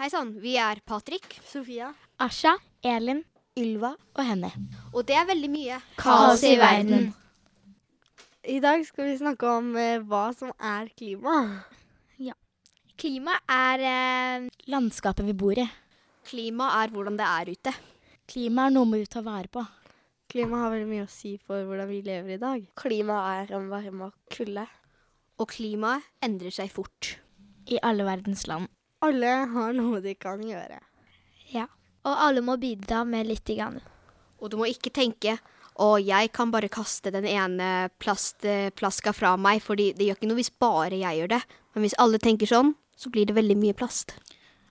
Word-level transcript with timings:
Hei 0.00 0.06
sann, 0.08 0.30
vi 0.40 0.54
er 0.56 0.78
Patrick. 0.88 1.34
Sofia. 1.44 1.90
Asha, 2.24 2.54
Elin 2.80 3.18
Ylva. 3.52 3.90
og 4.16 4.24
Henny. 4.24 4.48
Og 4.94 5.04
det 5.04 5.12
er 5.12 5.26
veldig 5.28 5.50
mye. 5.52 5.76
Kaos 6.00 6.40
i 6.48 6.54
verden. 6.56 7.10
I 8.48 8.56
dag 8.64 8.80
skal 8.88 9.10
vi 9.10 9.18
snakke 9.20 9.50
om 9.58 9.68
eh, 9.76 10.00
hva 10.00 10.22
som 10.32 10.54
er 10.56 10.88
klima. 10.96 11.34
Klima 12.96 13.36
er 13.44 13.84
eh, 13.90 14.48
landskapet 14.72 15.28
vi 15.28 15.36
bor 15.36 15.60
i. 15.60 15.68
Klima 16.32 16.70
er 16.80 16.96
hvordan 16.96 17.20
det 17.20 17.28
er 17.28 17.52
ute. 17.52 17.76
Klima 18.24 18.70
er 18.70 18.76
noe 18.78 18.88
vi 18.96 19.04
tar 19.04 19.28
vare 19.28 19.52
på. 19.52 19.68
Klima 20.32 20.64
har 20.64 20.72
veldig 20.78 20.90
mye 20.94 21.04
å 21.04 21.12
si 21.12 21.36
for 21.44 21.68
hvordan 21.68 21.92
vi 21.92 22.00
lever 22.08 22.38
i 22.38 22.40
dag. 22.40 22.64
Klima 22.72 23.20
er 23.36 23.52
en 23.52 23.68
varme 23.68 24.08
og 24.08 24.32
kulde. 24.32 24.64
Og 25.36 25.52
klimaet 25.52 26.08
endrer 26.24 26.56
seg 26.62 26.72
fort. 26.72 27.18
I 27.68 27.84
alle 27.84 28.08
verdens 28.08 28.48
land. 28.48 28.72
Alle 29.04 29.32
har 29.54 29.72
noe 29.76 30.00
de 30.04 30.14
kan 30.18 30.42
gjøre. 30.44 30.80
Ja. 31.52 31.66
Og 32.04 32.26
alle 32.26 32.42
må 32.44 32.56
bidra 32.60 33.04
med 33.04 33.28
lite 33.28 33.56
grann. 33.56 33.80
Og 34.40 34.52
du 34.52 34.58
må 34.60 34.68
ikke 34.68 34.92
tenke 34.92 35.38
og 35.80 36.02
jeg 36.04 36.28
kan 36.36 36.50
bare 36.52 36.68
kaste 36.72 37.12
den 37.14 37.24
ene 37.28 37.88
plastflaska 38.02 39.14
fra 39.16 39.36
meg, 39.40 39.62
for 39.64 39.78
det 39.78 39.94
gjør 39.96 40.18
ikke 40.18 40.28
noe 40.28 40.40
hvis 40.40 40.52
bare 40.60 40.98
jeg 40.98 41.20
gjør 41.22 41.32
det. 41.32 41.40
Men 41.74 41.86
hvis 41.86 41.96
alle 42.02 42.20
tenker 42.20 42.50
sånn, 42.50 42.74
så 42.98 43.12
blir 43.12 43.28
det 43.28 43.36
veldig 43.38 43.56
mye 43.56 43.76
plast. 43.76 44.12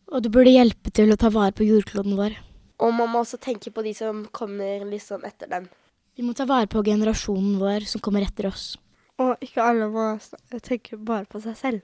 Og 0.10 0.22
du 0.26 0.30
burde 0.34 0.54
hjelpe 0.54 0.94
til 0.94 1.14
å 1.14 1.18
ta 1.20 1.32
vare 1.34 1.56
på 1.56 1.66
jordkloden 1.66 2.18
vår. 2.20 2.38
Og 2.80 2.94
man 2.96 3.10
må 3.12 3.24
også 3.24 3.40
tenke 3.42 3.74
på 3.74 3.84
de 3.86 3.94
som 3.98 4.24
kommer 4.36 4.86
liksom 4.90 5.26
etter 5.28 5.50
dem. 5.50 5.66
Vi 6.18 6.26
må 6.26 6.36
ta 6.38 6.46
vare 6.50 6.70
på 6.70 6.84
generasjonen 6.86 7.58
vår 7.62 7.88
som 7.90 8.04
kommer 8.04 8.26
etter 8.28 8.50
oss. 8.52 8.74
Og 9.20 9.42
ikke 9.44 9.66
alle 9.66 9.90
må 9.92 10.12
tenke 10.66 11.00
bare 11.00 11.26
på 11.30 11.42
seg 11.44 11.58
selv. 11.58 11.82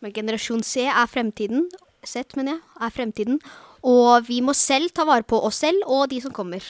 Men 0.00 0.14
generasjon 0.16 0.62
C 0.64 0.86
er 0.88 1.08
fremtiden. 1.10 1.68
Z, 2.06 2.32
mener 2.38 2.56
jeg, 2.56 2.62
er 2.80 2.94
fremtiden. 2.94 3.40
Og 3.86 4.26
vi 4.28 4.40
må 4.44 4.54
selv 4.56 4.92
ta 4.96 5.06
vare 5.08 5.24
på 5.24 5.40
oss 5.44 5.60
selv 5.64 5.84
og 5.86 6.08
de 6.12 6.20
som 6.24 6.32
kommer. 6.36 6.64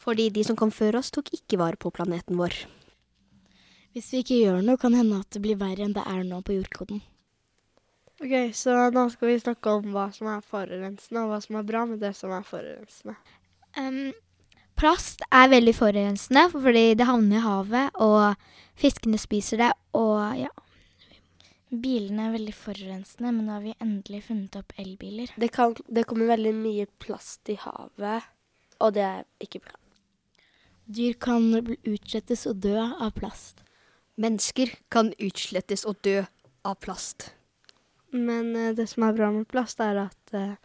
Fordi 0.00 0.30
de 0.32 0.44
som 0.44 0.56
kom 0.56 0.72
før 0.72 1.00
oss, 1.00 1.12
tok 1.12 1.32
ikke 1.36 1.60
vare 1.60 1.80
på 1.80 1.92
planeten 1.92 2.38
vår. 2.40 2.54
Hvis 3.92 4.12
vi 4.12 4.22
ikke 4.22 4.38
gjør 4.38 4.60
noe, 4.64 4.78
kan 4.80 4.94
hende 4.94 5.18
at 5.20 5.34
det 5.34 5.42
blir 5.44 5.58
verre 5.60 5.84
enn 5.84 5.96
det 5.96 6.04
er 6.06 6.22
nå 6.24 6.40
på 6.46 6.54
jordkloden. 6.54 7.02
Ok, 8.20 8.52
Så 8.54 8.74
nå 8.92 9.06
skal 9.10 9.30
vi 9.30 9.38
snakke 9.40 9.72
om 9.78 9.92
hva 9.94 10.10
som 10.12 10.28
er 10.28 10.42
forurensende, 10.44 11.22
og 11.24 11.32
hva 11.32 11.38
som 11.40 11.56
er 11.56 11.68
bra 11.68 11.84
med 11.88 12.02
det 12.04 12.12
som 12.16 12.32
er 12.36 12.44
forurensende. 12.44 13.16
Um, 13.78 14.12
plast 14.76 15.24
er 15.32 15.48
veldig 15.52 15.74
forurensende 15.76 16.46
fordi 16.52 16.84
det 17.00 17.08
havner 17.08 17.40
i 17.40 17.44
havet, 17.44 17.96
og 17.96 18.36
fiskene 18.78 19.20
spiser 19.20 19.64
det, 19.64 19.70
og 19.96 20.20
ja. 20.38 20.52
Bilene 21.70 22.26
er 22.26 22.34
veldig 22.34 22.54
forurensende, 22.56 23.30
men 23.30 23.46
nå 23.46 23.54
har 23.54 23.62
vi 23.62 23.76
endelig 23.78 24.24
funnet 24.26 24.56
opp 24.58 24.72
elbiler. 24.80 25.30
Det, 25.38 25.52
kan, 25.54 25.76
det 25.86 26.04
kommer 26.10 26.32
veldig 26.32 26.54
mye 26.56 26.86
plast 27.02 27.50
i 27.52 27.54
havet, 27.62 28.26
og 28.82 28.94
det 28.96 29.06
er 29.06 29.24
ikke 29.46 29.62
bra. 29.62 29.78
Dyr 30.90 31.14
kan 31.22 31.46
utslettes 31.86 32.48
og 32.50 32.64
dø 32.64 32.74
av 32.82 33.12
plast. 33.14 33.62
Mennesker 34.20 34.72
kan 34.90 35.12
utslettes 35.22 35.86
og 35.86 36.00
dø 36.02 36.24
av 36.66 36.80
plast. 36.82 37.30
Men 38.10 38.56
eh, 38.58 38.72
det 38.74 38.88
som 38.90 39.06
er 39.06 39.14
bra 39.14 39.30
med 39.30 39.46
plast, 39.50 39.78
er 39.78 40.08
at 40.08 40.34
eh, 40.34 40.56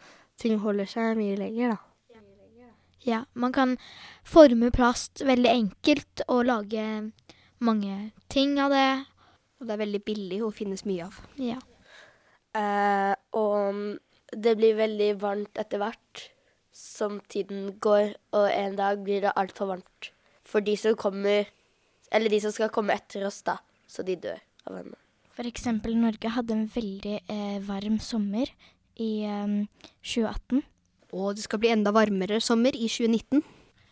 ting 0.41 0.57
holder 0.63 0.89
seg 0.89 1.19
mye 1.19 1.37
lenger, 1.37 1.75
da. 1.75 1.81
Ja, 3.05 3.19
man 3.37 3.53
kan 3.53 3.75
forme 4.25 4.71
plast 4.73 5.21
veldig 5.21 5.49
enkelt 5.51 6.23
og 6.25 6.47
lage 6.49 6.85
mange 7.61 7.97
ting 8.33 8.57
av 8.57 8.73
det. 8.73 9.05
Og 9.65 9.71
det 9.71 9.79
er 9.79 9.81
veldig 9.81 10.03
billig 10.05 10.37
og 10.45 10.53
finnes 10.53 10.83
mye 10.85 11.07
av. 11.07 11.15
Ja. 11.41 11.55
Eh, 12.53 13.13
og 13.33 13.97
det 14.29 14.53
blir 14.59 14.77
veldig 14.77 15.07
varmt 15.23 15.57
etter 15.57 15.81
hvert 15.81 16.27
som 16.69 17.17
tiden 17.31 17.71
går, 17.81 18.13
og 18.37 18.45
en 18.51 18.77
dag 18.77 19.01
blir 19.01 19.23
det 19.25 19.33
altfor 19.33 19.71
varmt 19.73 20.11
for 20.45 20.61
de 20.61 20.75
som 20.77 20.93
kommer 20.93 21.49
Eller 22.13 22.29
de 22.29 22.37
som 22.37 22.51
skal 22.53 22.69
komme 22.69 22.93
etter 22.93 23.23
oss, 23.25 23.39
da. 23.41 23.55
Så 23.89 24.03
de 24.05 24.13
dør 24.21 24.37
av 24.69 24.75
varme. 24.75 24.93
For 25.33 25.49
eksempel 25.49 25.95
Norge 25.97 26.29
hadde 26.31 26.53
en 26.53 26.67
veldig 26.69 27.15
eh, 27.25 27.57
varm 27.65 27.97
sommer 27.99 28.51
i 29.01 29.25
eh, 29.25 29.55
2018. 30.05 30.61
Og 31.17 31.33
det 31.35 31.47
skal 31.47 31.59
bli 31.63 31.73
enda 31.73 31.91
varmere 31.91 32.37
sommer 32.45 32.77
i 32.77 32.85
2019. 32.85 33.41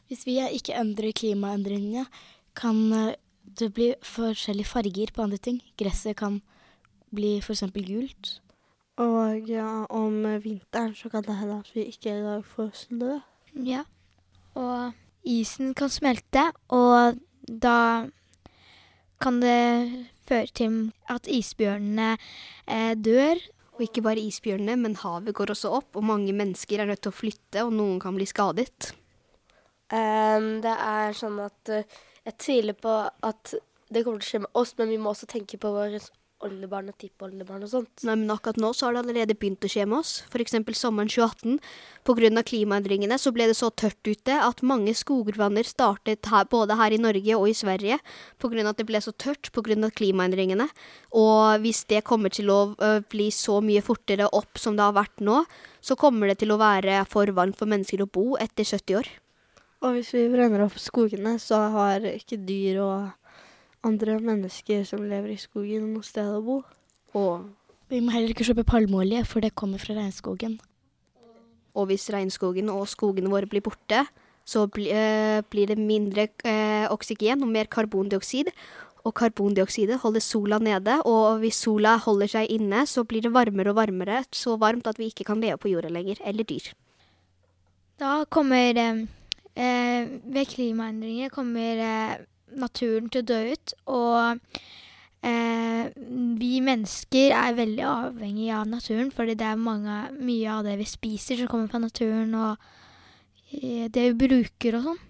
Hvis 0.07 0.27
vi 0.29 0.37
ikke 0.45 0.77
endrer 0.77 1.17
klimaendringene, 1.17 2.05
kan 2.53 2.79
eh, 2.93 3.17
det 3.43 3.73
blir 3.75 3.95
forskjellige 4.03 4.71
farger 4.71 5.11
på 5.13 5.25
andre 5.25 5.37
ting. 5.37 5.61
Gresset 5.77 6.17
kan 6.17 6.41
bli 7.13 7.37
f.eks. 7.41 7.65
gult. 7.75 8.39
Og 9.01 9.49
ja, 9.49 9.85
om 9.89 10.23
vinteren 10.43 10.93
så 10.95 11.09
kan 11.09 11.25
det 11.25 11.37
hende 11.39 11.61
at 11.63 11.69
vi 11.73 11.87
ikke 11.89 12.41
får 12.45 12.71
snø. 12.85 13.19
ja. 13.65 13.83
Og 14.53 14.93
isen 15.25 15.73
kan 15.73 15.89
smelte, 15.89 16.51
og 16.69 17.17
da 17.47 18.05
kan 19.21 19.39
det 19.41 20.05
føre 20.27 20.51
til 20.53 20.75
at 21.09 21.27
isbjørnene 21.27 22.13
eh, 22.67 22.93
dør. 22.93 23.41
Og 23.73 23.87
ikke 23.87 24.03
bare 24.05 24.21
isbjørnene, 24.21 24.75
men 24.77 24.95
havet 25.01 25.33
går 25.33 25.55
også 25.55 25.71
opp, 25.73 25.95
og 25.97 26.05
mange 26.05 26.33
mennesker 26.33 26.83
er 26.83 26.91
nødt 26.91 27.01
til 27.01 27.09
å 27.09 27.17
flytte, 27.17 27.63
og 27.65 27.73
noen 27.73 27.97
kan 28.03 28.13
bli 28.13 28.27
skadet. 28.29 28.93
Um, 29.89 30.61
det 30.61 30.73
er 30.73 31.17
sånn 31.17 31.39
at 31.41 31.71
eh, 31.73 31.97
jeg 32.27 32.39
tviler 32.39 32.77
på 32.77 32.97
at 33.23 33.55
det 33.93 34.03
kommer 34.03 34.21
til 34.21 34.27
å 34.27 34.31
skje 34.31 34.43
med 34.45 34.59
oss, 34.59 34.75
men 34.79 34.93
vi 34.93 34.99
må 35.01 35.11
også 35.13 35.29
tenke 35.29 35.59
på 35.61 35.71
våre 35.73 35.99
oldebarn 36.43 36.89
og 36.91 36.97
tippoldebarn 36.99 37.63
og 37.65 37.71
sånt. 37.71 38.03
Nei, 38.03 38.15
men 38.19 38.31
akkurat 38.33 38.59
nå 38.59 38.73
så 38.75 38.87
har 38.87 38.95
det 38.95 39.03
allerede 39.03 39.35
begynt 39.39 39.63
å 39.63 39.69
skje 39.71 39.85
med 39.87 40.01
oss. 40.01 40.11
Eksempel 40.43 40.75
sommeren 40.75 41.11
2018. 41.11 41.59
På 42.03 42.15
grunn 42.17 42.39
av 42.39 42.45
klimaendringene 42.49 43.15
så 43.21 43.31
ble 43.35 43.47
det 43.47 43.55
så 43.55 43.69
tørt 43.71 44.01
ute 44.03 44.35
at 44.35 44.63
mange 44.65 44.91
skogbranner 44.97 45.67
startet 45.67 46.27
her, 46.31 46.49
både 46.51 46.75
her 46.79 46.95
i 46.95 46.99
Norge 47.01 47.37
og 47.39 47.47
i 47.47 47.55
Sverige. 47.55 47.99
Av 48.43 48.57
at 48.73 48.81
det 48.81 48.87
ble 48.89 48.99
så 49.03 49.13
tørt 49.15 49.51
av 49.55 49.95
klimaendringene. 49.95 50.67
Og 51.15 51.63
hvis 51.63 51.85
det 51.87 52.03
kommer 52.03 52.33
til 52.33 52.51
å 52.51 52.75
bli 53.09 53.29
så 53.31 53.61
mye 53.63 53.85
fortere 53.85 54.27
opp 54.27 54.59
som 54.59 54.75
det 54.75 54.83
har 54.83 54.97
vært 54.99 55.23
nå, 55.23 55.45
så 55.83 55.95
kommer 55.95 56.27
det 56.27 56.41
til 56.43 56.51
å 56.51 56.59
være 56.59 57.05
for 57.07 57.31
varmt 57.31 57.59
for 57.59 57.71
mennesker 57.71 58.03
å 58.03 58.11
bo 58.11 58.33
etter 58.35 58.67
70 58.67 58.99
år. 58.99 59.13
Og 59.83 59.97
hvis 59.97 60.13
vi 60.15 60.29
brenner 60.31 60.63
opp 60.63 60.77
skogene, 60.79 61.35
så 61.43 61.57
har 61.73 62.05
ikke 62.07 62.39
dyr 62.39 62.79
og 62.79 63.09
andre 63.83 64.15
mennesker 64.23 64.85
som 64.87 65.03
lever 65.03 65.33
i 65.33 65.41
skogen, 65.41 65.89
noe 65.91 66.07
sted 66.07 66.29
å 66.31 66.43
bo. 66.43 66.61
Og, 67.19 67.49
Vi 67.91 67.99
må 67.99 68.13
heller 68.15 68.31
ikke 68.31 68.45
kjøpe 68.47 68.63
palmeolje, 68.63 69.25
for 69.27 69.43
det 69.43 69.55
kommer 69.55 69.77
fra 69.77 69.93
regnskogen. 69.93 70.59
og 71.75 71.87
hvis 71.89 72.09
regnskogen 72.13 72.69
og 72.69 72.87
skogene 72.87 73.29
våre 73.29 73.49
blir 73.49 73.61
borte, 73.61 74.05
så 74.45 74.67
bli, 74.67 74.91
øh, 74.93 75.41
blir 75.49 75.67
det 75.67 75.77
mindre 75.77 76.27
øh, 76.45 76.85
oksygen 76.91 77.41
og 77.41 77.49
mer 77.49 77.65
karbondioksid. 77.65 78.51
Og 79.03 79.13
karbondioksidet 79.13 79.99
holder 79.99 80.19
sola 80.19 80.59
nede, 80.59 81.01
og 81.03 81.39
hvis 81.39 81.55
sola 81.55 81.97
holder 81.97 82.27
seg 82.27 82.47
inne, 82.49 82.85
så 82.85 83.03
blir 83.03 83.21
det 83.21 83.33
varmere 83.33 83.69
og 83.69 83.75
varmere, 83.75 84.23
så 84.31 84.55
varmt 84.55 84.87
at 84.87 84.99
vi 84.99 85.09
ikke 85.11 85.23
kan 85.23 85.41
leve 85.41 85.57
på 85.57 85.67
jorda 85.73 85.89
lenger, 85.89 86.21
eller 86.23 86.43
dyr. 86.43 86.71
Da 87.99 88.23
kommer 88.29 88.77
eh, 88.77 89.05
eh, 89.55 90.09
Ved 90.23 90.49
klimaendringer 90.53 91.33
kommer 91.33 91.83
eh, 91.87 92.23
naturen 92.59 93.09
til 93.11 93.23
å 93.23 93.27
dø 93.27 93.39
ut, 93.53 93.73
og 93.93 94.41
eh, 95.25 95.93
vi 96.39 96.51
mennesker 96.63 97.33
er 97.37 97.57
veldig 97.57 97.85
avhengig 97.89 98.49
av 98.55 98.67
naturen, 98.69 99.11
fordi 99.13 99.37
det 99.39 99.47
er 99.49 99.61
mange, 99.69 99.99
mye 100.19 100.59
av 100.59 100.67
det 100.67 100.77
vi 100.81 100.89
spiser 100.89 101.41
som 101.41 101.51
kommer 101.51 101.71
fra 101.71 101.81
naturen, 101.83 102.35
og 102.35 103.55
eh, 103.55 103.89
det 103.89 104.09
vi 104.11 104.27
bruker 104.27 104.79
og 104.79 104.91
sånn. 104.91 105.01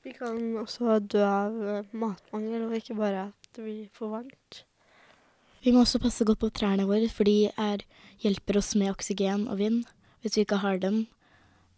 Vi 0.00 0.14
kan 0.16 0.40
også 0.56 0.98
dø 1.04 1.22
av 1.26 1.60
eh, 1.60 1.92
matmangel, 1.92 2.66
og 2.68 2.76
ikke 2.78 2.98
bare 2.98 3.28
at 3.28 3.54
det 3.56 3.66
blir 3.66 3.86
for 3.96 4.16
varmt. 4.16 4.64
Vi 5.60 5.74
må 5.74 5.82
også 5.84 6.00
passe 6.00 6.24
godt 6.24 6.40
på 6.40 6.48
trærne 6.56 6.86
våre, 6.88 7.10
for 7.12 7.28
de 7.28 7.50
er, 7.52 7.84
hjelper 8.22 8.56
oss 8.62 8.72
med 8.80 8.94
oksygen 8.94 9.44
og 9.52 9.60
vind. 9.60 9.82
Hvis 10.20 10.38
vi 10.38 10.46
ikke 10.46 10.62
har 10.62 10.80
dem, 10.80 11.02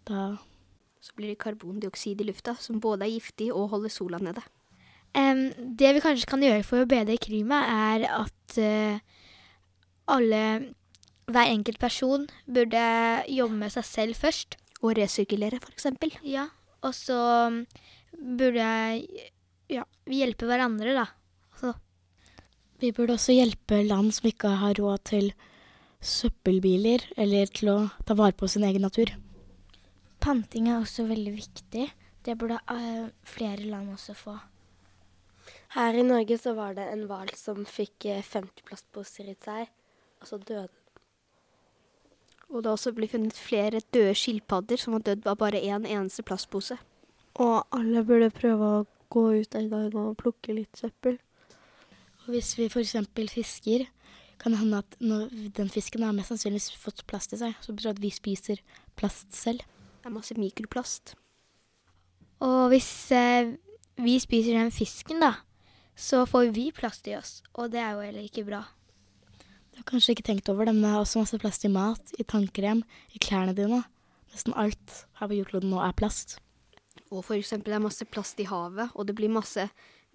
da 0.07 0.37
Så 1.03 1.17
blir 1.19 1.33
det 1.33 1.41
karbondioksid 1.43 2.21
i 2.23 2.29
lufta, 2.29 2.55
som 2.63 2.81
både 2.83 3.09
er 3.09 3.17
giftig 3.17 3.51
og 3.51 3.73
holder 3.75 3.91
sola 3.91 4.21
nede. 4.23 4.45
Um, 5.13 5.51
det 5.77 5.91
vi 5.97 6.01
kanskje 6.01 6.29
kan 6.31 6.45
gjøre 6.45 6.63
for 6.65 6.85
å 6.85 6.89
bedre 6.89 7.19
klimaet, 7.21 7.99
er 7.99 8.07
at 8.23 8.59
uh, 8.63 9.03
alle, 10.15 10.43
hver 11.27 11.51
enkelt 11.51 11.81
person, 11.83 12.29
burde 12.47 12.85
jobbe 13.29 13.59
med 13.65 13.75
seg 13.75 13.89
selv 13.89 14.21
først. 14.23 14.59
Og 14.83 14.97
resirkulere, 14.99 15.61
eksempel. 15.71 16.11
Ja, 16.27 16.49
og 16.83 16.91
så 16.99 17.15
mm, 17.55 17.61
burde 18.41 18.67
ja, 19.71 19.85
vi 20.11 20.19
hjelpe 20.19 20.49
hverandre, 20.49 20.95
da. 20.97 21.05
Altså, 21.53 21.75
Vi 22.83 22.91
burde 22.91 23.15
også 23.15 23.37
hjelpe 23.37 23.83
land 23.87 24.11
som 24.17 24.27
ikke 24.27 24.57
har 24.59 24.75
råd 24.81 25.05
til 25.13 25.31
søppelbiler, 26.03 27.05
eller 27.15 27.53
til 27.55 27.71
å 27.71 27.77
ta 28.07 28.19
vare 28.19 28.35
på 28.35 28.51
sin 28.51 28.67
egen 28.67 28.83
natur. 28.83 29.15
Panting 30.23 30.69
er 30.71 30.79
også 30.79 31.09
veldig 31.09 31.33
viktig. 31.35 31.89
Det 32.23 32.35
burde 32.39 32.61
uh, 32.71 33.09
flere 33.27 33.67
land 33.67 33.91
også 33.91 34.15
få. 34.15 34.37
Her 35.75 35.97
i 35.99 36.05
Norge 36.07 36.37
så 36.39 36.53
var 36.55 36.77
det 36.77 36.85
en 36.93 37.07
hval 37.09 37.33
som 37.35 37.65
fikk 37.67 38.07
eh, 38.07 38.23
50 38.23 38.63
plastposer 38.69 39.33
i 39.33 39.35
seg, 39.43 39.71
og 40.21 40.29
så 40.29 40.39
døde 40.39 40.69
den. 40.69 40.79
Og 42.53 42.61
det 42.61 42.69
har 42.69 42.77
også 42.77 42.93
blitt 42.93 43.15
funnet 43.15 43.39
flere 43.41 43.81
døde 43.97 44.13
skilpadder 44.15 44.79
som 44.79 44.95
har 44.95 45.05
dødd 45.07 45.27
av 45.27 45.39
bare 45.41 45.63
én 45.65 45.89
eneste 45.89 46.23
plastpose. 46.29 46.77
Og 47.41 47.65
alle 47.73 48.05
burde 48.05 48.29
prøve 48.37 48.69
å 48.69 48.87
gå 49.13 49.25
ut 49.41 49.57
en 49.57 49.71
dag 49.73 49.97
og 49.97 50.19
plukke 50.21 50.55
litt 50.55 50.77
søppel. 50.77 51.17
Og 52.23 52.35
hvis 52.35 52.53
vi 52.61 52.69
f.eks. 52.69 52.95
fisker, 53.33 53.89
kan 54.39 54.53
det 54.53 54.61
hende 54.61 54.83
at 54.85 54.99
når 55.01 55.33
den 55.57 55.73
fisken 55.73 56.05
har 56.05 56.15
mest 56.15 56.31
sannsynlig 56.31 56.61
fått 56.79 57.07
plast 57.09 57.33
i 57.33 57.41
seg, 57.41 57.57
så 57.65 57.73
betyr 57.73 57.91
det 57.91 57.97
at 57.97 58.05
vi 58.05 58.13
spiser 58.13 58.63
plast 59.01 59.33
selv. 59.35 59.65
Det 60.03 60.11
er 60.11 60.15
masse 60.17 60.35
mikroplast. 60.35 61.15
Og 62.43 62.73
hvis 62.73 62.91
eh, 63.15 63.55
vi 64.03 64.17
spiser 64.19 64.59
den 64.59 64.73
fisken, 64.75 65.23
da, 65.23 65.37
så 65.95 66.25
får 66.27 66.51
vi 66.57 66.73
plast 66.75 67.07
i 67.07 67.15
oss. 67.15 67.37
Og 67.55 67.71
det 67.71 67.79
er 67.79 67.95
jo 67.95 68.03
heller 68.03 68.27
ikke 68.27 68.43
bra. 68.49 68.65
Du 69.71 69.79
har 69.79 69.87
kanskje 69.89 70.17
ikke 70.17 70.27
tenkt 70.27 70.51
over 70.51 70.67
det, 70.67 70.75
men 70.75 70.83
det 70.83 70.91
er 70.91 70.99
også 71.01 71.23
masse 71.23 71.39
plast 71.39 71.63
i 71.65 71.71
mat, 71.71 72.11
i 72.19 72.27
tannkrem, 72.27 72.83
i 73.15 73.23
klærne 73.23 73.55
dine. 73.55 73.85
Nesten 74.35 74.59
alt 74.59 74.99
her 75.21 75.31
på 75.31 75.39
jordkloden 75.39 75.71
nå 75.71 75.79
er 75.87 75.95
plast. 75.97 76.41
Og 77.13 77.23
for 77.23 77.39
eksempel 77.39 77.71
det 77.71 77.79
er 77.79 77.87
masse 77.87 78.09
plast 78.11 78.43
i 78.43 78.49
havet, 78.51 78.91
og 78.97 79.07
det 79.07 79.15
blir 79.17 79.33
masse 79.33 79.69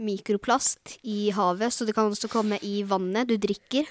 mikroplast 0.04 0.98
i 1.08 1.32
havet, 1.34 1.74
så 1.74 1.88
det 1.88 1.96
kan 1.98 2.12
også 2.12 2.30
komme 2.30 2.60
i 2.62 2.82
vannet 2.86 3.32
du 3.32 3.38
drikker, 3.42 3.88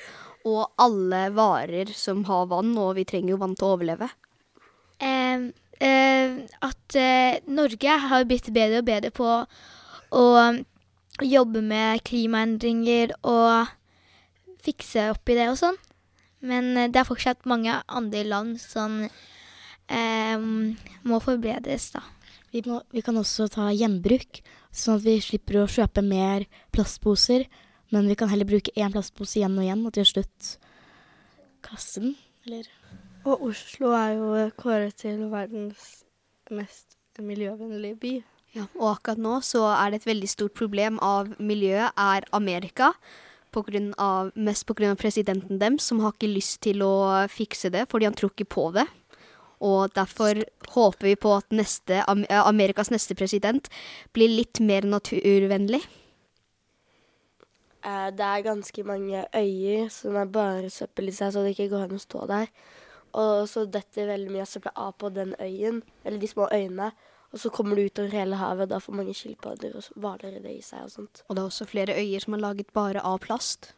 og 0.47 0.77
alle 0.79 1.25
varer 1.35 1.91
som 1.97 2.23
har 2.29 2.47
vann, 2.53 2.77
og 2.79 2.95
vi 3.01 3.07
trenger 3.09 3.35
jo 3.35 3.41
vann 3.41 3.57
til 3.59 3.67
å 3.67 3.75
overleve. 3.79 4.11
Eh, 5.03 5.09
eh, 5.09 5.49
at 5.81 6.97
eh, 6.97 7.39
Norge 7.53 7.99
har 8.09 8.25
blitt 8.29 8.49
bedre 8.55 8.81
og 8.81 8.89
bedre 8.89 9.11
på 9.15 9.29
å 10.17 10.27
jobbe 11.25 11.63
med 11.65 12.05
klimaendringer 12.07 13.13
og 13.27 13.73
fikse 14.65 15.11
opp 15.13 15.29
i 15.29 15.37
det 15.39 15.49
og 15.53 15.59
sånn. 15.61 15.79
Men 16.47 16.77
eh, 16.77 16.91
det 16.93 17.03
er 17.03 17.09
fortsatt 17.09 17.49
mange 17.49 17.75
andre 17.87 18.25
land 18.27 18.61
som 18.63 19.03
eh, 19.05 20.37
må 21.07 21.21
forbedres, 21.25 21.91
da. 21.97 22.05
Vi, 22.55 22.63
må, 22.65 22.81
vi 22.95 23.03
kan 23.05 23.19
også 23.21 23.49
ta 23.53 23.69
gjenbruk, 23.75 24.41
sånn 24.73 25.01
at 25.01 25.05
vi 25.05 25.19
slipper 25.21 25.61
å 25.61 25.71
kjøpe 25.71 26.05
mer 26.05 26.47
plastposer. 26.73 27.45
Men 27.93 28.09
vi 28.11 28.17
kan 28.19 28.31
heller 28.31 28.49
bruke 28.49 28.73
én 28.75 28.95
plastpose 28.95 29.39
igjen 29.39 29.59
og 29.59 29.67
igjen, 29.67 29.85
og 29.87 29.95
til 29.95 30.09
slutt 30.09 30.55
kaste 31.67 32.03
den. 32.03 32.17
Eller 32.47 32.69
Og 33.27 33.49
Oslo 33.49 33.91
er 33.91 34.13
jo 34.15 34.51
kåret 34.55 35.01
til 35.03 35.25
verdens 35.33 36.05
mest 36.55 36.95
miljøvennlige 37.19 37.99
by. 37.99 38.13
Ja, 38.55 38.67
og 38.79 38.93
akkurat 38.95 39.19
nå 39.19 39.41
så 39.43 39.65
er 39.73 39.91
det 39.91 40.01
et 40.01 40.11
veldig 40.13 40.29
stort 40.31 40.55
problem 40.55 41.01
av 41.03 41.33
miljøet 41.43 41.91
er 41.99 42.27
Amerika. 42.37 42.93
På 43.51 43.65
grunn 43.67 43.91
av, 43.99 44.31
mest 44.37 44.67
pga. 44.69 44.95
presidenten 44.95 45.59
dem, 45.59 45.79
som 45.79 46.01
har 46.01 46.15
ikke 46.15 46.31
lyst 46.31 46.61
til 46.63 46.85
å 46.85 47.27
fikse 47.27 47.73
det, 47.73 47.87
fordi 47.91 48.07
han 48.07 48.15
tror 48.15 48.31
ikke 48.31 48.49
på 48.55 48.71
det. 48.79 48.87
Og 49.61 49.91
derfor 49.97 50.45
håper 50.77 51.07
vi 51.09 51.17
på 51.17 51.35
at 51.35 51.51
neste, 51.51 52.05
Amerikas 52.07 52.91
neste 52.93 53.17
president 53.17 53.69
blir 54.13 54.29
litt 54.29 54.61
mer 54.61 54.83
naturvennlig. 54.83 55.83
Eh, 57.83 58.11
Det 58.11 58.25
er 58.25 58.43
ganske 58.43 58.85
mange 58.85 59.27
øyer 59.35 59.89
som 59.91 60.17
er 60.17 60.27
bare 60.27 60.71
søppel 60.71 61.09
i 61.09 61.13
seg, 61.13 61.33
så 61.33 61.43
det 61.43 61.57
ikke 61.57 61.71
går 61.71 61.85
an 61.85 61.97
å 61.97 61.99
stå 61.99 62.27
der. 62.27 62.47
Og 63.17 63.47
så 63.49 63.65
detter 63.65 64.11
veldig 64.11 64.33
mye 64.35 64.45
av 64.45 64.51
søppelet 64.51 64.81
av 64.83 64.97
på 65.01 65.11
den 65.15 65.33
øyen, 65.41 65.81
eller 66.05 66.21
de 66.21 66.29
små 66.29 66.49
øyene. 66.53 66.91
Og 67.33 67.41
så 67.43 67.51
kommer 67.53 67.77
det 67.77 67.91
utover 67.91 68.15
hele 68.15 68.39
havet, 68.41 68.67
og 68.67 68.75
da 68.75 68.81
får 68.83 68.97
mange 68.97 69.15
skilpadder 69.17 69.75
og 69.77 69.99
hvaler 70.01 70.37
i 70.39 70.43
det 70.45 70.55
i 70.59 70.63
seg 70.65 70.87
og 70.87 70.93
sånt. 70.93 71.25
Og 71.27 71.37
det 71.37 71.43
er 71.43 71.51
også 71.51 71.69
flere 71.69 71.97
øyer 71.97 72.23
som 72.23 72.37
er 72.37 72.45
laget 72.45 72.73
bare 72.77 73.03
av 73.05 73.19
plast. 73.25 73.73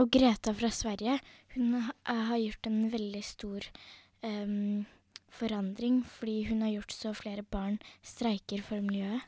Og 0.00 0.08
Greta 0.14 0.54
fra 0.56 0.70
Sverige, 0.72 1.18
hun 1.56 1.74
har 2.06 2.38
gjort 2.38 2.68
en 2.70 2.80
veldig 2.92 3.22
stor 3.26 3.66
um, 4.24 4.86
forandring, 5.34 6.00
fordi 6.06 6.44
hun 6.48 6.62
har 6.64 6.74
gjort 6.76 6.94
så 6.96 7.12
flere 7.16 7.42
barn 7.42 7.80
streiker 8.06 8.62
for 8.64 8.80
miljøet. 8.84 9.26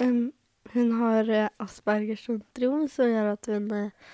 Um, 0.00 0.32
hun 0.72 0.94
har 0.98 1.28
eh, 1.28 1.48
Aspergers 1.60 2.24
syndrom, 2.24 2.86
som 2.88 3.10
gjør 3.10 3.34
at 3.34 3.50
hun 3.52 3.68
uh, 3.70 4.12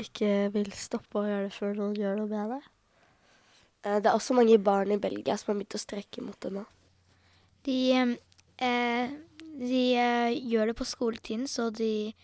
ikke 0.00 0.48
vil 0.54 0.70
stoppe 0.74 1.20
å 1.20 1.26
gjøre 1.28 1.48
det 1.50 1.56
før 1.56 1.76
noen 1.78 1.98
gjør 1.98 2.22
noe 2.22 2.30
med 2.30 2.56
det. 2.56 2.62
Eh, 3.82 3.98
Det 4.00 4.08
er 4.08 4.14
også 4.14 4.34
mange 4.34 4.58
barn 4.58 4.92
i 4.92 5.00
Belgia 5.00 5.36
som 5.36 5.52
har 5.52 5.60
begynt 5.60 5.78
å 5.78 5.82
strekke 5.82 6.22
mot 6.22 6.38
det 6.40 6.52
nå. 6.54 6.64
De, 7.66 7.78
eh, 8.58 9.10
de 9.58 9.82
eh, 9.94 10.38
gjør 10.38 10.72
det 10.72 10.76
på 10.78 10.86
skoletiden, 10.88 11.46
så 11.46 11.70
de 11.70 12.14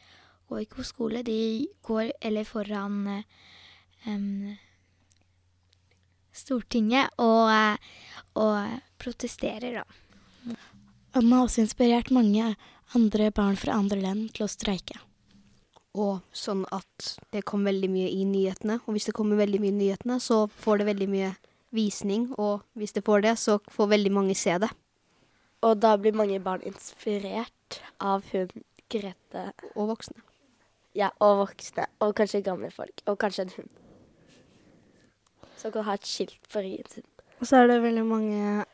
går 0.49 0.65
ikke 0.65 0.81
på 0.81 0.89
skole. 0.89 1.23
De 1.23 1.69
går 1.87 2.13
eller 2.21 2.45
foran 2.45 3.25
eh, 4.07 4.57
Stortinget 6.39 7.11
og, 7.19 7.51
eh, 7.51 7.77
og 8.39 8.81
protesterer, 9.03 9.83
da. 9.83 10.55
Han 11.15 11.33
har 11.33 11.47
også 11.47 11.65
inspirert 11.65 12.13
mange 12.15 12.55
andre 12.95 13.31
barn 13.35 13.57
fra 13.59 13.75
andre 13.75 14.01
land 14.01 14.31
til 14.37 14.47
å 14.47 14.51
streike. 14.51 15.01
Og 15.99 16.21
sånn 16.37 16.63
at 16.71 17.09
det 17.35 17.43
kom 17.49 17.65
veldig 17.67 17.89
mye 17.91 18.11
i 18.13 18.23
nyhetene. 18.29 18.79
Og 18.87 18.95
hvis 18.95 19.09
det 19.09 19.17
kommer 19.17 19.41
veldig 19.41 19.59
mye 19.61 19.73
i 19.73 19.81
nyhetene, 19.81 20.19
så 20.23 20.47
får 20.63 20.79
det 20.79 20.89
veldig 20.93 21.09
mye 21.11 21.33
visning. 21.75 22.29
Og 22.39 22.63
hvis 22.79 22.93
det 22.97 23.05
får 23.05 23.27
det, 23.27 23.35
så 23.39 23.59
får 23.71 23.93
veldig 23.95 24.13
mange 24.13 24.37
se 24.39 24.57
det. 24.59 24.71
Og 25.63 25.81
da 25.83 25.97
blir 25.99 26.15
mange 26.15 26.39
barn 26.41 26.63
inspirert 26.67 27.83
av 28.01 28.25
hun 28.33 28.51
Grete. 28.89 29.51
Og 29.77 29.91
voksne. 29.91 30.23
Ja, 30.97 31.11
og 31.21 31.43
voksne. 31.43 31.85
Og 32.01 32.15
kanskje 32.17 32.41
gamle 32.41 32.71
folk. 32.73 33.03
Og 33.07 33.19
kanskje 33.21 33.45
en 33.45 33.53
hund. 33.57 33.69
Som 35.61 35.75
kan 35.75 35.85
ha 35.85 35.99
et 35.99 36.07
skilt 36.09 36.49
på 36.53 36.63
ryggen 36.65 36.89
sin. 36.89 37.09
Og 37.39 37.47
så 37.47 37.61
er 37.61 37.69
det 37.69 37.83
veldig 37.83 38.05
mange 38.07 38.65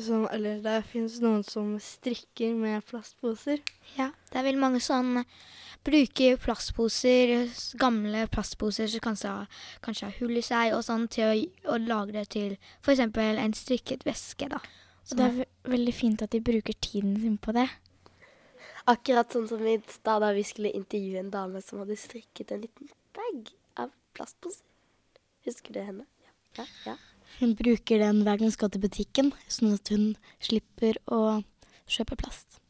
som 0.00 0.28
Eller 0.32 0.62
det 0.62 0.78
finnes 0.90 1.20
noen 1.22 1.42
som 1.46 1.74
strikker 1.82 2.54
med 2.56 2.82
plastposer. 2.88 3.60
Ja, 3.98 4.10
det 4.30 4.38
er 4.40 4.46
veldig 4.46 4.62
mange 4.62 4.80
som 4.80 5.18
bruker 5.84 6.38
plastposer, 6.40 7.34
gamle 7.80 8.24
plastposer 8.32 8.88
som 8.90 9.02
kanskje 9.04 9.32
kanskje 9.84 10.08
har 10.08 10.18
hull 10.20 10.38
i 10.40 10.44
seg, 10.44 10.74
og 10.76 10.84
sånn, 10.86 11.06
til 11.12 11.28
å, 11.28 11.74
å 11.74 11.80
lage 11.82 12.16
det 12.16 12.26
til 12.34 12.56
f.eks. 12.82 13.02
en 13.04 13.56
strikket 13.56 14.06
veske, 14.08 14.48
da. 14.50 14.62
Og 15.10 15.18
det 15.18 15.24
er 15.24 15.34
ve 15.36 15.48
veldig 15.74 15.92
fint 15.92 16.22
at 16.24 16.32
de 16.32 16.40
bruker 16.44 16.76
tiden 16.80 17.16
sin 17.20 17.36
på 17.40 17.52
det. 17.56 17.66
Akkurat 18.88 19.32
sånn 19.32 19.46
som 19.48 19.64
i 19.64 19.78
stad 19.88 20.24
da 20.24 20.32
vi 20.36 20.44
skulle 20.44 20.72
intervjue 20.76 21.20
en 21.20 21.32
dame 21.32 21.60
som 21.64 21.80
hadde 21.80 21.96
strikket 22.00 22.52
en 22.52 22.64
liten 22.64 22.90
bag 23.16 23.52
av 23.80 23.92
plastposer. 24.16 24.64
Husker 25.44 25.76
du 25.76 25.80
henne? 25.84 26.06
Ja. 26.24 26.64
ja, 26.64 26.66
ja. 26.88 26.96
Hun 27.40 27.54
bruker 27.58 28.00
den 28.00 28.22
hver 28.24 28.38
gang 28.38 28.48
hun 28.48 28.54
skal 28.54 28.70
til 28.72 28.84
butikken, 28.84 29.32
sånn 29.48 29.74
at 29.76 29.90
hun 29.92 30.12
slipper 30.40 31.00
å 31.12 31.42
kjøpe 31.90 32.16
plast. 32.20 32.60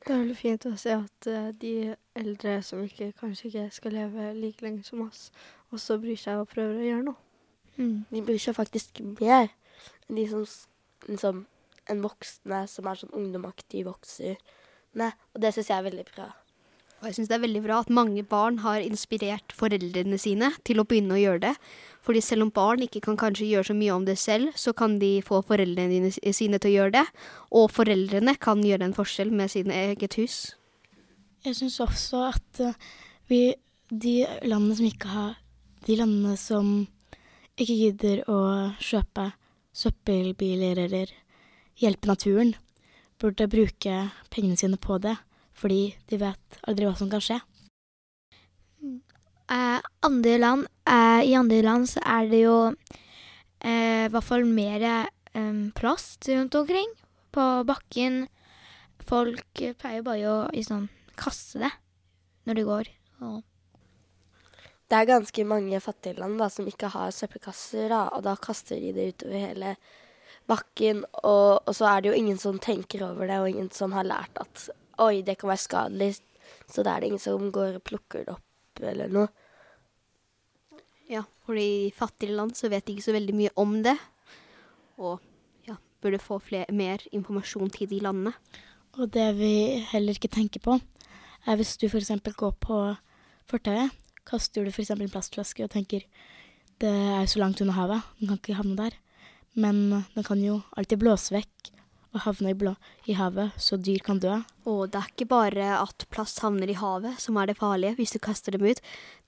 Det 0.00 0.14
er 0.14 0.22
veldig 0.22 0.36
fint 0.38 0.64
å 0.68 0.76
se 0.80 0.94
at 0.96 1.28
eh, 1.28 1.50
de 1.60 1.72
eldre 2.20 2.58
som 2.66 2.82
ikke, 2.84 3.12
kanskje 3.20 3.48
ikke 3.50 3.66
skal 3.74 3.96
leve 3.96 4.32
like 4.38 4.64
lenge 4.64 4.84
som 4.86 5.06
oss, 5.06 5.28
også 5.74 5.98
bryr 6.02 6.18
seg 6.20 6.42
og 6.42 6.50
prøver 6.50 6.78
å 6.78 6.88
gjøre 6.88 7.06
noe. 7.08 7.20
Mm. 7.76 7.96
De 8.10 8.22
bryr 8.26 8.42
seg 8.42 8.56
faktisk 8.58 9.00
mer 9.20 9.48
enn 10.08 10.18
de 10.18 10.26
som 10.28 10.44
liksom, 11.08 11.44
enn 11.90 12.04
voksne 12.04 12.64
som 12.70 12.90
er 12.90 13.00
sånn 13.00 13.16
ungdomaktige 13.16 13.88
voksne. 13.88 14.36
Og 14.98 15.42
det 15.42 15.54
syns 15.54 15.70
jeg 15.70 15.78
er 15.78 15.86
veldig 15.86 16.06
bra. 16.10 16.30
Og 17.00 17.06
jeg 17.08 17.16
syns 17.16 17.30
det 17.30 17.38
er 17.38 17.44
veldig 17.46 17.62
bra 17.64 17.78
at 17.80 17.92
mange 17.96 18.22
barn 18.28 18.58
har 18.60 18.82
inspirert 18.84 19.54
foreldrene 19.56 20.18
sine 20.20 20.50
til 20.68 20.82
å 20.82 20.84
begynne 20.84 21.16
å 21.16 21.20
gjøre 21.20 21.42
det. 21.46 21.54
Fordi 22.04 22.20
selv 22.24 22.44
om 22.44 22.52
barn 22.52 22.84
ikke 22.84 23.00
kan 23.06 23.16
kanskje 23.20 23.48
gjøre 23.48 23.70
så 23.70 23.76
mye 23.78 23.94
om 23.94 24.04
det 24.04 24.18
selv, 24.20 24.52
så 24.52 24.74
kan 24.76 24.98
de 25.00 25.14
få 25.24 25.40
foreldrene 25.48 26.12
sine 26.12 26.60
til 26.60 26.68
å 26.68 26.74
gjøre 26.74 26.96
det. 26.98 27.06
Og 27.56 27.70
foreldrene 27.72 28.36
kan 28.36 28.60
gjøre 28.66 28.90
en 28.90 28.96
forskjell 28.96 29.32
med 29.32 29.52
sine 29.52 29.78
eget 29.88 30.18
hus. 30.20 30.42
Jeg 31.40 31.56
syns 31.56 31.78
også 31.80 32.24
at 32.28 32.60
eh, 32.60 32.74
vi, 33.30 33.40
de 33.88 34.14
landene 34.44 34.76
som 34.76 34.88
ikke 34.88 35.08
har 35.08 35.36
De 35.86 35.94
landene 35.96 36.34
som 36.36 36.66
ikke 37.56 37.76
gidder 37.76 38.20
å 38.28 38.40
kjøpe 38.80 39.30
søppelbiler 39.76 40.78
eller 40.84 41.12
hjelpe 41.80 42.08
naturen, 42.10 42.52
burde 43.20 43.48
bruke 43.48 43.96
pengene 44.32 44.58
sine 44.60 44.76
på 44.80 44.98
det, 45.00 45.14
fordi 45.56 45.94
de 46.08 46.18
vet 46.20 46.60
aldri 46.68 46.88
hva 46.88 46.94
som 46.98 47.08
kan 47.12 47.24
skje. 47.24 47.38
Eh, 49.50 49.80
andre 50.06 50.36
land, 50.40 50.68
eh, 50.84 51.22
I 51.32 51.34
andre 51.40 51.62
land 51.64 51.88
så 51.90 52.04
er 52.04 52.28
det 52.30 52.44
jo 52.44 52.58
eh, 52.70 54.06
i 54.06 54.12
hvert 54.12 54.28
fall 54.28 54.44
mer 54.46 54.84
eh, 54.84 55.60
plast 55.76 56.28
rundt 56.28 56.54
omkring 56.60 56.92
på 57.32 57.48
bakken. 57.68 58.26
Folk 59.00 59.64
pleier 59.80 60.04
bare 60.06 60.28
å 60.28 60.38
liksom, 60.54 60.88
kaste 61.20 61.62
det 61.62 61.70
når 62.48 62.58
du 62.58 62.64
går. 62.68 62.90
Og 63.28 63.40
Det 64.90 64.98
er 64.98 65.06
ganske 65.06 65.44
mange 65.46 65.78
fattige 65.78 66.18
land 66.18 66.40
da, 66.40 66.48
som 66.50 66.66
ikke 66.66 66.88
har 66.90 67.12
søppelkasser, 67.14 67.88
da, 67.92 68.08
og 68.16 68.24
da 68.26 68.34
kaster 68.34 68.80
de 68.80 68.90
det 68.96 69.12
utover 69.12 69.44
hele 69.44 69.76
bakken. 70.50 71.04
Og, 71.22 71.60
og 71.62 71.76
så 71.76 71.86
er 71.92 72.00
det 72.00 72.10
jo 72.10 72.18
ingen 72.18 72.40
som 72.42 72.58
tenker 72.58 73.04
over 73.06 73.28
det, 73.30 73.38
og 73.38 73.50
ingen 73.52 73.70
som 73.70 73.94
har 73.94 74.08
lært 74.08 74.40
at 74.42 74.66
oi, 75.00 75.22
det 75.22 75.38
kan 75.38 75.52
være 75.52 75.62
skadelig. 75.62 76.10
Så 76.70 76.82
da 76.82 76.96
er 76.96 77.04
det 77.04 77.12
ingen 77.12 77.22
som 77.22 77.52
går 77.54 77.78
og 77.78 77.86
plukker 77.86 78.26
det 78.26 78.34
opp 78.34 78.82
eller 78.90 79.12
noe. 79.12 79.30
Ja, 81.10 81.24
fordi 81.46 81.66
i 81.88 81.94
fattige 81.94 82.34
land 82.34 82.54
så 82.58 82.70
vet 82.70 82.86
de 82.86 82.94
ikke 82.94 83.08
så 83.08 83.14
veldig 83.16 83.34
mye 83.34 83.54
om 83.58 83.78
det. 83.82 83.96
Og 85.00 85.18
ja, 85.66 85.78
burde 86.02 86.22
få 86.22 86.38
fler, 86.42 86.70
mer 86.74 87.02
informasjon 87.10 87.72
til 87.74 87.90
de 87.90 87.98
landene. 88.04 88.34
Og 88.98 89.10
det 89.14 89.28
vi 89.38 89.52
heller 89.90 90.18
ikke 90.18 90.30
tenker 90.30 90.62
på, 90.62 90.76
er 91.46 91.60
hvis 91.60 91.76
du 91.80 91.88
f.eks. 91.88 92.12
går 92.36 92.56
på 92.60 92.80
fortauet, 93.50 93.94
kaster 94.28 94.64
du 94.64 94.72
f.eks. 94.72 94.92
en 94.94 95.12
plastflaske 95.12 95.64
og 95.64 95.72
tenker 95.72 96.06
det 96.80 96.90
er 96.90 97.26
så 97.28 97.42
langt 97.42 97.60
unna 97.60 97.76
havet, 97.76 98.06
den 98.20 98.30
kan 98.30 98.40
ikke 98.40 98.56
havne 98.56 98.76
der. 98.78 98.96
Men 99.52 100.04
den 100.14 100.24
kan 100.24 100.40
jo 100.40 100.62
alltid 100.78 101.00
blåse 101.02 101.34
vekk 101.34 101.72
og 102.14 102.22
havne 102.24 102.54
i, 102.54 102.56
blå, 102.58 102.72
i 103.06 103.14
havet, 103.18 103.52
så 103.60 103.76
dyr 103.78 104.00
kan 104.04 104.20
dø. 104.22 104.38
Og 104.66 104.88
det 104.90 105.00
er 105.00 105.10
ikke 105.12 105.28
bare 105.30 105.66
at 105.76 106.06
plast 106.10 106.40
havner 106.42 106.70
i 106.70 106.78
havet 106.78 107.20
som 107.22 107.36
er 107.38 107.50
det 107.50 107.58
farlige 107.60 107.98
hvis 107.98 108.16
du 108.16 108.20
kaster 108.22 108.56
dem 108.56 108.64
ut. 108.66 108.80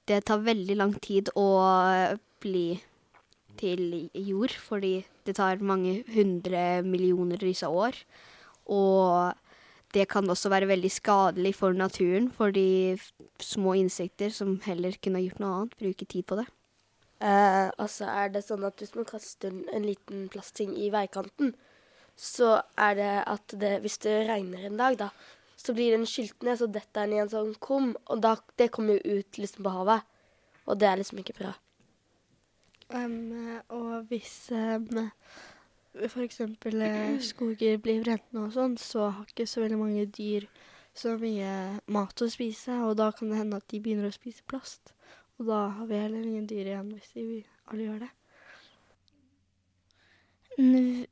Det 0.08 0.24
tar 0.26 0.42
veldig 0.42 0.78
lang 0.80 0.96
tid 1.04 1.30
å 1.38 1.46
bli 2.42 2.80
til 3.60 4.08
jord, 4.16 4.54
fordi 4.58 5.02
det 5.26 5.36
tar 5.38 5.62
mange 5.62 6.00
hundre 6.14 6.82
millioner 6.86 7.38
disse 7.38 7.68
år. 7.68 7.94
Og 8.72 9.36
det 9.92 10.06
kan 10.08 10.28
også 10.30 10.50
være 10.52 10.70
veldig 10.70 10.90
skadelig 10.92 11.54
for 11.58 11.76
naturen, 11.76 12.30
for 12.32 12.54
de 12.54 12.96
små 13.42 13.74
insekter 13.80 14.32
som 14.32 14.56
heller 14.64 14.96
kunne 15.02 15.20
ha 15.20 15.26
gjort 15.26 15.42
noe 15.42 15.56
annet, 15.58 15.76
bruker 15.80 16.08
tid 16.08 16.26
på 16.28 16.38
det. 16.40 16.46
Eh, 17.22 17.68
og 17.78 17.90
så 17.92 18.08
er 18.10 18.32
det 18.34 18.42
sånn 18.46 18.64
at 18.66 18.80
hvis 18.82 18.96
man 18.98 19.06
kaster 19.06 19.52
en, 19.52 19.62
en 19.70 19.84
liten 19.86 20.26
plastting 20.32 20.72
i 20.74 20.88
veikanten, 20.94 21.52
så 22.18 22.56
er 22.80 22.96
det 22.98 23.12
at 23.30 23.54
det, 23.60 23.76
hvis 23.84 24.00
det 24.02 24.16
regner 24.28 24.66
en 24.66 24.80
dag, 24.80 24.98
da, 25.04 25.10
så 25.56 25.74
blir 25.76 25.94
den 25.94 26.08
skylt 26.08 26.42
ned, 26.42 26.58
så 26.58 26.66
detter 26.66 27.06
den 27.06 27.16
i 27.16 27.20
en 27.22 27.30
sånn 27.30 27.52
kum, 27.62 27.92
og 28.10 28.24
da, 28.24 28.34
det 28.58 28.72
kommer 28.74 28.98
jo 28.98 29.20
ut 29.20 29.38
liksom 29.38 29.66
på 29.66 29.74
havet. 29.76 30.08
Og 30.66 30.78
det 30.78 30.88
er 30.88 30.98
liksom 30.98 31.20
ikke 31.22 31.36
bra. 31.38 31.52
Um, 32.92 33.60
og 33.72 34.10
hvis 34.10 34.50
um, 34.52 35.08
f.eks. 35.94 36.40
Uh, 36.40 37.20
skoger 37.20 37.78
blir 37.82 38.02
brent 38.04 38.24
nå 38.32 38.46
og 38.48 38.54
sånn, 38.54 38.76
så 38.80 39.10
har 39.12 39.28
ikke 39.28 39.46
så 39.48 39.64
veldig 39.64 39.80
mange 39.80 40.06
dyr 40.08 40.48
så 40.96 41.14
mye 41.20 41.52
mat 41.92 42.20
å 42.20 42.28
spise, 42.28 42.74
og 42.84 42.96
da 43.00 43.10
kan 43.16 43.32
det 43.32 43.38
hende 43.40 43.60
at 43.60 43.68
de 43.72 43.80
begynner 43.80 44.10
å 44.10 44.14
spise 44.14 44.44
plast. 44.48 44.92
Og 45.40 45.48
da 45.48 45.62
har 45.78 45.88
vi 45.88 46.00
heller 46.00 46.26
ingen 46.26 46.48
dyr 46.48 46.68
igjen 46.68 46.92
hvis 46.92 47.14
de 47.16 47.24
alle 47.72 47.86
gjør 47.86 48.02
det. 48.04 48.12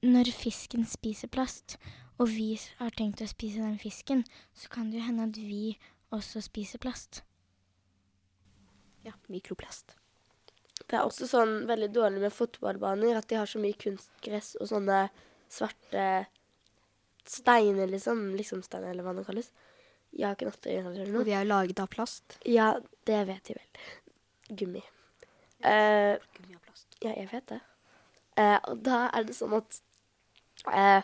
Når 0.05 0.31
fisken 0.37 0.85
spiser 0.85 1.33
plast, 1.33 1.79
og 2.21 2.29
vi 2.29 2.53
har 2.79 2.93
tenkt 2.93 3.23
å 3.25 3.31
spise 3.31 3.65
den 3.65 3.81
fisken, 3.81 4.27
så 4.53 4.69
kan 4.73 4.91
det 4.93 5.01
jo 5.01 5.07
hende 5.09 5.31
at 5.31 5.41
vi 5.41 5.79
også 6.13 6.45
spiser 6.45 6.83
plast. 6.83 7.23
Ja, 9.07 9.17
mikroplast. 9.33 10.00
Det 10.91 10.99
er 10.99 11.07
også 11.07 11.29
sånn 11.31 11.53
veldig 11.71 11.89
dårlig 11.95 12.23
med 12.25 12.35
fotballbaner 12.35 13.21
at 13.21 13.29
de 13.31 13.39
har 13.39 13.47
så 13.47 13.61
mye 13.63 13.79
kunstgress 13.79 14.57
og 14.59 14.71
sånne 14.73 15.05
svarte 15.51 16.07
steiner, 17.31 17.87
liksom. 17.91 18.33
Liksom 18.39 18.65
steiner, 18.67 18.91
eller 18.91 19.07
hva 19.07 19.15
det 19.15 19.27
kalles. 19.29 19.53
Jeg 20.11 20.27
har 20.27 20.35
ikke 20.35 20.49
natt 20.49 20.67
å 20.67 20.73
gjøre 20.75 20.93
eller 20.97 21.21
Og 21.21 21.29
de 21.29 21.35
er 21.35 21.45
jo 21.45 21.51
laget 21.53 21.83
av 21.83 21.91
plast. 21.93 22.39
Ja, 22.49 22.73
det 23.07 23.21
vet 23.29 23.47
de 23.47 23.57
vel. 23.61 23.85
Gummi. 24.59 24.83
Uh, 25.63 26.19
Gummi 26.35 26.57
og 26.57 26.65
plast. 26.67 26.89
ja, 26.99 27.13
jeg 27.15 27.29
vet 27.31 27.47
det. 27.53 27.61
Uh, 28.35 28.59
og 28.73 28.83
da 28.87 29.05
er 29.15 29.29
det 29.29 29.37
sånn 29.37 29.55
at 29.61 29.79
uh, 30.67 31.03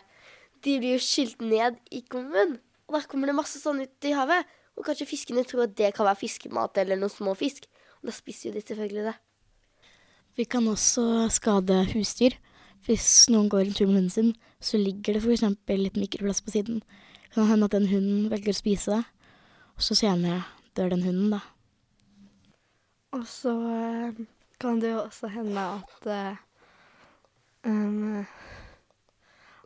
de 0.65 0.77
blir 0.81 0.97
jo 0.97 1.03
skylt 1.03 1.43
ned 1.45 1.79
i 1.95 2.03
kommunen. 2.11 2.57
Og 2.87 2.97
da 2.97 3.03
kommer 3.07 3.31
det 3.31 3.37
masse 3.37 3.61
sånn 3.61 3.79
ut 3.85 4.07
i 4.09 4.15
havet. 4.17 4.51
Og 4.77 4.85
kanskje 4.85 5.07
fiskene 5.09 5.45
tror 5.47 5.65
at 5.65 5.77
det 5.79 5.93
kan 5.95 6.07
være 6.07 6.19
fiskemat 6.25 6.83
eller 6.83 6.99
noen 6.99 7.13
små 7.13 7.37
fisk. 7.39 7.69
Og 8.01 8.11
da 8.11 8.15
spiser 8.15 8.49
jo 8.49 8.57
de 8.57 8.65
selvfølgelig 8.67 9.07
det. 9.07 9.15
Vi 10.37 10.45
kan 10.45 10.67
også 10.69 11.27
skade 11.33 11.79
husdyr. 11.95 12.35
Hvis 12.85 13.25
noen 13.33 13.49
går 13.49 13.65
en 13.65 13.73
tur 13.73 13.87
med 13.89 13.95
hunden 13.95 14.13
sin, 14.13 14.27
så 14.61 14.77
ligger 14.77 15.17
det 15.17 15.23
f.eks. 15.23 15.41
litt 15.73 15.97
mikroplast 15.97 16.43
på 16.45 16.53
siden. 16.53 16.83
Det 17.25 17.33
kan 17.33 17.49
hende 17.49 17.65
at 17.65 17.73
den 17.73 17.87
hunden 17.89 18.27
velger 18.29 18.53
å 18.53 18.57
spise 18.59 18.99
det, 18.99 19.31
og 19.73 19.81
så 19.87 19.97
senere 19.97 20.43
dør 20.77 20.93
den 20.93 21.03
hunden, 21.07 21.33
da. 21.33 21.41
Og 23.17 23.25
så 23.25 23.55
eh, 23.71 24.21
kan 24.61 24.77
det 24.83 24.93
jo 24.93 25.01
også 25.07 25.31
hende 25.33 25.63
at 25.79 26.07
um, 27.65 28.21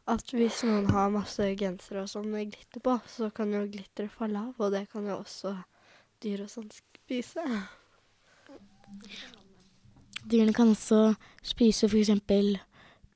At 0.07 0.33
hvis 0.33 0.63
noen 0.65 0.87
har 0.95 1.11
masse 1.13 1.51
gensere 1.59 2.05
og 2.05 2.09
sånn 2.09 2.31
med 2.31 2.55
glitter 2.55 2.83
på, 2.87 2.95
så 3.11 3.29
kan 3.35 3.51
jo 3.53 3.67
glitteret 3.67 4.15
falle 4.15 4.47
av, 4.47 4.55
og 4.55 4.71
det 4.71 4.87
kan 4.91 5.03
jo 5.07 5.19
også 5.19 5.53
dyr 6.23 6.47
og 6.47 6.55
sånn 6.55 6.71
spise. 6.73 7.43
Dyrene 10.29 10.53
kan 10.53 10.71
også 10.71 11.15
spise 11.43 11.89
f.eks. 11.89 12.11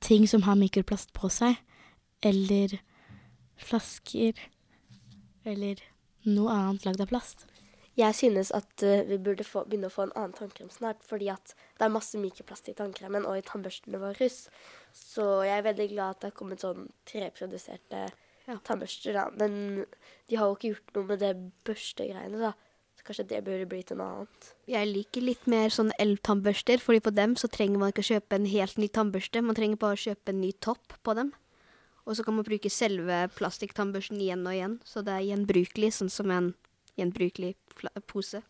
ting 0.00 0.26
som 0.28 0.42
har 0.42 0.58
mikroplast 0.58 1.12
på 1.16 1.30
seg, 1.32 1.56
eller 2.22 2.78
flasker, 3.56 4.40
eller 5.46 5.80
noe 6.26 6.52
annet 6.52 6.84
lagd 6.86 7.04
av 7.04 7.12
plast. 7.12 7.46
Jeg 7.96 8.12
synes 8.12 8.50
at 8.52 8.82
eh, 8.84 9.06
vi 9.08 9.16
burde 9.16 9.44
få, 9.46 9.62
begynne 9.64 9.88
å 9.88 9.94
få 9.94 10.04
en 10.04 10.12
annen 10.18 10.34
tannkrem 10.36 10.68
snart, 10.68 11.00
fordi 11.06 11.30
at 11.32 11.54
det 11.78 11.86
er 11.86 11.94
masse 11.94 12.18
mikroplast 12.20 12.68
i 12.68 12.74
tannkremen 12.76 13.24
og 13.24 13.38
i 13.38 13.44
tannbørstene 13.46 14.00
våre. 14.02 14.28
Så 14.92 15.24
jeg 15.46 15.54
er 15.56 15.64
veldig 15.64 15.86
glad 15.94 16.10
at 16.10 16.20
det 16.20 16.30
har 16.30 16.36
kommet 16.36 16.64
sånn 16.64 16.90
treproduserte 17.08 18.06
Ja. 18.46 18.58
tannbørster. 18.62 19.16
Da. 19.16 19.30
Men 19.40 19.86
de 20.28 20.36
har 20.36 20.46
jo 20.46 20.58
ikke 20.58 20.74
gjort 20.74 20.92
noe 20.94 21.08
med 21.08 21.18
det 21.24 21.32
børstegreiene, 21.66 22.38
da. 22.38 22.52
Kanskje 23.06 23.28
det 23.30 23.44
burde 23.46 23.68
blitt 23.70 23.92
noe 23.94 24.06
annet. 24.10 24.48
Jeg 24.66 24.90
liker 24.90 25.22
litt 25.22 25.44
mer 25.50 25.70
sånn 25.70 25.92
elvtannbørster, 26.02 26.80
fordi 26.82 27.04
på 27.06 27.12
dem 27.14 27.36
så 27.38 27.46
trenger 27.52 27.78
man 27.78 27.92
ikke 27.92 28.02
å 28.02 28.08
kjøpe 28.08 28.38
en 28.38 28.48
helt 28.50 28.80
ny 28.82 28.88
tannbørste. 28.90 29.42
Man 29.46 29.58
trenger 29.58 29.78
bare 29.82 29.94
å 29.94 30.04
kjøpe 30.08 30.34
en 30.34 30.40
ny 30.42 30.50
topp 30.66 30.96
på 31.06 31.14
dem. 31.18 31.30
Og 32.06 32.18
så 32.18 32.26
kan 32.26 32.34
man 32.34 32.46
bruke 32.46 32.70
selve 32.70 33.24
plastikktannbørsten 33.38 34.18
igjen 34.22 34.42
og 34.46 34.54
igjen, 34.54 34.76
så 34.86 35.02
det 35.06 35.14
er 35.14 35.28
gjenbrukelig, 35.28 35.92
sånn 35.94 36.10
som 36.10 36.30
en 36.34 36.52
gjenbrukelig 36.98 37.54
pose. 38.10 38.42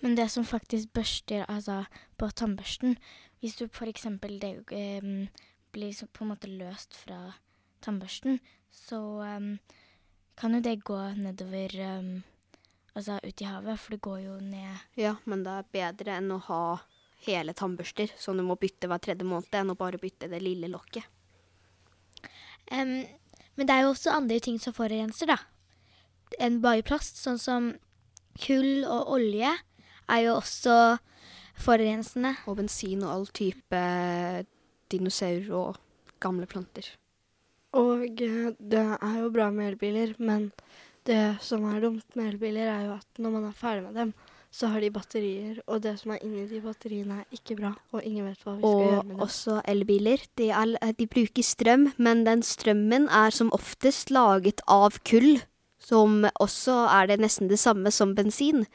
Men 0.00 0.16
det 0.16 0.30
som 0.32 0.48
faktisk 0.48 0.92
børster 0.96 1.44
altså, 1.48 1.84
på 2.16 2.30
tannbørsten 2.32 2.96
Hvis 3.40 3.56
du 3.56 3.66
f.eks. 3.68 4.04
det 4.40 4.52
eh, 4.76 5.28
blir 5.72 5.92
så 5.96 6.06
på 6.12 6.24
en 6.24 6.32
måte 6.34 6.48
løst 6.48 6.96
fra 6.96 7.36
tannbørsten, 7.80 8.40
så 8.68 8.98
em, 9.24 9.54
kan 10.36 10.52
jo 10.52 10.60
det 10.60 10.82
gå 10.84 10.98
nedover 11.16 11.76
em, 11.80 12.10
Altså 13.00 13.16
ut 13.24 13.40
i 13.40 13.48
havet, 13.48 13.80
for 13.80 13.94
det 13.94 14.02
går 14.04 14.18
jo 14.26 14.34
ned 14.44 14.98
Ja, 15.00 15.14
men 15.24 15.40
det 15.46 15.52
er 15.56 15.70
bedre 15.72 16.16
enn 16.18 16.34
å 16.34 16.40
ha 16.50 16.64
hele 17.24 17.54
tannbørster, 17.56 18.12
som 18.20 18.36
du 18.36 18.44
må 18.44 18.58
bytte 18.60 18.88
hver 18.90 19.00
tredje 19.00 19.24
måned, 19.24 19.48
enn 19.56 19.72
å 19.72 19.78
bare 19.78 20.00
bytte 20.00 20.28
det 20.28 20.40
lille 20.44 20.68
lokket. 20.68 21.06
Um, 22.70 23.00
men 23.56 23.68
det 23.68 23.74
er 23.74 23.84
jo 23.84 23.94
også 23.94 24.12
andre 24.12 24.36
ting 24.44 24.58
som 24.60 24.76
forurenser, 24.76 25.32
da. 25.32 25.38
Enn 26.40 26.60
bare 26.64 26.84
plast. 26.86 27.18
Sånn 27.20 27.40
som 27.40 27.72
kull 28.40 28.84
og 28.84 29.10
olje 29.16 29.50
er 29.50 30.22
jo 30.24 30.36
også 30.38 30.76
forurensende. 31.60 32.36
Og 32.48 32.60
bensin 32.60 33.04
og 33.04 33.14
all 33.14 33.28
type 33.36 33.82
dinosaurer 34.92 35.50
og 35.56 35.80
gamle 36.20 36.48
planter. 36.48 36.88
Og 37.76 38.22
eh, 38.24 38.52
det 38.58 38.86
er 38.96 39.18
jo 39.20 39.32
bra 39.34 39.50
med 39.54 39.74
elbiler, 39.74 40.16
men 40.18 40.50
det 41.08 41.38
som 41.44 41.64
er 41.70 41.80
dumt 41.82 42.16
med 42.18 42.34
elbiler, 42.34 42.68
er 42.68 42.84
jo 42.88 42.98
at 42.98 43.22
når 43.22 43.34
man 43.36 43.48
er 43.48 43.56
ferdig 43.56 43.86
med 43.86 43.98
dem, 43.98 44.12
så 44.50 44.66
har 44.72 44.82
de 44.82 44.90
batterier, 44.90 45.60
og 45.70 45.82
det 45.84 45.92
som 46.00 46.10
er 46.10 46.24
inni 46.26 46.42
de 46.50 46.58
batteriene, 46.64 47.20
er 47.22 47.36
ikke 47.36 47.54
bra, 47.60 47.70
og 47.94 48.02
ingen 48.02 48.26
vet 48.26 48.40
hva 48.42 48.56
vi 48.56 48.64
skal 48.64 48.80
gjøre 48.82 48.96
Og 48.98 49.04
med 49.06 49.14
dem. 49.14 49.20
også 49.26 49.58
elbiler. 49.70 50.24
De, 50.40 50.48
er, 50.50 50.92
de 50.98 51.06
bruker 51.06 51.46
strøm, 51.46 51.92
men 52.02 52.24
den 52.26 52.42
strømmen 52.42 53.06
er 53.08 53.30
som 53.30 53.52
oftest 53.54 54.10
laget 54.10 54.60
av 54.66 54.98
kull, 55.06 55.38
som 55.80 56.24
også 56.42 56.74
er 56.90 57.12
det 57.12 57.20
nesten 57.22 57.48
det 57.48 57.60
samme 57.62 57.92
som 57.94 58.16
bensin. 58.18 58.66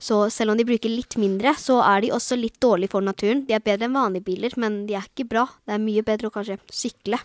Så 0.00 0.30
selv 0.32 0.54
om 0.54 0.56
de 0.56 0.64
bruker 0.64 0.88
litt 0.88 1.18
mindre, 1.20 1.52
så 1.60 1.82
er 1.84 2.00
de 2.00 2.14
også 2.16 2.38
litt 2.40 2.56
dårlige 2.64 2.94
for 2.94 3.04
naturen. 3.04 3.44
De 3.44 3.52
er 3.52 3.60
bedre 3.60 3.84
enn 3.90 3.98
vanlige 3.98 4.24
biler, 4.24 4.56
men 4.56 4.86
de 4.88 4.96
er 4.96 5.04
ikke 5.04 5.28
bra. 5.28 5.44
Det 5.68 5.76
er 5.76 5.84
mye 5.84 6.02
bedre 6.06 6.30
å 6.30 6.34
kanskje 6.34 6.56
sykle. 6.72 7.20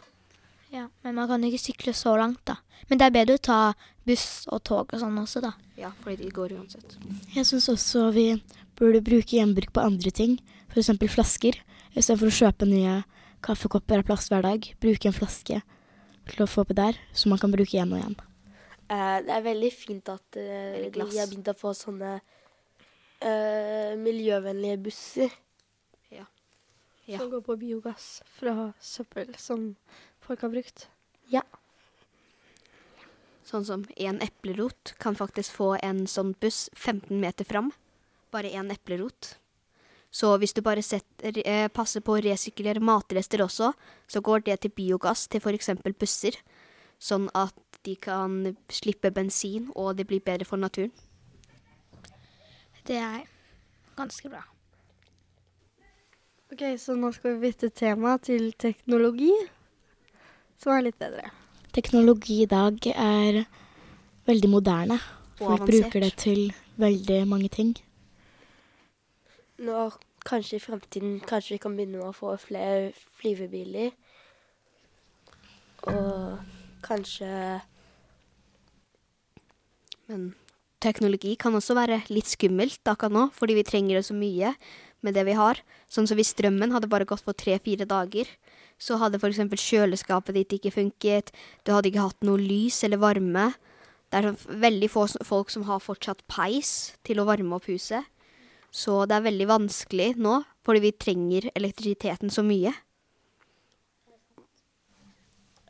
Ja, 0.75 0.89
Men 1.01 1.15
man 1.15 1.27
kan 1.29 1.43
ikke 1.47 1.61
sykle 1.61 1.93
så 1.95 2.17
langt, 2.19 2.41
da. 2.49 2.57
Men 2.89 2.99
det 2.99 3.07
er 3.07 3.13
bedre 3.15 3.37
å 3.37 3.43
ta 3.47 3.59
buss 4.05 4.43
og 4.51 4.59
tog 4.67 4.91
og 4.91 4.99
sånn 4.99 5.15
også, 5.21 5.41
da. 5.45 5.53
Ja, 5.79 5.93
fordi 6.03 6.25
de 6.25 6.33
går 6.35 6.57
uansett. 6.57 6.97
Jeg 7.31 7.47
syns 7.47 7.69
også 7.71 8.09
vi 8.15 8.27
burde 8.75 8.99
bruke 9.05 9.37
gjenbruk 9.37 9.71
på 9.75 9.85
andre 9.85 10.11
ting, 10.11 10.35
f.eks. 10.73 10.91
flasker. 11.13 11.61
Istedenfor 11.95 12.27
å 12.27 12.37
kjøpe 12.41 12.67
nye 12.67 12.97
kaffekopper 13.45 14.03
av 14.03 14.09
plast 14.09 14.33
hver 14.33 14.43
dag, 14.43 14.67
bruke 14.83 15.07
en 15.07 15.15
flaske 15.15 15.61
til 16.27 16.43
å 16.43 16.49
få 16.49 16.65
oppi 16.65 16.75
der, 16.75 16.99
som 17.15 17.31
man 17.31 17.39
kan 17.39 17.53
bruke 17.53 17.71
igjen 17.71 17.93
og 17.95 18.01
igjen. 18.01 18.19
Uh, 18.91 19.23
det 19.23 19.31
er 19.31 19.47
veldig 19.47 19.71
fint 19.73 20.11
at 20.11 20.35
de 20.35 20.91
har 20.91 21.29
begynt 21.29 21.53
å 21.53 21.55
få 21.57 21.71
sånne 21.77 22.17
uh, 22.19 23.93
miljøvennlige 24.01 24.81
busser. 24.89 25.39
Ja. 27.05 27.19
Som 27.19 27.29
går 27.29 27.45
på 27.45 27.55
biogass 27.61 28.23
fra 28.33 28.71
søppel 28.81 29.35
som 29.37 29.75
folk 30.25 30.41
har 30.41 30.51
brukt. 30.53 30.87
Ja. 31.31 31.43
Sånn 33.45 33.65
som 33.65 33.85
en 33.95 34.21
eplerot 34.25 34.95
kan 35.01 35.17
faktisk 35.17 35.53
få 35.53 35.75
en 35.85 36.05
sånn 36.09 36.33
buss 36.41 36.65
15 36.73 37.19
meter 37.21 37.45
fram. 37.45 37.71
Bare 38.33 38.49
én 38.49 38.71
eplerot. 38.73 39.35
Så 40.15 40.31
hvis 40.39 40.55
du 40.55 40.61
bare 40.63 40.81
setter, 40.85 41.37
eh, 41.45 41.67
passer 41.67 42.01
på 42.01 42.15
å 42.15 42.23
resirkulere 42.23 42.79
matrester 42.79 43.43
også, 43.43 43.73
så 44.07 44.21
går 44.21 44.45
det 44.45 44.61
til 44.61 44.71
biogass 44.71 45.27
til 45.27 45.41
f.eks. 45.43 45.69
busser. 45.99 46.37
Sånn 46.99 47.29
at 47.35 47.53
de 47.83 47.95
kan 47.95 48.55
slippe 48.71 49.11
bensin, 49.11 49.71
og 49.75 49.97
det 49.97 50.07
blir 50.07 50.23
bedre 50.23 50.45
for 50.45 50.57
naturen. 50.57 50.91
Det 52.85 52.95
er 52.95 53.25
ganske 53.97 54.29
bra. 54.29 54.43
Ok, 56.53 56.63
så 56.79 56.95
nå 56.95 57.11
skal 57.11 57.35
vi 57.35 57.49
bytte 57.49 57.69
tema 57.75 58.17
til 58.17 58.53
teknologi, 58.53 59.33
som 60.61 60.75
er 60.75 60.87
litt 60.87 60.99
bedre. 61.01 61.29
Teknologi 61.75 62.41
i 62.43 62.49
dag 62.49 62.79
er 62.95 63.43
veldig 64.27 64.49
moderne. 64.49 64.99
Folk 65.39 65.65
bruker 65.67 66.03
det 66.05 66.13
til 66.21 66.53
veldig 66.79 67.25
mange 67.27 67.49
ting. 67.51 67.73
Nå 69.59 69.89
kanskje 70.25 70.57
i 70.57 70.63
fremtiden 70.63 71.19
kanskje 71.27 71.55
vi 71.55 71.61
kan 71.63 71.75
begynne 71.77 71.99
med 71.99 72.09
å 72.09 72.15
få 72.15 72.33
flere 72.41 72.93
flyvebiler. 73.19 73.93
Og 75.91 76.39
kanskje 76.85 77.61
Men 80.05 80.35
teknologi 80.81 81.33
kan 81.41 81.55
også 81.57 81.73
være 81.73 82.03
litt 82.13 82.29
skummelt 82.29 82.85
akkurat 82.85 83.13
nå, 83.13 83.23
fordi 83.33 83.55
vi 83.57 83.65
trenger 83.65 83.97
det 83.97 84.05
så 84.05 84.13
mye 84.13 84.51
med 85.01 85.15
det 85.17 85.23
vi 85.25 85.33
har. 85.37 85.57
Sånn 85.89 86.05
som 86.05 86.19
hvis 86.19 86.33
strømmen 86.35 86.73
hadde 86.75 86.89
bare 86.91 87.07
gått 87.09 87.23
for 87.25 87.33
tre-fire 87.33 87.87
dager, 87.89 88.29
så 88.77 88.97
hadde 88.99 89.19
f.eks. 89.21 89.39
kjøleskapet 89.39 90.35
ditt 90.35 90.57
ikke 90.57 90.73
funket, 90.75 91.31
du 91.63 91.71
hadde 91.73 91.91
ikke 91.91 92.07
hatt 92.09 92.27
noe 92.27 92.41
lys 92.41 92.81
eller 92.87 93.01
varme. 93.01 93.51
Det 94.11 94.21
er 94.21 94.59
veldig 94.61 94.89
få 94.91 95.07
folk 95.25 95.51
som 95.53 95.65
har 95.69 95.83
fortsatt 95.83 96.25
peis 96.31 96.95
til 97.07 97.21
å 97.21 97.27
varme 97.27 97.55
opp 97.57 97.69
huset. 97.71 98.03
Så 98.75 99.05
det 99.07 99.15
er 99.15 99.29
veldig 99.29 99.47
vanskelig 99.47 100.09
nå, 100.19 100.41
fordi 100.67 100.83
vi 100.83 100.97
trenger 100.99 101.47
elektrisiteten 101.55 102.31
så 102.33 102.43
mye. 102.43 102.73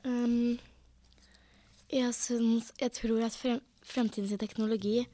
Um, 0.06 0.58
jeg, 1.90 2.12
syns, 2.18 2.72
jeg 2.82 2.94
tror 2.98 3.24
at 3.26 3.38
frem, 3.38 3.62
fremtidens 3.86 4.34
teknologi 4.42 5.06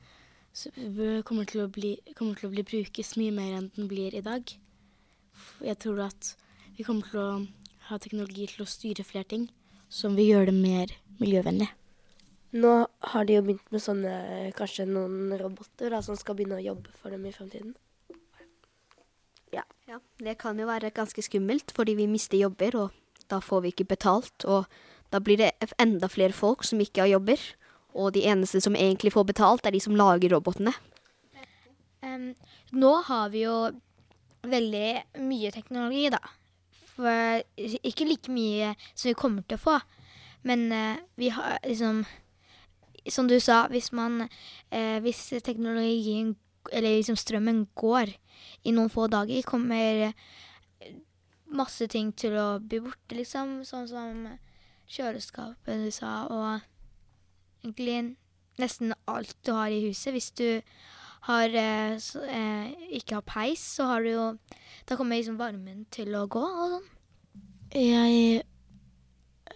kommer 1.28 1.48
til, 1.48 1.68
bli, 1.72 1.94
kommer 2.16 2.36
til 2.36 2.50
å 2.50 2.52
bli 2.52 2.64
brukes 2.68 3.16
mye 3.20 3.32
mer 3.36 3.56
enn 3.60 3.70
den 3.76 3.88
blir 3.92 4.16
i 4.16 4.24
dag. 4.24 4.44
Jeg 5.64 5.80
tror 5.80 6.04
at 6.10 6.34
vi 6.76 6.84
kommer 6.88 7.08
til 7.08 7.20
å 7.22 7.30
ha 7.92 8.00
teknologi 8.02 8.48
til 8.50 8.66
å 8.66 8.70
styre 8.70 9.06
flere 9.08 9.30
ting, 9.36 9.46
som 9.92 10.18
vil 10.18 10.32
gjøre 10.32 10.50
det 10.52 10.58
mer 10.58 10.96
miljøvennlig. 11.20 11.70
Nå 12.52 12.74
har 13.14 13.28
de 13.28 13.38
jo 13.38 13.46
begynt 13.46 13.72
med 13.72 13.84
sånne 13.84 14.16
kanskje 14.58 14.88
noen 14.90 15.32
roboter 15.40 15.94
da, 15.94 16.02
som 16.04 16.18
skal 16.20 16.36
begynne 16.36 16.60
å 16.60 16.66
jobbe 16.66 16.92
for 16.98 17.14
dem 17.14 17.24
i 17.28 17.36
fremtiden. 17.36 17.76
Ja, 19.92 20.00
det 20.24 20.38
kan 20.40 20.60
jo 20.60 20.70
være 20.70 20.94
ganske 20.96 21.20
skummelt, 21.26 21.74
fordi 21.76 21.98
vi 22.00 22.08
mister 22.08 22.40
jobber, 22.40 22.76
og 22.80 23.26
da 23.28 23.42
får 23.44 23.66
vi 23.66 23.72
ikke 23.74 23.90
betalt. 23.90 24.46
Og 24.48 24.64
da 25.12 25.20
blir 25.20 25.42
det 25.42 25.52
enda 25.82 26.08
flere 26.08 26.32
folk 26.32 26.64
som 26.64 26.80
ikke 26.80 27.04
har 27.04 27.12
jobber. 27.18 27.42
Og 27.92 28.14
de 28.16 28.24
eneste 28.32 28.62
som 28.64 28.78
egentlig 28.80 29.12
får 29.12 29.28
betalt, 29.34 29.66
er 29.68 29.76
de 29.76 29.82
som 29.84 29.98
lager 30.00 30.32
robotene. 30.32 30.72
Um, 32.02 32.32
nå 32.72 32.94
har 33.10 33.34
vi 33.34 33.44
jo 33.44 33.58
veldig 34.48 35.20
mye 35.28 35.52
teknologi, 35.52 36.08
da. 36.14 36.22
For 37.01 37.41
ikke 37.81 38.08
like 38.08 38.31
mye 38.34 38.75
som 38.93 39.10
vi 39.10 39.17
kommer 39.17 39.46
til 39.48 39.58
å 39.58 39.63
få. 39.65 39.77
Men 40.48 40.72
eh, 40.72 41.01
vi 41.15 41.29
har 41.29 41.60
liksom 41.63 42.05
Som 43.10 43.27
du 43.27 43.39
sa, 43.39 43.67
hvis 43.70 43.91
man 43.91 44.27
eh, 44.70 45.00
Hvis 45.01 45.34
teknologien, 45.43 46.36
eller 46.72 46.98
liksom 46.98 47.17
strømmen, 47.17 47.67
går 47.75 48.13
i 48.63 48.72
noen 48.72 48.89
få 48.89 49.08
dager, 49.10 49.41
kommer 49.41 50.12
eh, 50.12 50.91
masse 51.50 51.88
ting 51.89 52.12
til 52.13 52.38
å 52.38 52.60
bli 52.62 52.79
borte, 52.86 53.15
liksom. 53.17 53.63
Sånn 53.65 53.88
som 53.89 54.27
kjøleskapet 54.91 55.86
du 55.86 55.89
sa, 55.93 56.27
og 56.29 57.66
egentlig 57.66 58.16
nesten 58.61 58.94
alt 59.09 59.33
du 59.46 59.53
har 59.57 59.74
i 59.74 59.81
huset. 59.87 60.14
Hvis 60.14 60.29
du 60.37 60.61
har, 61.27 61.50
eh, 61.50 61.98
eh, 62.27 62.72
ikke 62.98 63.20
har 63.20 63.25
peis, 63.27 63.62
så 63.77 63.86
har 63.92 64.03
du 64.03 64.12
jo 64.12 64.38
Da 64.90 64.96
kommer 64.98 65.16
liksom 65.16 65.38
varmen 65.38 65.86
til 65.92 66.16
å 66.18 66.25
gå 66.27 66.42
og 66.42 66.72
sånn. 66.72 66.88
Jeg 67.72 68.44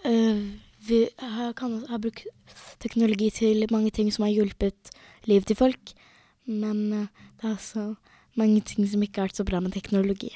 øh, 0.05 0.43
vi 0.87 1.09
har, 1.17 1.53
kan, 1.53 1.85
har 1.89 1.99
brukt 1.99 2.27
teknologi 2.79 3.29
til 3.33 3.65
mange 3.71 3.91
ting 3.91 4.11
som 4.13 4.27
har 4.27 4.35
hjulpet 4.35 4.91
livet 5.25 5.49
til 5.49 5.57
folk, 5.57 5.93
men 6.45 6.81
øh, 6.93 7.07
det 7.41 7.49
er 7.49 7.55
også 7.55 7.85
mange 8.37 8.61
ting 8.61 8.87
som 8.87 9.03
ikke 9.03 9.21
har 9.21 9.29
vært 9.29 9.41
så 9.41 9.47
bra 9.47 9.61
med 9.63 9.73
teknologi. 9.73 10.31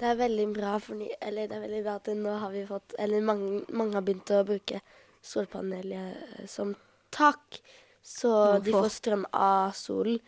Det 0.00 0.08
er 0.10 0.18
veldig 0.18 0.48
bra, 0.56 0.78
ny, 0.98 1.08
eller 1.22 1.46
det 1.46 1.56
er 1.56 1.62
veldig 1.62 1.82
bra 1.84 1.98
at 2.00 2.10
nå 2.18 2.32
har 2.42 2.50
vi 2.50 2.64
fått 2.66 2.94
Eller 2.98 3.22
mange, 3.22 3.60
mange 3.70 3.94
har 3.94 4.02
begynt 4.02 4.32
å 4.34 4.42
bruke 4.48 4.80
solpaneler 5.22 6.08
eh, 6.40 6.46
som 6.50 6.74
tak. 7.14 7.60
Så 8.02 8.32
de 8.64 8.72
får 8.74 8.88
strøm 8.90 9.28
av 9.30 9.76
solen. 9.78 10.18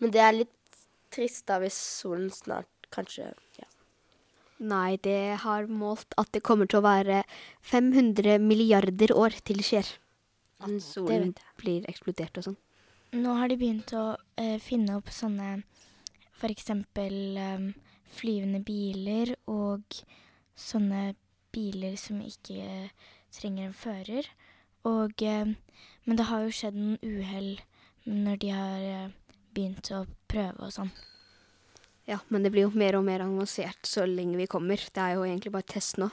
Men 0.00 0.14
det 0.14 0.22
er 0.24 0.36
litt 0.36 0.80
trist 1.12 1.46
da 1.50 1.58
hvis 1.62 1.76
solen 1.76 2.30
snart 2.32 2.90
kanskje 2.94 3.30
ja. 3.58 3.66
Nei, 4.60 4.98
det 5.00 5.40
har 5.40 5.70
målt 5.72 6.12
at 6.20 6.28
det 6.34 6.42
kommer 6.44 6.68
til 6.68 6.82
å 6.82 6.86
være 6.86 7.22
500 7.64 8.40
milliarder 8.44 9.14
år 9.16 9.38
til 9.40 9.62
det 9.62 9.68
skjer. 9.70 9.92
At 10.60 10.74
solen 10.84 11.32
blir 11.60 11.86
eksplodert 11.88 12.36
og 12.36 12.50
sånn. 12.50 12.58
Nå 13.16 13.38
har 13.40 13.48
de 13.50 13.56
begynt 13.58 13.94
å 13.96 14.04
eh, 14.38 14.58
finne 14.62 14.98
opp 15.00 15.08
sånne 15.10 15.62
f.eks. 16.36 16.68
Um, 16.70 17.70
flyvende 18.10 18.60
biler 18.66 19.32
og 19.50 19.96
sånne 20.58 21.14
biler 21.54 21.96
som 21.98 22.20
ikke 22.22 22.60
eh, 22.60 23.08
trenger 23.34 23.70
en 23.70 23.76
fører. 23.76 24.28
Og, 24.88 25.22
eh, 25.22 25.54
men 26.04 26.20
det 26.20 26.28
har 26.30 26.44
jo 26.44 26.54
skjedd 26.54 26.78
noen 26.78 27.00
uhell 27.02 27.50
når 28.06 28.40
de 28.44 28.52
har 28.54 28.86
eh, 28.92 29.10
begynt 29.54 29.90
å 29.94 30.04
prøve 30.30 30.66
og 30.66 30.74
sånn. 30.74 30.90
Ja, 32.08 32.18
men 32.28 32.42
det 32.42 32.50
blir 32.50 32.66
jo 32.66 32.74
mer 32.74 32.96
og 32.98 33.04
mer 33.06 33.22
avansert 33.22 33.86
så 33.86 34.06
lenge 34.08 34.38
vi 34.40 34.48
kommer. 34.50 34.80
Det 34.80 35.02
er 35.02 35.14
jo 35.14 35.26
egentlig 35.26 35.52
bare 35.54 35.68
test 35.70 36.00
nå. 36.00 36.08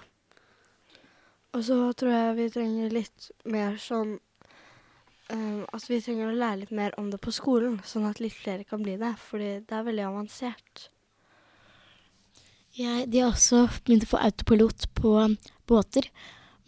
Og 1.56 1.64
så 1.66 1.78
tror 1.98 2.14
jeg 2.14 2.36
vi 2.38 2.50
trenger 2.54 2.94
litt 2.94 3.30
mer 3.50 3.80
sånn 3.82 4.18
um, 5.32 5.64
At 5.74 5.88
vi 5.90 6.02
trenger 6.04 6.28
å 6.30 6.36
lære 6.36 6.60
litt 6.66 6.74
mer 6.76 6.94
om 7.00 7.08
det 7.10 7.18
på 7.24 7.34
skolen, 7.34 7.80
sånn 7.88 8.06
at 8.10 8.22
litt 8.22 8.36
flere 8.36 8.68
kan 8.68 8.84
bli 8.84 8.98
det. 9.02 9.16
Fordi 9.24 9.50
det 9.66 9.78
er 9.78 9.88
veldig 9.88 10.06
avansert. 10.10 10.90
Jeg, 12.78 13.08
de 13.10 13.24
har 13.24 13.32
også 13.32 13.64
begynt 13.88 14.06
å 14.06 14.12
få 14.12 14.20
autopilot 14.22 14.86
på 15.00 15.14
båter, 15.66 16.12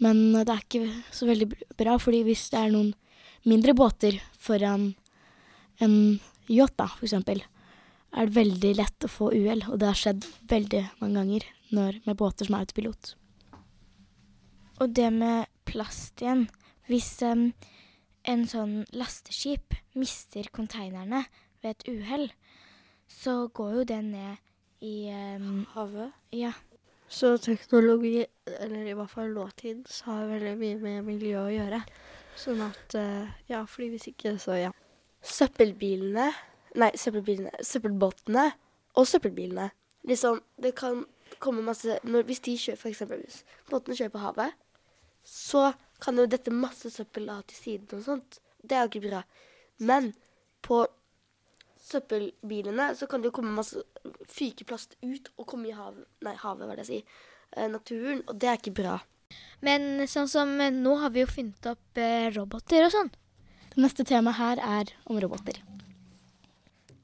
men 0.01 0.31
det 0.33 0.49
er 0.49 0.63
ikke 0.63 0.87
så 1.13 1.27
veldig 1.29 1.51
bra, 1.77 1.99
fordi 2.01 2.23
hvis 2.25 2.47
det 2.49 2.63
er 2.63 2.73
noen 2.73 2.95
mindre 3.45 3.75
båter 3.77 4.17
foran 4.41 4.95
en 5.85 5.93
yacht, 6.49 6.77
da, 6.79 6.89
eksempel, 7.03 7.43
er 8.09 8.29
det 8.29 8.37
veldig 8.37 8.73
lett 8.79 9.05
å 9.05 9.11
få 9.11 9.29
uhell, 9.35 9.63
og 9.69 9.79
det 9.81 9.89
har 9.91 9.97
skjedd 9.97 10.27
veldig 10.49 10.83
mange 11.01 11.21
ganger 11.21 11.47
når, 11.75 11.99
med 12.07 12.17
båter 12.17 12.49
som 12.49 12.57
er 12.57 12.65
autopilot. 12.65 13.13
Og 14.79 14.95
det 14.95 15.09
med 15.13 15.49
plast 15.67 16.21
igjen. 16.23 16.47
Hvis 16.89 17.11
um, 17.21 17.51
en 18.25 18.45
sånn 18.49 18.79
lasteskip 18.95 19.75
mister 19.99 20.47
konteinerne 20.55 21.25
ved 21.61 21.75
et 21.75 21.85
uhell, 21.91 22.29
så 23.09 23.49
går 23.53 23.79
jo 23.79 23.85
det 23.91 23.99
ned 24.07 24.85
i 24.85 25.11
um, 25.11 25.65
Havet. 25.75 26.15
Ja. 26.33 26.53
Så 27.09 27.35
teknologi, 27.41 28.23
eller 28.45 28.85
i 28.85 28.93
hvert 28.97 29.11
fall 29.11 29.33
nåtiden, 29.33 29.83
så 29.89 30.13
har 30.13 30.29
veldig 30.29 30.55
mye 30.59 30.77
med 30.81 31.07
miljø 31.07 31.43
å 31.43 31.53
gjøre. 31.53 31.81
Sånn 32.39 32.61
at 32.63 32.95
uh, 32.97 33.29
Ja, 33.49 33.65
fordi 33.65 33.93
hvis 33.95 34.09
ikke, 34.13 34.37
så 34.41 34.57
ja. 34.57 34.73
Søppelbilene 35.21 36.29
Nei, 36.77 36.91
søppelbilene. 36.97 37.51
Søppelbåtene 37.65 38.45
og 38.99 39.07
søppelbilene. 39.09 39.69
Liksom, 40.07 40.41
det 40.61 40.75
kan 40.77 41.03
komme 41.41 41.63
masse 41.65 41.99
når, 42.03 42.23
Hvis 42.27 42.43
de 42.45 42.55
kjører, 42.57 42.77
for 42.77 42.89
eksempel, 42.91 43.23
hvis 43.25 43.43
båtene 43.69 43.97
kjører 43.97 44.13
på 44.13 44.23
havet, 44.23 44.53
så 45.25 45.71
kan 46.01 46.17
jo 46.17 46.27
dette 46.29 46.53
masse 46.53 46.91
søppel 46.93 47.27
da 47.27 47.39
til 47.47 47.57
siden 47.57 47.99
og 47.99 48.05
sånt. 48.05 48.39
Det 48.61 48.77
er 48.77 48.85
jo 48.85 48.91
ikke 48.91 49.09
bra. 49.09 49.23
Men 49.79 50.13
på 50.65 50.83
søppelbilene 51.89 52.91
så 52.95 53.07
kan 53.09 53.21
det 53.21 53.31
jo 53.31 53.35
komme 53.39 53.55
masse 53.55 53.81
fykeplast 54.29 54.97
ut 55.01 55.31
og 55.37 55.47
komme 55.49 55.69
i 55.69 55.75
havet 55.75 56.05
Nei, 56.25 56.35
havet, 56.37 56.65
hva 56.67 56.75
er 56.75 56.81
det 56.81 56.85
jeg 56.85 56.91
sier. 56.91 57.23
Eh, 57.55 57.69
naturen. 57.71 58.21
Og 58.27 58.37
det 58.39 58.49
er 58.49 58.59
ikke 58.59 58.77
bra. 58.81 58.99
Men 59.65 60.05
sånn 60.09 60.29
som 60.31 60.53
eh, 60.61 60.73
nå 60.73 60.95
har 61.01 61.13
vi 61.15 61.23
jo 61.23 61.31
funnet 61.31 61.71
opp 61.71 62.01
eh, 62.01 62.29
roboter 62.35 62.87
og 62.87 62.93
sånn. 62.93 63.11
Det 63.73 63.83
neste 63.83 64.05
temaet 64.07 64.39
her 64.39 64.61
er 64.65 64.93
om 65.05 65.19
roboter. 65.21 65.61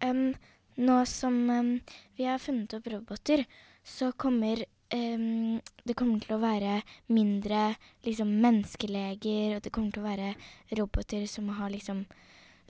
Um, 0.03 0.33
nå 0.75 0.97
som 1.09 1.37
um, 1.49 1.71
vi 2.17 2.27
har 2.27 2.41
funnet 2.41 2.73
opp 2.77 2.87
roboter, 2.91 3.45
så 3.85 4.11
kommer 4.17 4.65
um, 4.93 5.61
det 5.85 5.95
kommer 5.97 6.19
til 6.23 6.35
å 6.35 6.41
være 6.41 6.81
mindre 7.13 7.75
liksom, 8.05 8.33
menneskeleger, 8.43 9.57
og 9.57 9.63
det 9.65 9.71
kommer 9.71 9.93
til 9.93 10.03
å 10.03 10.09
være 10.09 10.33
roboter 10.79 11.25
som 11.29 11.49
har 11.59 11.71
liksom 11.73 12.05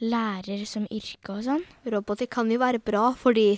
lærer 0.03 0.65
som 0.67 0.87
yrke 0.91 1.37
og 1.37 1.45
sånn. 1.47 1.65
Roboter 1.87 2.27
kan 2.31 2.51
jo 2.51 2.59
være 2.61 2.83
bra, 2.83 3.09
fordi 3.17 3.55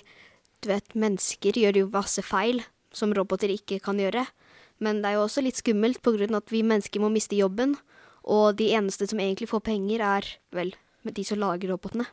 du 0.61 0.71
vet, 0.71 0.95
mennesker 0.97 1.57
gjør 1.57 1.83
jo 1.83 1.89
masse 1.93 2.21
feil 2.25 2.63
som 2.93 3.13
roboter 3.13 3.51
ikke 3.53 3.79
kan 3.83 3.99
gjøre. 4.01 4.25
Men 4.83 5.01
det 5.01 5.09
er 5.09 5.17
jo 5.17 5.25
også 5.25 5.43
litt 5.45 5.57
skummelt 5.57 6.05
av 6.05 6.37
at 6.37 6.53
vi 6.53 6.63
mennesker 6.65 7.01
må 7.01 7.09
miste 7.13 7.37
jobben. 7.37 7.75
Og 8.27 8.57
de 8.59 8.71
eneste 8.75 9.07
som 9.07 9.19
egentlig 9.23 9.49
får 9.49 9.63
penger, 9.69 10.03
er 10.03 10.31
vel 10.55 10.73
de 11.07 11.23
som 11.23 11.39
lager 11.39 11.71
robotene. 11.71 12.07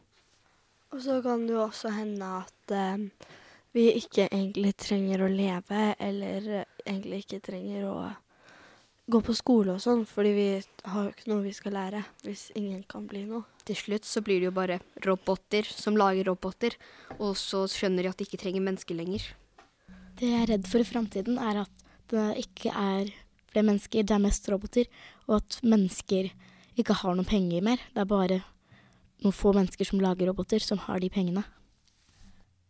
Og 0.95 1.01
så 1.03 1.19
kan 1.25 1.47
det 1.47 1.57
jo 1.57 1.65
også 1.65 1.91
hende 1.91 2.27
at 2.45 2.75
eh, 2.75 3.31
vi 3.75 3.89
ikke 3.99 4.29
egentlig 4.29 4.77
trenger 4.79 5.25
å 5.25 5.31
leve, 5.33 5.89
eller 5.99 6.51
eh, 6.61 6.69
egentlig 6.87 7.25
ikke 7.25 7.43
trenger 7.51 7.89
å 7.91 7.97
gå 9.11 9.21
på 9.21 9.35
skole 9.37 9.75
og 9.75 9.83
sånn, 9.83 10.05
fordi 10.09 10.31
vi 10.37 10.47
har 10.89 11.09
jo 11.09 11.13
ikke 11.13 11.29
noe 11.29 11.45
vi 11.45 11.53
skal 11.53 11.75
lære 11.77 12.05
hvis 12.25 12.47
ingen 12.57 12.85
kan 12.89 13.09
bli 13.11 13.25
noe. 13.29 13.43
Til 13.67 13.77
slutt 13.77 14.07
så 14.09 14.23
blir 14.25 14.41
det 14.41 14.49
jo 14.49 14.55
bare 14.57 14.79
roboter 15.05 15.67
som 15.69 15.99
lager 15.99 16.31
roboter, 16.31 16.77
og 17.19 17.35
så 17.41 17.65
skjønner 17.71 18.07
de 18.07 18.13
at 18.13 18.21
de 18.21 18.29
ikke 18.29 18.41
trenger 18.45 18.65
mennesker 18.65 18.97
lenger. 18.97 19.27
Det 20.15 20.31
jeg 20.31 20.45
er 20.45 20.51
redd 20.55 20.71
for 20.71 20.81
i 20.81 20.89
framtiden, 20.89 21.41
er 21.43 21.65
at 21.65 21.85
det 22.13 22.29
ikke 22.45 22.71
er 22.71 23.11
flere 23.55 23.69
mennesker, 23.71 24.03
det 24.03 24.17
er 24.17 24.25
mest 24.25 24.49
roboter, 24.51 24.91
og 25.29 25.39
at 25.39 25.61
mennesker 25.63 26.33
ikke 26.77 26.97
har 27.01 27.15
noen 27.15 27.29
penger 27.29 27.63
mer. 27.63 27.83
Det 27.95 28.03
er 28.03 28.11
bare 28.11 28.41
noen 29.23 29.35
få 29.35 29.55
mennesker 29.55 29.87
som 29.89 30.03
lager 30.03 30.29
roboter, 30.29 30.61
som 30.61 30.83
har 30.85 31.01
de 31.01 31.11
pengene. 31.13 31.45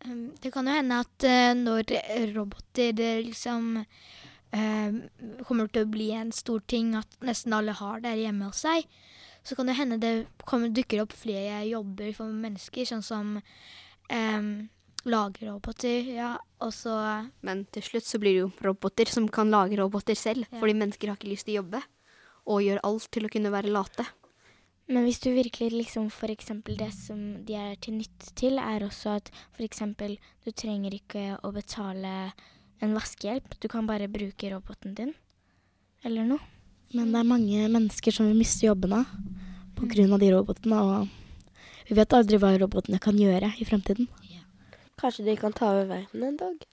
Det 0.04 0.52
kan 0.52 0.68
jo 0.68 0.76
hende 0.76 1.00
at 1.00 1.24
eh, 1.24 1.54
når 1.56 1.88
roboter 2.34 3.00
eh, 3.00 3.24
liksom 3.24 3.78
kommer 4.54 5.66
til 5.66 5.82
å 5.82 5.90
bli 5.90 6.12
en 6.14 6.28
stor 6.30 6.60
ting, 6.70 6.92
at 6.94 7.10
nesten 7.26 7.56
alle 7.56 7.72
har 7.74 8.04
det 8.04 8.12
hjemme 8.20 8.46
hos 8.46 8.60
seg, 8.62 8.84
så 9.42 9.56
kan 9.58 9.66
det 9.66 9.74
hende 9.74 9.98
det 9.98 10.12
kommer, 10.46 10.70
dukker 10.70 11.02
opp 11.02 11.16
flere 11.16 11.64
jobber 11.66 12.12
for 12.14 12.30
mennesker, 12.30 12.86
sånn 12.86 13.02
som 13.02 13.32
um, 13.40 14.52
lagerroboter, 15.04 16.06
ja, 16.14 16.38
og 16.60 16.72
så 16.72 16.94
Men 17.42 17.66
til 17.72 17.82
slutt 17.82 18.04
så 18.08 18.18
blir 18.18 18.32
det 18.32 18.42
jo 18.42 18.52
roboter 18.64 19.06
som 19.10 19.28
kan 19.28 19.50
lage 19.50 19.76
roboter 19.78 20.14
selv, 20.16 20.46
Ja. 20.50 20.60
fordi 20.60 20.74
mennesker 20.74 21.08
har 21.08 21.16
ikke 21.16 21.30
lyst 21.32 21.46
til 21.46 21.56
å 21.56 21.62
jobbe, 21.62 21.82
og 22.46 22.62
gjør 22.62 22.80
alt 22.84 23.10
til 23.10 23.24
å 23.24 23.30
kunne 23.30 23.50
være 23.52 23.72
late. 23.72 24.06
Men 24.88 25.04
hvis 25.04 25.20
du 25.20 25.30
virkelig 25.32 25.72
liksom 25.72 26.10
for 26.12 26.28
eksempel 26.28 26.76
det 26.76 26.92
som 26.92 27.44
de 27.44 27.54
er 27.54 27.76
til 27.76 27.94
nytte 27.94 28.34
til, 28.36 28.58
er 28.58 28.80
også 28.80 29.16
at 29.16 29.30
for 29.56 29.64
eksempel 29.64 30.18
du 30.44 30.50
trenger 30.52 30.92
ikke 30.92 31.38
å 31.42 31.52
betale 31.52 32.32
en 32.82 32.92
vaskehjelp. 32.92 33.58
Du 33.60 33.68
kan 33.68 33.86
bare 33.86 34.08
bruke 34.08 34.50
roboten 34.52 34.94
din. 34.94 35.14
Eller 36.04 36.24
noe. 36.24 36.40
Men 36.92 37.12
det 37.12 37.20
er 37.20 37.24
mange 37.24 37.68
mennesker 37.72 38.12
som 38.12 38.26
vil 38.28 38.36
miste 38.36 38.66
jobbene 38.66 39.06
på 39.74 39.88
grunn 39.88 40.12
av 40.12 40.20
de 40.20 40.30
robotene, 40.34 40.76
og 40.76 41.08
vi 41.88 41.96
vet 41.96 42.12
aldri 42.12 42.38
hva 42.38 42.52
robotene 42.60 43.00
kan 43.00 43.16
gjøre 43.16 43.54
i 43.58 43.64
fremtiden. 43.64 44.06
Kanskje 45.00 45.24
de 45.26 45.36
kan 45.36 45.52
ta 45.52 45.72
over 45.72 45.86
verden 45.90 46.22
en 46.22 46.36
dag? 46.36 46.64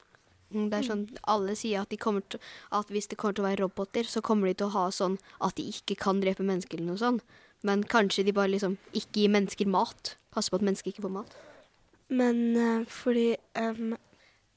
Mm, 0.51 0.69
Det 0.69 0.77
er 0.77 0.87
sånn, 0.87 1.05
Alle 1.23 1.55
sier 1.55 1.81
at, 1.81 1.89
de 1.89 1.97
til, 1.97 2.39
at 2.71 2.87
hvis 2.91 3.07
det 3.07 3.17
kommer 3.17 3.33
til 3.33 3.45
å 3.45 3.47
være 3.49 3.63
roboter, 3.63 4.03
så 4.03 4.21
kommer 4.21 4.47
de 4.47 4.53
til 4.59 4.67
å 4.67 4.75
ha 4.75 4.89
sånn 4.91 5.17
at 5.39 5.55
de 5.55 5.63
ikke 5.71 5.95
kan 5.95 6.19
drepe 6.21 6.43
mennesker 6.43 6.77
eller 6.77 6.91
noe 6.91 7.01
sånt. 7.01 7.23
Men 7.63 7.83
kanskje 7.83 8.25
de 8.25 8.33
bare 8.33 8.51
liksom 8.51 8.77
ikke 8.93 9.23
gir 9.23 9.29
mennesker 9.29 9.67
mat. 9.69 10.15
Passer 10.33 10.51
på 10.51 10.59
at 10.59 10.65
mennesker 10.65 10.91
ikke 10.91 11.05
får 11.05 11.13
mat. 11.13 11.35
Men 12.09 12.57
eh, 12.57 12.85
fordi 12.89 13.37
em, 13.55 13.95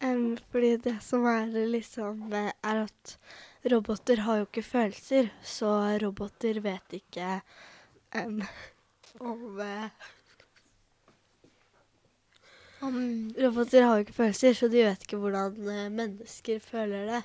em, 0.00 0.36
Fordi 0.50 0.76
det 0.82 0.96
som 1.02 1.26
er 1.26 1.46
liksom 1.70 2.32
eh, 2.32 2.50
er 2.64 2.84
at 2.88 3.16
roboter 3.70 4.24
har 4.26 4.40
jo 4.40 4.48
ikke 4.48 4.66
følelser, 4.66 5.30
så 5.42 5.98
roboter 6.02 6.60
vet 6.64 6.98
ikke 6.98 7.40
om 8.14 8.42
om 12.86 12.96
Roboter 13.40 13.86
har 13.86 13.98
jo 13.98 14.06
ikke 14.06 14.16
følelser, 14.16 14.56
så 14.56 14.68
de 14.72 14.84
vet 14.86 15.06
ikke 15.06 15.20
hvordan 15.20 15.56
eh, 15.70 15.86
mennesker 15.92 16.60
føler 16.62 17.06
det. 17.10 17.22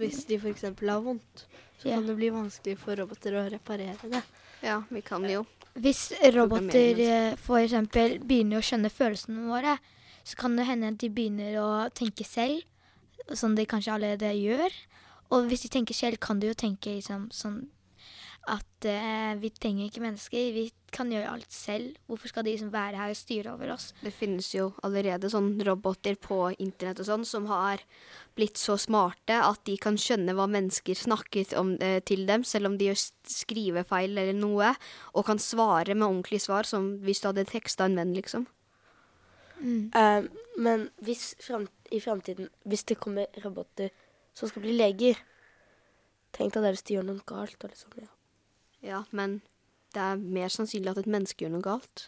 Hvis 0.00 0.22
de 0.28 0.38
f.eks. 0.40 0.64
har 0.68 1.02
vondt, 1.04 1.44
så 1.78 1.88
yeah. 1.88 1.98
kan 1.98 2.06
det 2.08 2.16
bli 2.16 2.30
vanskelig 2.32 2.78
for 2.80 2.96
roboter 2.96 3.36
å 3.36 3.48
reparere 3.52 4.12
det. 4.12 4.22
Ja, 4.64 4.78
vi 4.88 5.02
kan 5.04 5.26
jo. 5.28 5.44
Hvis 5.74 6.10
roboter 6.34 7.00
eh, 7.00 7.48
eksempel 7.58 8.18
begynner 8.24 8.60
å 8.60 8.64
skjønne 8.64 8.92
følelsene 8.92 9.48
våre, 9.50 9.76
så 10.24 10.38
kan 10.38 10.56
det 10.56 10.68
hende 10.68 10.92
at 10.92 11.00
de 11.02 11.10
begynner 11.12 11.58
å 11.60 11.68
tenke 11.94 12.24
selv, 12.28 12.62
som 13.34 13.56
de 13.56 13.66
kanskje 13.68 13.94
allerede 13.94 14.32
gjør. 14.36 14.74
Og 15.32 15.48
hvis 15.48 15.64
de 15.66 15.72
tenker 15.72 15.96
selv, 15.96 16.20
kan 16.22 16.40
de 16.40 16.50
jo 16.50 16.58
tenke 16.58 16.96
liksom, 16.98 17.28
sånn 17.34 17.64
at 18.50 18.86
eh, 18.90 19.34
vi 19.38 19.52
trenger 19.54 19.86
ikke 19.86 20.02
mennesker, 20.02 20.48
vi 20.54 20.64
kan 20.92 21.10
gjøre 21.12 21.30
alt 21.30 21.52
selv. 21.54 21.94
Hvorfor 22.10 22.32
skal 22.32 22.46
de 22.46 22.54
liksom 22.54 22.72
være 22.74 22.98
her 22.98 23.12
og 23.12 23.18
styre 23.18 23.52
over 23.54 23.70
oss? 23.74 23.92
Det 24.02 24.10
finnes 24.14 24.48
jo 24.54 24.72
allerede 24.82 25.30
sånn 25.30 25.54
roboter 25.62 26.16
på 26.18 26.48
internett 26.56 26.98
og 27.04 27.06
sånn 27.06 27.26
som 27.28 27.46
har 27.50 27.84
blitt 28.34 28.58
så 28.58 28.74
smarte 28.80 29.36
at 29.46 29.62
de 29.68 29.76
kan 29.80 29.98
skjønne 30.00 30.34
hva 30.34 30.48
mennesker 30.50 30.98
snakker 30.98 31.54
om, 31.60 31.76
eh, 31.78 32.00
til 32.02 32.26
dem, 32.26 32.42
selv 32.42 32.72
om 32.72 32.78
de 32.80 32.90
gjør 32.90 32.98
skrivefeil 33.30 34.16
eller 34.16 34.34
noe, 34.34 34.72
og 35.14 35.28
kan 35.28 35.38
svare 35.38 35.94
med 35.94 36.08
ordentlige 36.08 36.48
svar, 36.48 36.66
som 36.66 36.96
hvis 37.06 37.22
du 37.22 37.30
hadde 37.30 37.46
teksta 37.46 37.86
en 37.86 38.00
venn, 38.00 38.16
liksom. 38.18 38.48
Eh, 39.94 40.24
men 40.58 40.88
hvis 40.98 41.36
frem, 41.38 41.68
i 41.94 42.00
framtiden, 42.02 42.50
hvis 42.66 42.82
det 42.90 42.98
kommer 42.98 43.30
roboter 43.44 43.92
som 44.34 44.50
skal 44.50 44.64
bli 44.64 44.74
leger 44.74 45.20
Tenk 46.32 46.54
deg 46.54 46.64
det 46.64 46.70
hvis 46.72 46.84
de 46.88 46.94
gjør 46.94 47.02
noe 47.04 47.20
galt. 47.28 47.60
Liksom, 47.60 47.92
ja. 48.00 48.06
Ja, 48.82 49.04
men 49.10 49.40
det 49.94 50.02
er 50.02 50.20
mer 50.20 50.50
sannsynlig 50.52 50.92
at 50.92 51.02
et 51.02 51.10
menneske 51.10 51.44
gjør 51.44 51.54
noe 51.56 51.64
galt. 51.64 52.06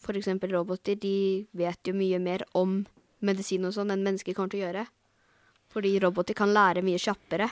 For 0.00 0.16
eksempel 0.16 0.54
roboter, 0.54 0.96
de 0.96 1.46
vet 1.56 1.86
jo 1.86 1.94
mye 1.96 2.18
mer 2.22 2.44
om 2.56 2.82
medisin 3.24 3.66
og 3.68 3.74
sånn 3.76 3.92
enn 3.92 4.04
mennesker 4.04 4.36
kommer 4.36 4.52
til 4.52 4.62
å 4.62 4.66
gjøre. 4.66 4.84
Fordi 5.70 5.96
roboter 6.02 6.36
kan 6.38 6.52
lære 6.54 6.82
mye 6.82 7.00
kjappere. 7.00 7.50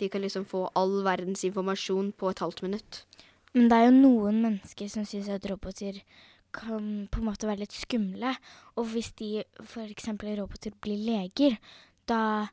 De 0.00 0.08
kan 0.08 0.22
liksom 0.24 0.46
få 0.48 0.64
all 0.78 1.00
verdens 1.04 1.42
informasjon 1.44 2.14
på 2.16 2.30
et 2.30 2.40
halvt 2.40 2.62
minutt. 2.64 3.02
Men 3.52 3.68
det 3.68 3.76
er 3.76 3.88
jo 3.88 3.96
noen 3.96 4.42
mennesker 4.44 4.88
som 4.88 5.04
syns 5.08 5.28
at 5.32 5.46
roboter 5.50 5.98
kan 6.54 7.08
på 7.10 7.20
en 7.20 7.26
måte 7.26 7.48
være 7.48 7.64
litt 7.64 7.74
skumle. 7.74 8.32
Og 8.78 8.92
hvis 8.94 9.10
de 9.18 9.42
f.eks. 9.64 10.12
roboter 10.38 10.74
blir 10.82 11.02
leger, 11.10 11.58
da, 12.08 12.46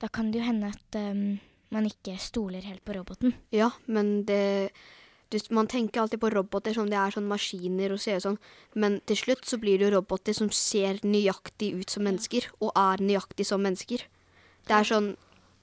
da 0.00 0.08
kan 0.08 0.30
det 0.30 0.40
jo 0.40 0.46
hende 0.46 0.70
at 0.72 0.98
um, 1.02 1.36
man 1.74 1.88
ikke 1.88 2.16
stoler 2.22 2.64
helt 2.64 2.84
på 2.86 2.94
roboten. 2.96 3.34
Ja, 3.54 3.72
men 3.86 4.22
det 4.28 4.72
Man 5.50 5.66
tenker 5.66 6.00
alltid 6.00 6.20
på 6.20 6.28
roboter 6.30 6.76
som 6.76 6.86
det 6.86 6.94
er 6.94 7.10
sånn 7.10 7.26
maskiner 7.26 7.90
og 7.90 7.98
ser 7.98 8.20
sånn, 8.22 8.36
men 8.78 9.00
til 9.08 9.16
slutt 9.18 9.48
så 9.48 9.56
blir 9.58 9.80
det 9.80 9.88
jo 9.88 9.96
roboter 9.96 10.36
som 10.36 10.46
ser 10.54 11.00
nøyaktig 11.02 11.72
ut 11.74 11.90
som 11.90 12.04
mennesker, 12.06 12.46
og 12.62 12.70
er 12.78 13.02
nøyaktig 13.02 13.46
som 13.48 13.64
mennesker. 13.64 14.04
Det 14.68 14.76
er 14.76 14.86
sånn 14.86 15.16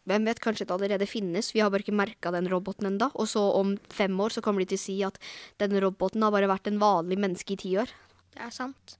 Hvem 0.10 0.26
vet, 0.26 0.39
kanskje 0.41 0.65
det 0.65 0.74
allerede 0.74 1.06
finnes, 1.06 1.52
vi 1.54 1.62
har 1.62 1.69
bare 1.69 1.86
ikke 1.86 1.93
merka 1.93 2.32
den 2.34 2.50
roboten 2.50 2.88
enda. 2.89 3.12
Og 3.13 3.28
så 3.30 3.43
om 3.54 3.76
fem 3.93 4.15
år 4.19 4.34
så 4.34 4.41
kommer 4.41 4.63
de 4.63 4.71
til 4.71 4.80
å 4.80 4.82
si 4.82 4.95
at 5.06 5.19
den 5.62 5.78
roboten 5.78 6.26
har 6.26 6.34
bare 6.34 6.50
vært 6.50 6.71
en 6.71 6.82
vanlig 6.82 7.19
menneske 7.21 7.54
i 7.54 7.60
ti 7.62 7.76
år. 7.78 7.91
Det 8.34 8.41
er 8.41 8.50
sant. 8.56 8.95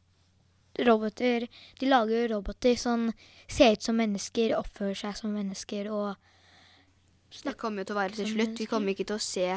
Roboter, 0.78 1.48
de 1.80 1.90
lager 1.90 2.22
jo 2.22 2.36
roboter 2.36 2.78
som 2.78 3.10
ser 3.50 3.74
ut 3.74 3.84
som 3.84 3.98
mennesker, 3.98 4.54
oppfører 4.56 5.02
seg 5.02 5.18
som 5.18 5.34
mennesker 5.34 5.90
og 5.90 6.14
Det 7.32 7.56
kommer 7.60 7.82
jo 7.82 7.92
til 7.92 7.96
å 7.96 8.02
være 8.02 8.18
til 8.20 8.32
slutt. 8.34 8.58
Vi 8.60 8.68
kommer 8.70 8.92
ikke 8.92 9.08
til 9.08 9.18
å 9.18 9.24
se 9.24 9.48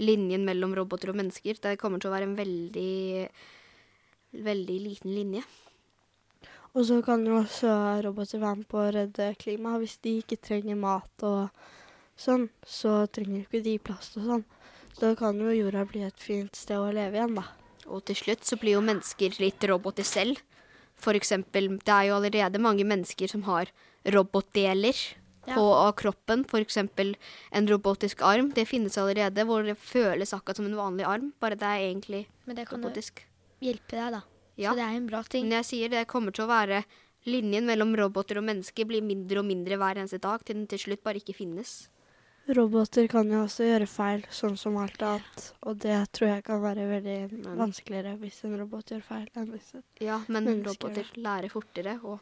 linjen 0.00 0.46
mellom 0.48 0.72
roboter 0.76 1.12
og 1.12 1.18
mennesker. 1.20 1.58
Det 1.60 1.76
kommer 1.80 2.00
til 2.00 2.08
å 2.10 2.14
være 2.14 2.30
en 2.30 2.38
veldig, 2.38 3.26
veldig 4.46 4.78
liten 4.86 5.12
linje. 5.12 5.44
Og 6.70 6.86
så 6.86 7.00
kan 7.02 7.24
jo 7.26 7.40
også 7.40 7.70
roboter 8.06 8.40
være 8.40 8.62
med 8.62 8.68
på 8.70 8.78
å 8.78 8.90
redde 8.94 9.32
klimaet. 9.42 9.82
Hvis 9.82 9.98
de 10.06 10.16
ikke 10.22 10.40
trenger 10.40 10.78
mat 10.78 11.26
og 11.26 11.50
sånn, 12.20 12.48
så 12.64 13.04
trenger 13.10 13.42
ikke 13.42 13.64
de 13.64 13.76
plast 13.82 14.16
og 14.20 14.28
sånn. 14.28 14.44
Da 15.00 15.14
kan 15.18 15.38
jo 15.40 15.52
jorda 15.54 15.84
bli 15.88 16.04
et 16.06 16.20
fint 16.20 16.56
sted 16.56 16.78
å 16.78 16.92
leve 16.94 17.18
igjen, 17.18 17.36
da. 17.38 17.46
Og 17.90 18.04
til 18.06 18.18
slutt 18.18 18.46
så 18.46 18.58
blir 18.60 18.76
jo 18.76 18.84
mennesker 18.86 19.34
litt 19.42 19.64
roboter 19.66 20.06
selv. 20.06 20.38
For 21.00 21.16
eksempel, 21.16 21.72
det 21.80 21.94
er 21.94 22.10
jo 22.10 22.18
allerede 22.18 22.60
mange 22.62 22.84
mennesker 22.86 23.30
som 23.32 23.46
har 23.48 23.72
robotdeler. 24.14 24.94
På 25.46 25.66
ja. 25.66 25.92
kroppen. 25.96 26.44
Eksempel 26.60 27.14
en 27.50 27.68
robotisk 27.68 28.22
arm. 28.22 28.50
Det 28.54 28.66
finnes 28.68 28.98
allerede, 28.98 29.44
hvor 29.48 29.64
det 29.66 29.78
føles 29.78 30.34
akkurat 30.36 30.56
som 30.56 30.66
en 30.66 30.78
vanlig 30.78 31.06
arm. 31.08 31.32
Bare 31.40 31.58
det 31.58 31.66
er 31.66 31.86
egentlig 31.90 32.26
robotisk. 32.26 32.46
Men 32.46 32.56
det 32.56 32.66
kan 32.68 32.82
jo 32.82 33.68
hjelpe 33.70 33.96
deg, 33.96 34.18
da. 34.18 34.22
Ja. 34.60 34.72
Så 34.72 34.76
det 34.76 34.88
er 34.88 34.96
en 34.96 35.06
bra 35.06 35.22
ting. 35.22 35.46
Men 35.48 35.60
jeg 35.60 35.70
sier 35.70 35.92
det 35.92 36.08
kommer 36.10 36.34
til 36.36 36.44
å 36.44 36.52
være 36.52 36.84
Linjen 37.28 37.66
mellom 37.68 37.92
roboter 37.98 38.38
og 38.40 38.46
mennesker 38.46 38.86
blir 38.88 39.04
mindre 39.04 39.42
og 39.42 39.44
mindre 39.44 39.76
hver 39.76 39.98
eneste 40.00 40.16
dag, 40.24 40.40
til 40.40 40.56
den 40.56 40.68
til 40.70 40.80
slutt 40.80 41.02
bare 41.04 41.20
ikke 41.20 41.36
finnes. 41.36 41.90
Roboter 42.56 43.06
kan 43.12 43.28
jo 43.30 43.42
også 43.44 43.66
gjøre 43.66 43.86
feil, 43.86 44.22
sånn 44.32 44.56
som 44.58 44.78
alt 44.80 45.02
annet. 45.04 45.50
Og 45.68 45.76
det 45.84 45.98
tror 46.16 46.30
jeg 46.30 46.44
kan 46.46 46.62
være 46.62 46.86
veldig 46.88 47.18
Men- 47.32 47.58
vanskeligere 47.60 48.16
hvis 48.18 48.42
en 48.44 48.56
robot 48.58 48.86
gjør 48.90 49.02
feil. 49.02 49.28
enn 49.36 49.52
hvis 49.52 49.74
en 49.74 49.84
Ja, 50.00 50.22
men 50.28 50.44
Mennesker, 50.44 50.88
roboter 50.88 51.04
lærer 51.16 51.50
fortere, 51.50 52.00
og 52.02 52.20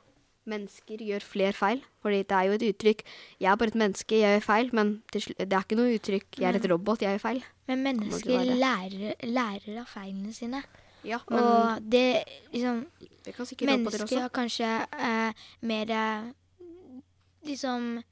mennesker 0.49 1.05
gjør 1.05 1.25
flere 1.25 1.53
feil. 1.57 1.83
Fordi 2.03 2.23
det 2.25 2.37
er 2.39 2.49
jo 2.49 2.57
et 2.57 2.67
uttrykk 2.71 3.03
'jeg 3.41 3.53
er 3.53 3.57
bare 3.57 3.69
et 3.69 3.81
menneske, 3.83 4.19
jeg 4.19 4.35
gjør 4.35 4.47
feil', 4.47 4.73
men 4.73 5.03
det 5.13 5.53
er 5.53 5.63
ikke 5.63 5.79
noe 5.79 5.95
uttrykk 5.95 6.27
'jeg 6.39 6.49
er 6.49 6.57
et 6.57 6.71
robot, 6.71 7.03
jeg 7.03 7.19
gjør 7.19 7.25
feil'. 7.29 7.45
Men 7.67 7.83
mennesker 7.83 8.45
lærer, 8.45 9.15
lærer 9.23 9.81
av 9.81 9.87
feilene 9.87 10.33
sine. 10.33 10.63
Ja, 11.05 11.19
men 11.31 11.39
Og 11.39 11.93
det 11.93 12.25
liksom 12.53 12.87
det 13.25 13.35
kan 13.35 13.47
Mennesker 13.61 14.21
har 14.21 14.29
kanskje 14.29 14.87
eh, 14.99 15.33
mer 15.61 15.91
eh, 15.91 16.33
Liksom 17.45 18.03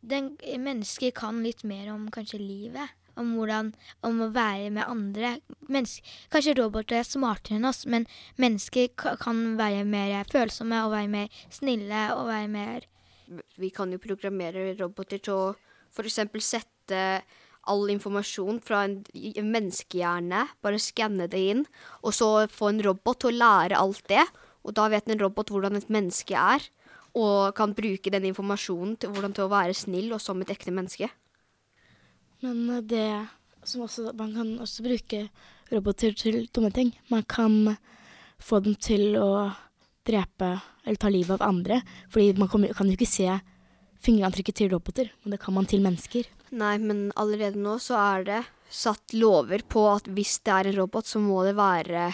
den, 0.00 0.38
Mennesker 0.58 1.10
kan 1.10 1.42
litt 1.42 1.64
mer 1.64 1.92
om 1.92 2.08
kanskje 2.10 2.38
livet. 2.38 2.88
Om 3.20 3.34
hvordan 3.36 3.72
Om 4.06 4.22
å 4.24 4.30
være 4.34 4.70
med 4.74 4.88
andre. 4.88 5.34
Mennesk, 5.68 6.06
kanskje 6.32 6.56
roboter 6.58 7.00
er 7.00 7.06
smartere 7.08 7.58
enn 7.60 7.68
oss, 7.68 7.84
men 7.86 8.08
mennesker 8.40 8.88
kan 8.96 9.42
være 9.60 9.84
mer 9.88 10.24
følsomme 10.30 10.80
og 10.86 10.94
være 10.96 11.12
mer 11.12 11.42
snille 11.52 12.08
og 12.16 12.30
være 12.32 12.48
mer 12.50 12.88
Vi 13.60 13.70
kan 13.70 13.92
jo 13.92 14.00
programmere 14.02 14.72
roboter 14.80 15.20
til 15.22 15.36
å 15.36 15.44
f.eks. 15.94 16.18
sette 16.42 17.02
all 17.70 17.90
informasjon 17.92 18.58
fra 18.64 18.84
en 18.88 18.96
menneskehjerne, 19.52 20.46
bare 20.64 20.80
skanne 20.80 21.28
det 21.30 21.42
inn, 21.52 21.64
og 22.02 22.16
så 22.16 22.30
få 22.50 22.72
en 22.72 22.82
robot 22.84 23.20
til 23.22 23.34
å 23.34 23.40
lære 23.42 23.78
alt 23.78 24.02
det. 24.10 24.24
Og 24.64 24.74
da 24.76 24.88
vet 24.92 25.08
en 25.08 25.20
robot 25.20 25.52
hvordan 25.52 25.78
et 25.78 25.92
menneske 25.92 26.36
er, 26.36 26.64
og 27.16 27.54
kan 27.58 27.74
bruke 27.74 28.12
den 28.12 28.28
informasjonen 28.28 28.96
til 29.00 29.12
hvordan 29.12 29.34
til 29.34 29.46
å 29.46 29.52
være 29.52 29.76
snill 29.76 30.12
og 30.14 30.22
som 30.22 30.40
et 30.42 30.52
ekte 30.52 30.74
menneske. 30.74 31.10
Men 32.44 32.70
eh, 32.70 32.82
det 32.82 33.06
som 33.68 33.84
også 33.84 34.14
Man 34.16 34.32
kan 34.34 34.52
også 34.62 34.82
bruke 34.86 35.28
roboter 35.70 36.14
til 36.16 36.46
dumme 36.52 36.70
ting. 36.72 36.94
Man 37.08 37.22
kan 37.28 37.76
få 38.40 38.60
dem 38.64 38.74
til 38.80 39.18
å 39.20 39.52
drepe 40.06 40.54
eller 40.84 40.96
ta 40.96 41.10
livet 41.12 41.36
av 41.36 41.48
andre. 41.48 41.82
Fordi 42.10 42.32
man 42.40 42.48
kan 42.48 42.64
jo 42.64 42.96
ikke 42.96 43.08
se 43.08 43.28
fingeravtrykket 44.00 44.56
til 44.62 44.70
roboter, 44.72 45.10
men 45.22 45.34
det 45.34 45.42
kan 45.42 45.54
man 45.54 45.68
til 45.68 45.82
mennesker. 45.84 46.24
Nei, 46.56 46.78
men 46.80 47.10
allerede 47.20 47.60
nå 47.60 47.76
så 47.82 47.98
er 48.00 48.24
det 48.26 48.40
satt 48.70 49.12
lover 49.12 49.62
på 49.68 49.84
at 49.90 50.08
hvis 50.08 50.38
det 50.46 50.54
er 50.54 50.70
en 50.70 50.78
robot, 50.80 51.06
så 51.06 51.20
må 51.20 51.42
det 51.44 51.56
være 51.58 52.08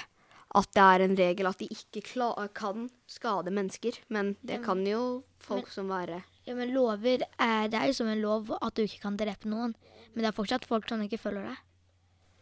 at 0.57 0.71
det 0.73 0.83
er 0.83 1.05
en 1.05 1.17
regel 1.19 1.49
at 1.51 1.61
de 1.61 1.69
ikke 1.73 2.03
kla 2.11 2.31
kan 2.57 2.89
skade 3.11 3.53
mennesker. 3.55 4.01
Men 4.09 4.35
det 4.43 4.63
kan 4.65 4.83
jo 4.89 5.23
folk 5.47 5.71
som 5.73 5.93
være 5.93 6.23
Ja, 6.47 6.55
men 6.55 6.71
lover 6.71 7.25
er, 7.43 7.69
Det 7.69 7.79
er 7.79 7.89
jo 7.91 7.97
som 7.99 8.09
en 8.09 8.23
lov 8.23 8.53
at 8.61 8.75
du 8.75 8.85
ikke 8.85 9.03
kan 9.03 9.17
drepe 9.19 9.51
noen. 9.51 9.75
Men 10.17 10.25
det 10.25 10.33
er 10.33 10.37
fortsatt 10.39 10.65
folk 10.65 10.89
som 10.89 11.03
ikke 11.05 11.21
følger 11.21 11.45
deg. 11.51 11.63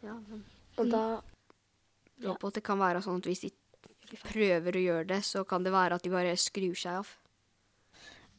ja, 0.06 0.14
men 0.14 0.44
Og 0.78 0.90
da 0.90 1.02
roboter 2.22 2.62
kan 2.62 2.78
være 2.78 3.02
sånn 3.02 3.18
at 3.18 3.26
hvis 3.26 3.42
de 3.48 3.50
prøver 4.22 4.76
å 4.78 4.82
gjøre 4.82 5.06
det, 5.10 5.20
så 5.26 5.42
kan 5.44 5.66
det 5.66 5.72
være 5.74 5.98
at 5.98 6.04
de 6.06 6.12
bare 6.12 6.36
skrur 6.38 6.78
seg 6.78 7.00
av. 7.02 7.10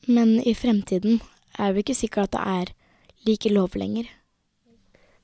Men 0.07 0.37
i 0.39 0.53
fremtiden 0.55 1.19
er 1.59 1.73
vi 1.75 1.83
ikke 1.83 1.97
sikre 1.97 2.23
at 2.23 2.31
det 2.31 2.43
er 2.45 2.71
like 3.27 3.51
lov 3.51 3.75
lenger. 3.75 4.07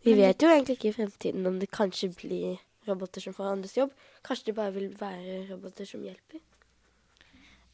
Vi 0.03 0.15
vet 0.17 0.41
jo 0.41 0.49
egentlig 0.49 0.75
ikke 0.79 0.89
i 0.89 0.97
fremtiden 0.97 1.47
om 1.47 1.59
det 1.61 1.69
kanskje 1.71 2.09
blir 2.17 2.59
roboter 2.89 3.23
som 3.23 3.35
får 3.37 3.51
andres 3.51 3.77
jobb. 3.77 3.93
Kanskje 4.25 4.49
det 4.49 4.57
bare 4.57 4.73
vil 4.75 4.89
være 4.97 5.45
roboter 5.51 5.87
som 5.87 6.03
hjelper. 6.03 6.41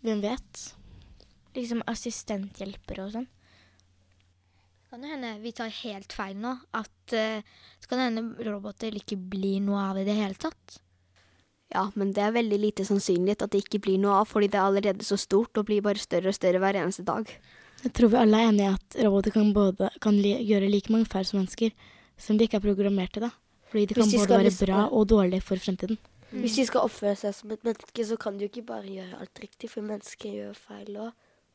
Hvem 0.04 0.22
vet? 0.22 0.64
Liksom 1.56 1.82
assistenthjelpere 1.90 3.08
og 3.08 3.16
sånn. 3.16 3.30
Kan 4.88 5.04
det 5.04 5.12
hende 5.12 5.34
vi 5.44 5.52
tar 5.52 5.72
helt 5.84 6.14
feil 6.16 6.38
nå. 6.40 6.54
At 6.78 7.16
uh, 7.16 7.44
Så 7.80 7.90
kan 7.90 8.00
det 8.00 8.10
hende 8.10 8.48
roboter 8.48 8.96
ikke 8.96 9.18
blir 9.20 9.60
noe 9.64 9.82
av 9.90 10.00
i 10.00 10.06
det 10.08 10.16
hele 10.16 10.38
tatt. 10.40 10.80
Ja, 11.74 11.90
men 12.00 12.14
det 12.16 12.24
er 12.24 12.32
veldig 12.32 12.58
lite 12.62 12.86
sannsynlig 12.88 13.36
at 13.36 13.52
det 13.52 13.66
ikke 13.66 13.82
blir 13.84 13.98
noe 14.00 14.22
av, 14.22 14.30
fordi 14.30 14.48
det 14.54 14.60
er 14.60 14.70
allerede 14.70 15.04
så 15.04 15.18
stort 15.20 15.58
og 15.60 15.68
blir 15.68 15.84
bare 15.84 16.00
større 16.00 16.32
og 16.32 16.38
større 16.38 16.62
hver 16.64 16.80
eneste 16.80 17.04
dag. 17.04 17.28
Jeg 17.84 17.92
tror 17.94 18.14
vi 18.14 18.20
alle 18.22 18.40
er 18.40 18.52
enige 18.54 18.70
i 18.70 18.78
at 18.78 18.98
roboter 19.04 19.36
kan, 19.36 19.52
både, 19.54 19.90
kan 20.02 20.16
li 20.16 20.32
gjøre 20.48 20.70
like 20.72 20.94
mange 20.94 21.10
feil 21.12 21.28
som 21.28 21.42
mennesker, 21.42 21.76
som 22.18 22.40
de 22.40 22.48
ikke 22.48 22.62
er 22.62 22.64
programmert 22.64 23.12
til 23.14 23.28
da. 23.28 23.34
Fordi 23.68 23.84
de 23.90 23.98
kan 23.98 24.08
de 24.08 24.18
både 24.18 24.32
være 24.32 24.48
liksom- 24.48 24.66
bra 24.66 24.88
og 24.88 25.10
dårlige 25.12 25.44
for 25.44 25.60
fremtiden. 25.60 26.00
Hvis 26.32 26.56
de 26.56 26.66
skal 26.66 26.88
oppføre 26.88 27.16
seg 27.16 27.36
som 27.36 27.52
et 27.52 27.64
menneske, 27.64 28.06
så 28.06 28.18
kan 28.20 28.38
de 28.38 28.46
jo 28.46 28.50
ikke 28.50 28.66
bare 28.66 28.88
gjøre 28.88 29.20
alt 29.20 29.40
riktig, 29.40 29.70
for 29.70 29.82
mennesker 29.82 30.32
gjør 30.32 30.56
feil 30.56 30.96
òg. 30.96 31.12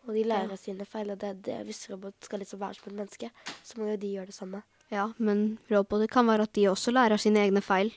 Og 0.09 0.15
de 0.17 0.25
lærer 0.27 0.55
ja. 0.57 0.59
sine 0.59 0.87
feil, 0.89 1.13
og 1.15 1.21
det 1.21 1.29
er 1.29 1.43
det. 1.49 1.59
Hvis 1.69 1.85
robot 1.91 2.27
skal 2.27 2.43
liksom 2.43 2.61
være 2.63 2.79
som 2.79 2.91
et 2.91 2.99
menneske, 2.99 3.31
så 3.63 3.79
må 3.79 3.91
jo 3.93 3.99
de 4.03 4.15
gjøre 4.17 4.31
det 4.33 4.37
samme. 4.37 4.63
Ja, 4.93 5.11
men 5.17 5.59
roboter 5.71 6.11
kan 6.11 6.27
være 6.29 6.49
at 6.49 6.55
de 6.59 6.67
også 6.69 6.93
lærer 6.93 7.21
sine 7.21 7.45
egne 7.47 7.63
feil 7.65 7.93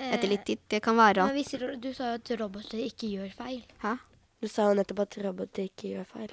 etter 0.00 0.30
litt 0.30 0.46
tid. 0.48 0.62
Det 0.70 0.80
kan 0.84 0.96
være 0.96 1.26
Men 1.26 1.34
at 1.34 1.40
hvis, 1.40 1.80
du 1.82 1.90
sa 1.92 2.14
jo 2.14 2.20
at 2.20 2.30
roboter 2.40 2.80
ikke 2.86 3.10
gjør 3.16 3.34
feil. 3.36 3.60
Hæ? 3.82 3.98
Du 4.40 4.48
sa 4.48 4.70
jo 4.70 4.78
nettopp 4.78 5.04
at 5.04 5.18
roboter 5.26 5.66
ikke 5.68 5.94
gjør 5.96 6.06
feil. 6.08 6.32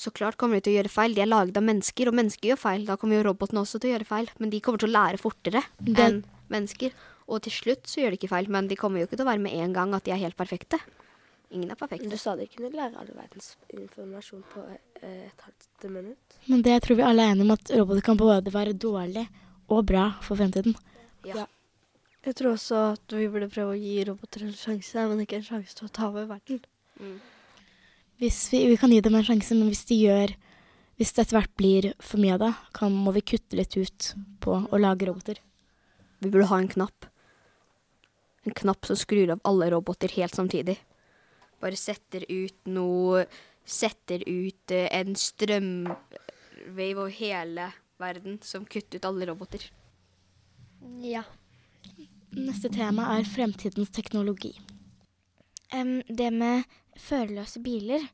Så 0.00 0.10
klart 0.10 0.38
kommer 0.40 0.58
de 0.58 0.64
til 0.64 0.74
å 0.74 0.78
gjøre 0.80 0.90
feil. 0.90 1.14
De 1.14 1.22
er 1.22 1.30
laget 1.30 1.58
av 1.60 1.66
mennesker, 1.66 2.08
og 2.10 2.16
mennesker 2.18 2.50
gjør 2.50 2.60
feil. 2.62 2.86
Da 2.88 2.96
kommer 2.98 3.20
jo 3.20 3.26
robotene 3.28 3.62
også 3.62 3.78
til 3.78 3.92
å 3.92 3.94
gjøre 3.94 4.08
feil. 4.08 4.30
Men 4.40 4.50
de 4.54 4.62
kommer 4.64 4.82
til 4.82 4.90
å 4.90 4.96
lære 4.96 5.20
fortere 5.22 5.62
enn 5.84 6.22
mennesker. 6.50 6.96
Og 7.30 7.44
til 7.44 7.54
slutt 7.54 7.86
så 7.88 8.02
gjør 8.02 8.14
de 8.14 8.18
ikke 8.18 8.32
feil, 8.32 8.50
men 8.52 8.68
de 8.68 8.78
kommer 8.80 9.00
jo 9.00 9.08
ikke 9.08 9.18
til 9.20 9.26
å 9.26 9.30
være 9.30 9.44
med 9.44 9.54
en 9.60 9.76
gang 9.76 9.94
at 9.96 10.04
de 10.06 10.12
er 10.12 10.20
helt 10.24 10.38
perfekte. 10.40 10.80
Ingen 11.50 11.70
er 11.70 11.78
perfekte. 11.78 12.08
du 12.10 12.18
sa 12.18 12.34
de 12.36 12.46
kunne 12.50 12.70
lære 12.72 12.98
all 12.98 13.10
verdens 13.14 13.54
informasjon 13.70 14.42
på 14.52 14.62
eh, 15.02 15.26
et 15.28 15.44
halvt 15.44 15.90
minutt. 15.90 16.38
Men 16.48 16.62
det 16.62 16.80
tror 16.82 16.98
vi 16.98 17.04
alle 17.06 17.22
er 17.22 17.34
enige 17.34 17.46
om 17.46 17.54
at 17.54 17.74
roboter 17.78 18.06
kan 18.06 18.18
både 18.18 18.54
være 18.54 18.72
dårlig 18.72 19.26
og 19.68 19.84
bra 19.86 20.08
for 20.24 20.40
fremtiden. 20.40 20.74
Ja. 21.24 21.46
Jeg 22.24 22.38
tror 22.38 22.54
også 22.54 22.80
at 22.94 23.12
vi 23.12 23.28
burde 23.28 23.50
prøve 23.52 23.74
å 23.74 23.78
gi 23.78 23.98
roboter 24.08 24.46
en 24.46 24.56
sjanse, 24.56 25.04
men 25.10 25.20
ikke 25.20 25.38
en 25.42 25.46
sjanse 25.46 25.76
til 25.76 25.88
å 25.88 25.92
ta 25.92 26.08
over 26.08 26.26
verden. 26.30 26.62
Hvis 28.22 28.38
vi, 28.52 28.62
vi 28.70 28.78
kan 28.80 28.92
gi 28.94 29.02
dem 29.04 29.16
en 29.18 29.26
sjanse, 29.26 29.56
men 29.58 29.68
hvis 29.72 29.86
de 29.90 29.96
gjør 30.06 30.36
Hvis 30.94 31.10
det 31.10 31.24
etter 31.24 31.34
hvert 31.34 31.50
blir 31.58 31.86
for 31.98 32.22
mye 32.22 32.36
av 32.36 32.38
det, 32.38 32.52
kan, 32.78 32.94
må 32.94 33.10
vi 33.16 33.24
kutte 33.26 33.56
litt 33.58 33.74
ut 33.74 34.12
på 34.38 34.60
å 34.70 34.78
lage 34.78 35.08
roboter. 35.08 35.40
Vi 36.22 36.30
burde 36.30 36.46
ha 36.52 36.58
en 36.62 36.68
knapp. 36.70 37.08
En 38.46 38.54
knapp 38.54 38.86
som 38.86 39.00
skrur 39.00 39.32
av 39.34 39.42
alle 39.42 39.72
roboter 39.74 40.14
helt 40.14 40.38
samtidig. 40.38 40.76
Bare 41.64 41.80
setter 41.80 42.26
ut 42.28 42.68
noe 42.68 43.24
Setter 43.64 44.20
ut 44.28 44.72
eh, 44.76 44.90
en 44.92 45.14
strømwave 45.16 46.98
over 47.00 47.14
hele 47.16 47.70
verden 47.96 48.36
som 48.44 48.66
kutter 48.68 49.00
ut 49.00 49.06
alle 49.08 49.28
roboter. 49.30 49.64
Ja. 51.00 51.22
Neste 52.34 52.68
tema 52.68 53.06
er 53.14 53.24
fremtidens 53.24 53.88
teknologi. 53.94 54.52
Um, 55.72 56.02
det 56.08 56.28
med 56.34 56.68
førerløse 57.00 57.62
biler, 57.64 58.04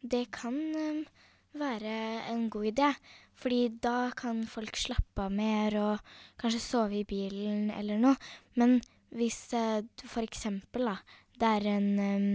det 0.00 0.30
kan 0.32 0.56
um, 0.56 1.04
være 1.52 1.98
en 2.32 2.48
god 2.50 2.70
idé. 2.72 2.90
Fordi 3.36 3.68
da 3.82 4.08
kan 4.16 4.44
folk 4.48 4.78
slappe 4.78 5.26
av 5.26 5.34
mer 5.34 5.76
og 5.80 6.16
kanskje 6.40 6.62
sove 6.62 7.00
i 7.02 7.06
bilen 7.08 7.68
eller 7.74 8.00
noe. 8.00 8.16
Men 8.56 8.78
hvis 9.12 9.50
uh, 9.52 9.82
f.eks. 9.82 10.08
for 10.08 10.24
eksempel 10.24 10.88
det 11.34 11.50
er 11.50 11.70
en 11.74 11.88
em, 11.98 12.28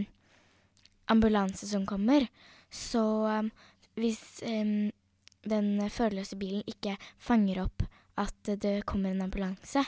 ambulanse 1.09 1.67
som 1.67 1.85
kommer, 1.89 2.27
så 2.71 3.01
um, 3.39 3.51
hvis 3.99 4.21
um, 4.45 4.91
den 5.49 5.71
førerløse 5.89 6.37
bilen 6.39 6.63
ikke 6.69 6.97
fanger 7.17 7.63
opp 7.65 7.87
at 8.19 8.53
det 8.61 8.83
kommer 8.85 9.13
en 9.13 9.25
ambulanse, 9.27 9.85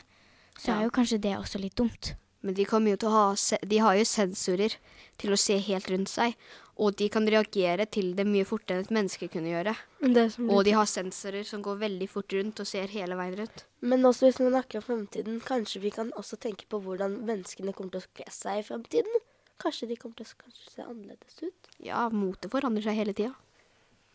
så 0.57 0.67
Ja. 0.67 0.79
er 0.79 0.83
jo 0.87 0.95
kanskje 0.95 1.21
det 1.21 1.37
også 1.37 1.59
litt 1.61 1.75
dumt. 1.75 2.15
Men 2.41 2.55
de 2.57 2.65
jo 2.65 2.97
til 2.97 3.09
å 3.09 3.11
ha 3.11 3.35
se 3.35 3.57
De 3.61 3.77
har 3.77 3.95
jo 3.95 4.03
sensorer 4.03 4.73
til 5.17 5.31
å 5.31 5.37
se 5.37 5.57
helt 5.59 5.89
rundt 5.91 6.09
seg. 6.09 6.35
Og 6.81 6.95
de 6.97 7.07
kan 7.09 7.27
reagere 7.27 7.85
til 7.85 8.15
det 8.15 8.25
mye 8.25 8.45
fortere 8.47 8.79
enn 8.79 8.85
et 8.87 8.93
menneske 8.95 9.27
kunne 9.29 9.51
gjøre. 9.51 9.75
Det 10.01 10.31
som 10.33 10.49
Og 10.49 10.63
de 10.65 10.71
har 10.71 10.85
sensorer 10.89 11.45
som 11.45 11.61
går 11.61 11.77
veldig 11.77 12.07
fort 12.09 12.33
rundt 12.33 12.59
og 12.59 12.65
ser 12.65 12.87
hele 12.87 13.13
veien 13.19 13.35
rundt. 13.37 13.65
Men 13.81 14.01
også 14.01 14.25
hvis 14.25 14.39
vi 14.39 14.49
snakker 14.49 14.81
om 14.81 14.87
fremtiden, 14.87 15.39
kanskje 15.45 15.81
vi 15.81 15.91
kan 15.91 16.11
også 16.17 16.39
tenke 16.41 16.65
på 16.67 16.81
hvordan 16.81 17.19
menneskene 17.27 17.73
kommer 17.73 17.91
til 17.91 18.01
å 18.01 18.09
kle 18.15 18.33
seg 18.33 18.63
i 18.63 18.65
fremtiden. 18.65 19.21
Kanskje 19.61 19.91
de 19.91 19.97
kommer 19.99 20.17
til 20.17 20.25
å 20.25 20.51
se 20.65 20.83
annerledes 20.85 21.41
ut. 21.43 21.71
Ja, 21.85 22.07
motet 22.13 22.51
forandrer 22.53 22.85
seg 22.87 22.97
hele 22.97 23.13
tida. 23.17 23.35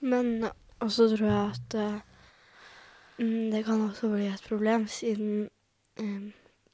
Men 0.05 0.49
også 0.83 1.09
tror 1.15 1.29
jeg 1.29 1.53
at 1.53 1.77
eh, 1.81 2.01
mm, 3.21 3.53
det 3.55 3.63
kan 3.67 3.85
også 3.87 4.11
bli 4.13 4.27
et 4.29 4.49
problem, 4.49 4.87
siden 4.91 5.47
eh, 6.03 6.27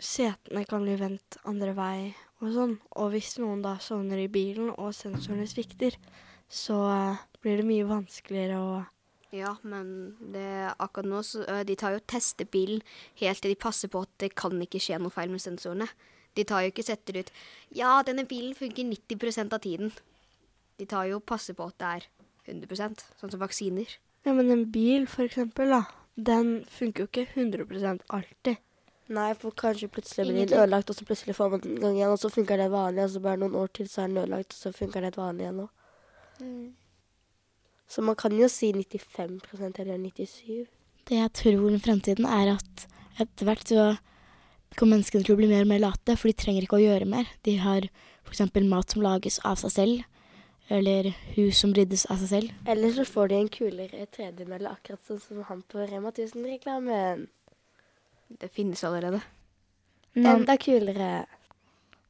setene 0.02 0.64
kan 0.68 0.82
bli 0.87 0.96
vendt 0.98 1.38
andre 1.48 1.74
vei 1.76 1.96
og 2.42 2.48
sånn. 2.56 2.78
Og 2.98 3.12
hvis 3.14 3.37
noen 3.42 3.62
da 3.64 3.76
sovner 3.82 4.24
i 4.24 4.30
bilen 4.32 4.72
og 4.74 4.94
sensorene 4.96 5.46
svikter, 5.50 5.98
så 6.50 6.80
eh, 6.90 7.22
blir 7.44 7.62
det 7.62 7.68
mye 7.68 7.88
vanskeligere 7.90 8.58
å 8.62 8.72
Ja, 9.32 9.54
men 9.64 10.16
det, 10.35 10.74
akkurat 10.76 11.08
nå 11.08 11.22
så 11.24 11.62
De 11.64 11.72
tar 11.80 11.94
jo 11.94 12.02
og 12.02 12.08
tester 12.11 12.44
bilen 12.44 12.82
helt 13.16 13.40
til 13.40 13.54
de 13.54 13.56
passer 13.56 13.88
på 13.88 14.02
at 14.04 14.11
det 14.20 14.35
kan 14.37 14.58
ikke 14.61 14.80
skje 14.82 14.98
noe 15.00 15.14
feil 15.14 15.32
med 15.32 15.40
sensorene. 15.40 15.88
De 16.36 16.44
tar 16.48 16.64
jo 16.64 16.72
ikke 16.72 16.86
setter 16.86 17.20
ut 17.20 17.30
Ja, 17.76 18.00
denne 18.06 18.24
bilen 18.28 18.54
funker 18.56 18.84
90% 18.88 19.52
av 19.52 19.62
tiden. 19.64 19.92
De 20.80 20.88
tar 20.88 21.08
jo 21.10 21.20
passer 21.20 21.56
på 21.56 21.68
at 21.68 21.78
det 21.82 21.90
er 21.96 22.08
100% 22.52 23.04
sånn 23.20 23.32
som 23.32 23.40
vaksiner. 23.42 23.98
Ja, 24.26 24.34
men 24.34 24.50
en 24.50 24.66
bil, 24.72 25.06
for 25.10 25.26
eksempel, 25.26 25.72
da, 25.74 25.84
den 26.16 26.62
funker 26.70 27.04
jo 27.04 27.10
ikke 27.10 27.26
100% 27.34 28.04
alltid. 28.08 28.60
Nei, 29.12 29.32
for 29.36 29.54
kanskje 29.58 29.90
plutselig 29.92 30.30
blir 30.30 30.46
den 30.46 30.60
ødelagt, 30.60 30.90
og 30.90 30.96
så 30.96 31.04
plutselig 31.04 31.34
får 31.36 31.50
man 31.52 31.62
den 31.64 31.74
en 31.76 31.82
gang 31.84 31.96
igjen, 31.98 32.14
og 32.14 32.20
så 32.22 32.30
funker 32.32 32.60
det 32.60 32.68
vanlig, 32.72 33.02
og 33.04 33.10
så 33.12 33.22
bare 33.24 33.40
noen 33.42 33.56
år 33.58 33.72
til 33.76 33.88
så 33.90 34.04
er 34.04 34.12
den 34.12 34.22
ødelagt, 34.22 34.54
og 34.54 34.60
så 34.62 34.72
funker 34.76 35.04
det 35.04 35.16
vanlig 35.18 35.46
igjen 35.46 35.64
òg. 35.64 35.72
Så 37.92 38.04
man 38.06 38.16
kan 38.16 38.32
jo 38.38 38.48
si 38.48 38.72
95% 38.72 39.82
eller 39.82 39.98
97 40.00 40.66
Det 41.10 41.18
jeg 41.18 41.32
tror 41.36 41.66
om 41.68 41.80
fremtiden 41.82 42.24
er 42.24 42.54
at 42.54 42.86
etter 43.20 43.44
hvert 43.44 43.68
så 43.68 43.84
kommer 44.78 44.96
menneskene 44.96 45.26
til 45.26 45.35
å 45.35 45.40
bli 45.40 45.50
mer 45.50 45.66
og 45.66 45.70
mer 45.72 45.82
late, 45.82 46.16
for 46.16 46.30
de 46.30 46.38
trenger 46.38 46.66
ikke 46.66 46.78
å 46.78 46.82
gjøre 46.85 47.08
mer. 47.08 47.28
De 47.46 47.56
har 47.61 47.88
f.eks. 48.24 48.44
mat 48.68 48.94
som 48.94 49.04
lages 49.04 49.38
av 49.48 49.61
seg 49.61 49.74
selv, 49.74 50.08
eller 50.72 51.11
hus 51.35 51.61
som 51.61 51.74
ryddes 51.76 52.06
av 52.12 52.22
seg 52.22 52.30
selv. 52.30 52.56
Eller 52.70 52.94
så 52.96 53.04
får 53.08 53.32
de 53.32 53.40
en 53.40 53.52
kulere 53.52 54.06
tredemølle, 54.14 54.72
akkurat 54.72 55.04
sånn 55.06 55.20
som 55.20 55.42
han 55.48 55.62
på 55.68 55.85
Rema 55.90 56.12
1000-reklamen. 56.14 57.26
Det 58.40 58.48
finnes 58.52 58.85
allerede. 58.88 59.20
Nå, 60.14 60.28
Enda 60.28 60.56
kulere. 60.61 61.11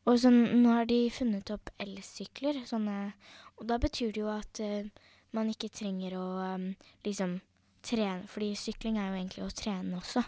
Og 0.06 0.18
så 0.18 0.30
nå 0.34 0.74
har 0.74 0.86
de 0.90 1.06
funnet 1.14 1.50
opp 1.54 1.70
elsykler, 1.82 2.64
sånne 2.66 3.12
Og 3.60 3.68
da 3.70 3.76
betyr 3.78 4.10
det 4.10 4.22
jo 4.24 4.30
at 4.32 4.58
uh, 4.58 4.88
man 5.36 5.50
ikke 5.52 5.70
trenger 5.70 6.16
å 6.18 6.24
um, 6.56 6.64
liksom 7.06 7.36
trene 7.86 8.26
Fordi 8.30 8.52
sykling 8.58 8.98
er 8.98 9.10
jo 9.10 9.20
egentlig 9.20 9.44
å 9.46 9.52
trene 9.54 10.00
også. 10.00 10.24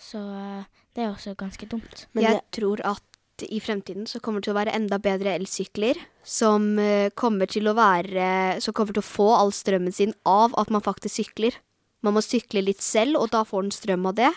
Så 0.00 0.20
eh, 0.20 0.64
det 0.94 1.04
er 1.04 1.12
også 1.12 1.34
ganske 1.38 1.68
dumt. 1.70 2.06
Men 2.12 2.28
jeg 2.28 2.40
tror 2.54 2.82
at 2.86 3.02
i 3.42 3.58
fremtiden 3.58 4.06
så 4.06 4.20
kommer 4.22 4.40
det 4.40 4.46
til 4.46 4.54
å 4.54 4.60
være 4.60 4.74
enda 4.76 5.00
bedre 5.02 5.34
elsykler 5.34 5.98
som 6.22 6.78
eh, 6.78 7.10
kommer 7.18 7.50
til 7.50 7.66
å 7.66 7.74
være 7.74 8.60
Som 8.62 8.76
kommer 8.76 8.94
til 8.94 9.02
å 9.02 9.06
få 9.06 9.26
all 9.34 9.50
strømmen 9.52 9.92
sin 9.92 10.14
av 10.22 10.54
at 10.60 10.70
man 10.70 10.84
faktisk 10.84 11.18
sykler. 11.18 11.58
Man 12.04 12.14
må 12.14 12.22
sykle 12.22 12.62
litt 12.62 12.84
selv, 12.84 13.16
og 13.18 13.32
da 13.32 13.42
får 13.48 13.66
den 13.66 13.74
strøm 13.74 14.06
av 14.10 14.18
det. 14.18 14.30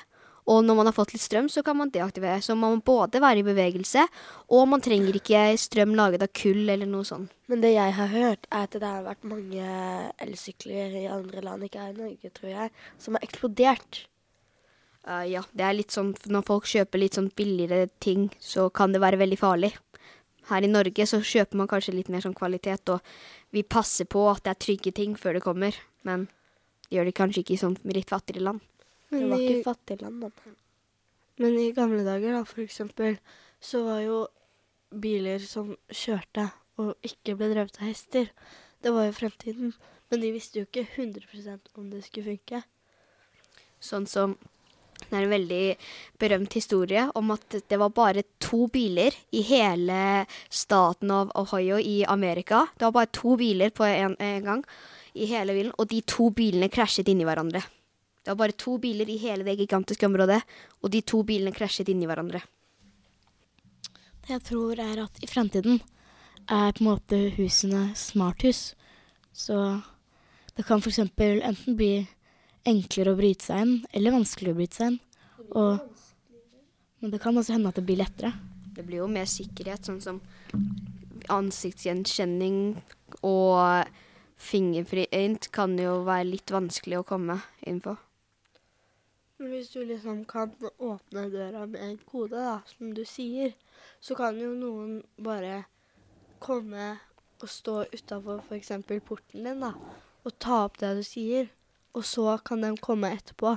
Og 0.47 0.61
når 0.63 0.77
man 0.79 0.87
har 0.87 0.95
fått 0.95 1.11
litt 1.11 1.23
strøm, 1.23 1.49
så 1.51 1.59
kan 1.65 1.75
man 1.75 1.89
deaktivere. 1.91 2.39
Så 2.41 2.55
man 2.55 2.77
må 2.77 2.83
både 2.87 3.19
være 3.19 3.41
i 3.41 3.47
bevegelse, 3.47 4.05
og 4.55 4.69
man 4.71 4.83
trenger 4.83 5.17
ikke 5.19 5.41
strøm 5.59 5.95
laget 5.99 6.23
av 6.23 6.31
kull 6.31 6.63
eller 6.71 6.87
noe 6.87 7.03
sånt. 7.07 7.33
men 7.51 7.61
det 7.63 7.73
jeg 7.73 7.93
har 7.95 8.07
hørt, 8.11 8.47
er 8.51 8.63
at 8.67 8.75
det 8.75 8.87
har 8.87 9.03
vært 9.03 9.27
mange 9.27 9.65
elsykler 10.23 10.95
i 11.03 11.05
andre 11.11 11.43
land, 11.43 11.63
ikke 11.67 11.83
her 11.83 11.91
i 11.91 11.99
Norge, 11.99 12.31
tror 12.31 12.49
jeg, 12.49 12.71
som 12.99 13.15
har 13.15 13.27
eksplodert. 13.27 14.07
Eh, 15.07 15.25
ja, 15.31 15.43
det 15.55 15.63
er 15.63 15.75
litt 15.77 15.95
sånn 15.95 16.11
når 16.27 16.45
folk 16.47 16.67
kjøper 16.67 17.01
litt 17.01 17.17
sånn 17.17 17.29
billigere 17.37 17.87
ting, 18.03 18.27
så 18.43 18.67
kan 18.69 18.93
det 18.95 19.03
være 19.03 19.19
veldig 19.21 19.39
farlig. 19.39 19.71
Her 20.51 20.63
i 20.63 20.71
Norge 20.71 21.07
så 21.07 21.19
kjøper 21.23 21.59
man 21.59 21.69
kanskje 21.71 21.95
litt 21.95 22.11
mer 22.11 22.23
sånn 22.23 22.35
kvalitet, 22.35 22.91
og 22.91 23.03
vi 23.55 23.63
passer 23.63 24.07
på 24.07 24.25
at 24.31 24.43
det 24.45 24.53
er 24.53 24.63
trygge 24.65 24.93
ting 24.95 25.15
før 25.19 25.37
det 25.37 25.43
kommer. 25.45 25.75
Men 26.07 26.27
det 26.87 26.97
gjør 26.97 27.09
det 27.09 27.17
kanskje 27.19 27.43
ikke 27.43 27.55
i 27.55 27.61
sånn 27.63 27.77
litt 27.87 28.11
fattigere 28.11 28.47
land. 28.49 28.63
Det 29.11 29.23
var 29.23 29.39
i, 29.39 29.47
ikke 29.47 29.67
fattige 29.69 30.03
land, 30.03 30.23
da. 30.25 30.55
men 31.39 31.53
i 31.61 31.69
gamle 31.75 32.03
dager, 32.03 32.33
da, 32.35 32.43
for 32.47 32.63
eksempel, 32.63 33.15
så 33.63 33.85
var 33.85 34.01
jo 34.03 34.17
biler 34.91 35.39
som 35.43 35.73
kjørte 35.87 36.49
og 36.81 37.07
ikke 37.07 37.37
ble 37.39 37.49
drevet 37.53 37.79
av 37.79 37.87
hester, 37.87 38.27
det 38.83 38.91
var 38.93 39.07
jo 39.07 39.15
fremtiden. 39.15 39.71
Men 40.11 40.21
de 40.23 40.33
visste 40.35 40.59
jo 40.59 40.67
ikke 40.67 40.85
100 40.85 41.71
om 41.79 41.87
det 41.91 42.03
skulle 42.05 42.35
funke. 42.35 42.61
Sånn 43.83 44.05
som 44.07 44.35
det 45.09 45.15
er 45.15 45.25
en 45.25 45.31
veldig 45.31 45.63
berømt 46.19 46.57
historie 46.57 47.05
om 47.15 47.31
at 47.35 47.57
det 47.69 47.79
var 47.79 47.93
bare 47.95 48.25
to 48.43 48.67
biler 48.71 49.15
i 49.31 49.43
hele 49.47 50.25
staten 50.49 51.11
av 51.13 51.31
Ohio 51.39 51.79
i 51.79 52.01
Amerika. 52.05 52.65
Det 52.75 52.89
var 52.89 52.95
bare 52.99 53.13
to 53.15 53.37
biler 53.39 53.71
på 53.71 53.87
en, 53.87 54.17
en 54.19 54.43
gang 54.43 54.63
i 55.17 55.29
hele 55.31 55.55
bilen, 55.55 55.73
og 55.79 55.89
de 55.89 56.01
to 56.05 56.29
bilene 56.35 56.69
krasjet 56.69 57.07
inni 57.09 57.25
hverandre. 57.27 57.63
Det 58.23 58.33
var 58.33 58.41
bare 58.43 58.59
to 58.59 58.75
biler 58.83 59.09
i 59.09 59.17
hele 59.21 59.47
det 59.47 59.55
gigantiske 59.61 60.05
området, 60.05 60.41
og 60.83 60.91
de 60.91 61.01
to 61.01 61.23
bilene 61.23 61.55
krasjet 61.55 61.87
inni 61.93 62.09
hverandre. 62.09 62.43
Det 64.27 64.33
jeg 64.35 64.43
tror 64.49 64.79
er 64.83 65.05
at 65.05 65.23
i 65.23 65.29
fremtiden 65.31 65.79
er 66.51 66.73
på 66.75 66.83
en 66.83 66.89
måte 66.89 67.21
husene 67.37 67.93
smarthus. 67.95 68.73
Så 69.31 69.55
det 70.57 70.65
kan 70.67 70.83
f.eks. 70.83 70.99
enten 70.99 71.77
bli 71.79 72.07
enklere 72.67 73.13
å 73.13 73.19
bryte 73.19 73.47
seg 73.47 73.63
inn, 73.63 73.75
eller 73.95 74.15
vanskeligere 74.17 74.55
å 74.55 74.59
bryte 74.59 74.79
seg 74.79 74.91
inn. 74.91 74.99
Og, 75.47 75.79
men 77.01 77.13
det 77.13 77.21
kan 77.23 77.37
også 77.39 77.55
hende 77.55 77.71
at 77.71 77.79
det 77.79 77.85
blir 77.87 78.01
lettere. 78.01 78.33
Det 78.75 78.85
blir 78.85 79.01
jo 79.01 79.11
mer 79.11 79.29
sikkerhet, 79.29 79.87
sånn 79.87 80.03
som 80.03 80.19
ansiktsgjenkjenning 81.33 82.59
og 83.25 83.87
fingerprint 84.37 85.49
kan 85.55 85.73
jo 85.81 86.01
være 86.07 86.29
litt 86.29 86.53
vanskelig 86.53 87.01
å 87.01 87.07
komme 87.07 87.39
inn 87.67 87.81
på. 87.83 87.95
Men 89.37 89.51
hvis 89.53 89.69
du 89.73 89.83
liksom 89.85 90.23
kan 90.29 90.53
åpne 90.77 91.27
døra 91.29 91.65
med 91.69 91.81
en 91.83 91.97
kode, 92.09 92.37
da, 92.41 92.59
som 92.65 92.93
du 92.97 93.03
sier, 93.05 93.53
så 94.01 94.17
kan 94.17 94.37
jo 94.41 94.53
noen 94.57 95.03
bare 95.21 95.67
komme 96.41 96.95
og 97.41 97.49
stå 97.49 97.83
utafor 97.93 98.41
f.eks. 98.41 98.71
porten 99.05 99.45
din 99.45 99.61
da, 99.61 99.75
og 100.25 100.39
ta 100.41 100.63
opp 100.65 100.79
det 100.81 100.95
du 100.97 101.03
sier. 101.05 101.51
Og 101.97 102.05
så 102.05 102.37
kan 102.45 102.61
de 102.61 102.73
komme 102.83 103.09
etterpå 103.15 103.55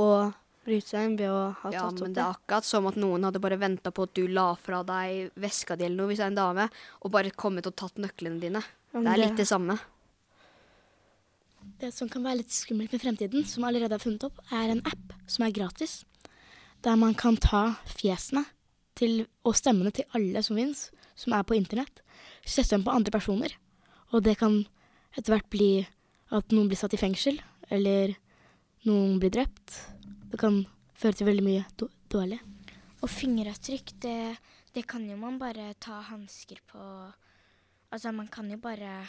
og 0.00 0.32
bryte 0.64 0.88
seg 0.92 1.04
inn 1.08 1.16
ved 1.18 1.28
å 1.32 1.42
ha 1.62 1.72
Ja, 1.72 1.84
tatt 1.84 1.98
opp 1.98 1.98
det 1.98 2.00
Ja, 2.00 2.06
men 2.06 2.16
det 2.16 2.22
er 2.22 2.32
akkurat 2.36 2.68
som 2.68 2.88
at 2.88 2.96
noen 3.00 3.26
hadde 3.26 3.40
bare 3.44 3.58
venta 3.60 3.92
på 3.94 4.06
at 4.08 4.14
du 4.16 4.24
la 4.28 4.50
fra 4.60 4.82
deg 4.86 5.30
veska 5.40 5.76
di 5.76 5.86
eller 5.86 6.02
noe, 6.02 6.10
hvis 6.10 6.20
det 6.20 6.26
er 6.28 6.32
en 6.32 6.40
dame, 6.40 6.66
og 7.02 7.12
bare 7.14 7.32
kommet 7.32 7.68
og 7.68 7.76
tatt 7.76 8.00
nøklene 8.00 8.40
dine. 8.42 8.62
Ja, 8.92 9.00
Det 9.04 9.12
er 9.14 9.22
litt 9.22 9.40
det 9.40 9.48
samme. 9.48 9.78
Det 11.78 11.90
som 11.94 12.08
kan 12.10 12.24
være 12.24 12.40
litt 12.40 12.54
skummelt 12.54 12.92
med 12.94 13.02
fremtiden, 13.02 13.44
som 13.46 13.66
allerede 13.68 13.96
er 13.96 14.02
funnet 14.02 14.24
opp, 14.28 14.38
er 14.50 14.72
en 14.72 14.82
app 14.88 15.12
som 15.30 15.44
er 15.46 15.54
gratis. 15.54 16.04
Der 16.82 16.96
man 16.96 17.14
kan 17.18 17.36
ta 17.36 17.76
fjesene 17.90 18.44
til, 18.98 19.26
og 19.44 19.56
stemmene 19.58 19.92
til 19.94 20.08
alle 20.16 20.42
som 20.46 20.58
finnes, 20.58 20.88
som 21.18 21.34
er 21.36 21.44
på 21.46 21.56
internett, 21.58 22.02
sette 22.46 22.74
dem 22.76 22.86
på 22.86 22.94
andre 22.94 23.12
personer. 23.14 23.54
Og 24.12 24.24
det 24.24 24.38
kan 24.40 24.62
etter 25.16 25.34
hvert 25.34 25.50
bli 25.52 25.86
at 26.34 26.52
noen 26.54 26.68
blir 26.70 26.78
satt 26.80 26.94
i 26.96 27.00
fengsel, 27.00 27.40
eller 27.70 28.14
noen 28.86 29.18
blir 29.20 29.30
drept. 29.34 29.74
Det 30.32 30.38
kan 30.40 30.62
føre 30.98 31.18
til 31.18 31.28
veldig 31.28 31.44
mye 31.46 31.64
dårlig. 32.10 32.38
Og 33.02 33.08
fingeravtrykk, 33.12 33.92
det, 34.02 34.16
det 34.74 34.86
kan 34.90 35.04
jo 35.08 35.16
man 35.20 35.38
bare 35.38 35.72
ta 35.80 36.00
hansker 36.10 36.60
på 36.72 36.82
Altså, 37.90 38.10
man 38.12 38.26
kan 38.28 38.50
jo 38.52 38.58
bare 38.60 39.06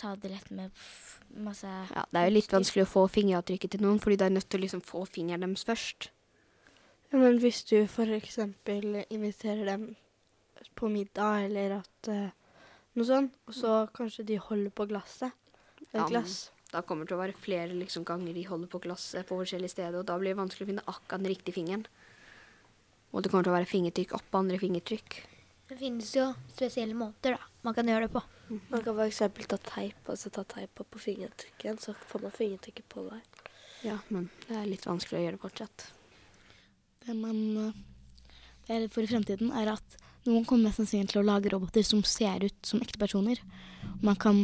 ta 0.00 0.14
det 0.16 0.30
lett 0.32 0.46
med 0.54 0.70
f- 0.72 1.18
masse 1.44 1.66
Ja, 1.68 2.04
det 2.08 2.20
er 2.22 2.30
jo 2.30 2.34
litt 2.38 2.52
vanskelig 2.54 2.86
å 2.86 2.88
få 2.88 3.02
fingeravtrykket 3.12 3.74
til 3.74 3.82
noen, 3.84 3.98
fordi 4.00 4.16
du 4.16 4.24
er 4.24 4.32
nødt 4.32 4.46
til 4.48 4.60
å 4.60 4.62
liksom 4.62 4.80
få 4.80 5.02
fingeren 5.04 5.44
deres 5.44 5.66
først. 5.68 6.06
Ja, 7.12 7.18
men 7.20 7.36
hvis 7.42 7.60
du 7.68 7.74
f.eks. 7.82 8.38
inviterer 9.10 9.64
dem 9.68 9.84
på 10.78 10.88
middag, 10.88 11.44
eller 11.50 11.76
at 11.82 12.08
uh, 12.08 12.30
noe 12.96 13.06
sånt, 13.10 13.36
og 13.44 13.54
så 13.60 13.74
kanskje 13.92 14.24
de 14.30 14.38
holder 14.40 14.72
på 14.72 14.86
glasset, 14.88 15.36
et 15.90 16.00
Ja, 16.00 16.06
glass, 16.08 16.50
Da 16.72 16.82
kommer 16.84 17.06
det 17.06 17.12
til 17.12 17.16
å 17.16 17.22
være 17.22 17.40
flere 17.40 17.72
liksom, 17.72 18.04
ganger 18.08 18.36
de 18.36 18.44
holder 18.48 18.68
på 18.68 18.80
glasset 18.84 19.26
på 19.28 19.38
forskjellige 19.40 19.72
steder, 19.72 20.00
og 20.00 20.06
da 20.08 20.18
blir 20.20 20.34
det 20.34 20.40
vanskelig 20.42 20.66
å 20.66 20.70
finne 20.72 20.84
akkurat 20.84 21.22
den 21.22 21.32
riktige 21.32 21.56
fingeren. 21.56 21.86
Og 23.12 23.24
det 23.24 23.32
kommer 23.32 23.46
til 23.46 23.54
å 23.54 23.56
være 23.56 23.70
fingertrykk 23.70 24.12
oppå 24.18 24.42
andre 24.42 24.60
fingertrykk. 24.60 25.20
Det 25.68 25.76
finnes 25.80 26.10
jo 26.16 26.26
spesielle 26.52 26.96
måter 26.96 27.36
da, 27.36 27.48
man 27.64 27.76
kan 27.76 27.88
gjøre 27.88 28.08
det 28.08 28.12
på. 28.12 28.22
Man 28.72 28.84
kan 28.84 29.00
f.eks. 29.00 29.22
ta 29.48 29.58
teip 29.64 30.08
og 30.08 30.20
så 30.20 30.32
ta 30.32 30.44
teip 30.48 30.80
opp 30.80 30.90
på 30.92 31.02
fingertrykken, 31.02 31.80
så 31.80 31.96
får 32.08 32.24
man 32.26 32.36
fingertrykket 32.36 32.88
på 32.92 33.04
der. 33.08 33.24
Ja, 33.84 33.98
men 34.08 34.28
det 34.46 34.56
er 34.58 34.68
litt 34.68 34.88
vanskelig 34.88 35.20
å 35.20 35.24
gjøre 35.24 35.38
det 35.38 35.44
fortsatt. 35.44 35.88
Det 37.04 37.16
man 37.16 37.40
eh, 37.62 37.82
det 38.68 38.76
er 38.76 38.88
for 38.92 39.00
i 39.00 39.08
fremtiden, 39.08 39.48
er 39.56 39.70
at 39.72 39.94
noen 40.28 40.44
kommer 40.44 40.68
mest 40.68 40.82
sannsynlig 40.82 41.14
til 41.14 41.22
å 41.22 41.28
lage 41.28 41.48
roboter 41.48 41.84
som 41.86 42.02
ser 42.04 42.44
ut 42.44 42.56
som 42.68 42.82
ekte 42.84 43.00
personer. 43.00 43.40
Man 44.04 44.18
kan 44.20 44.42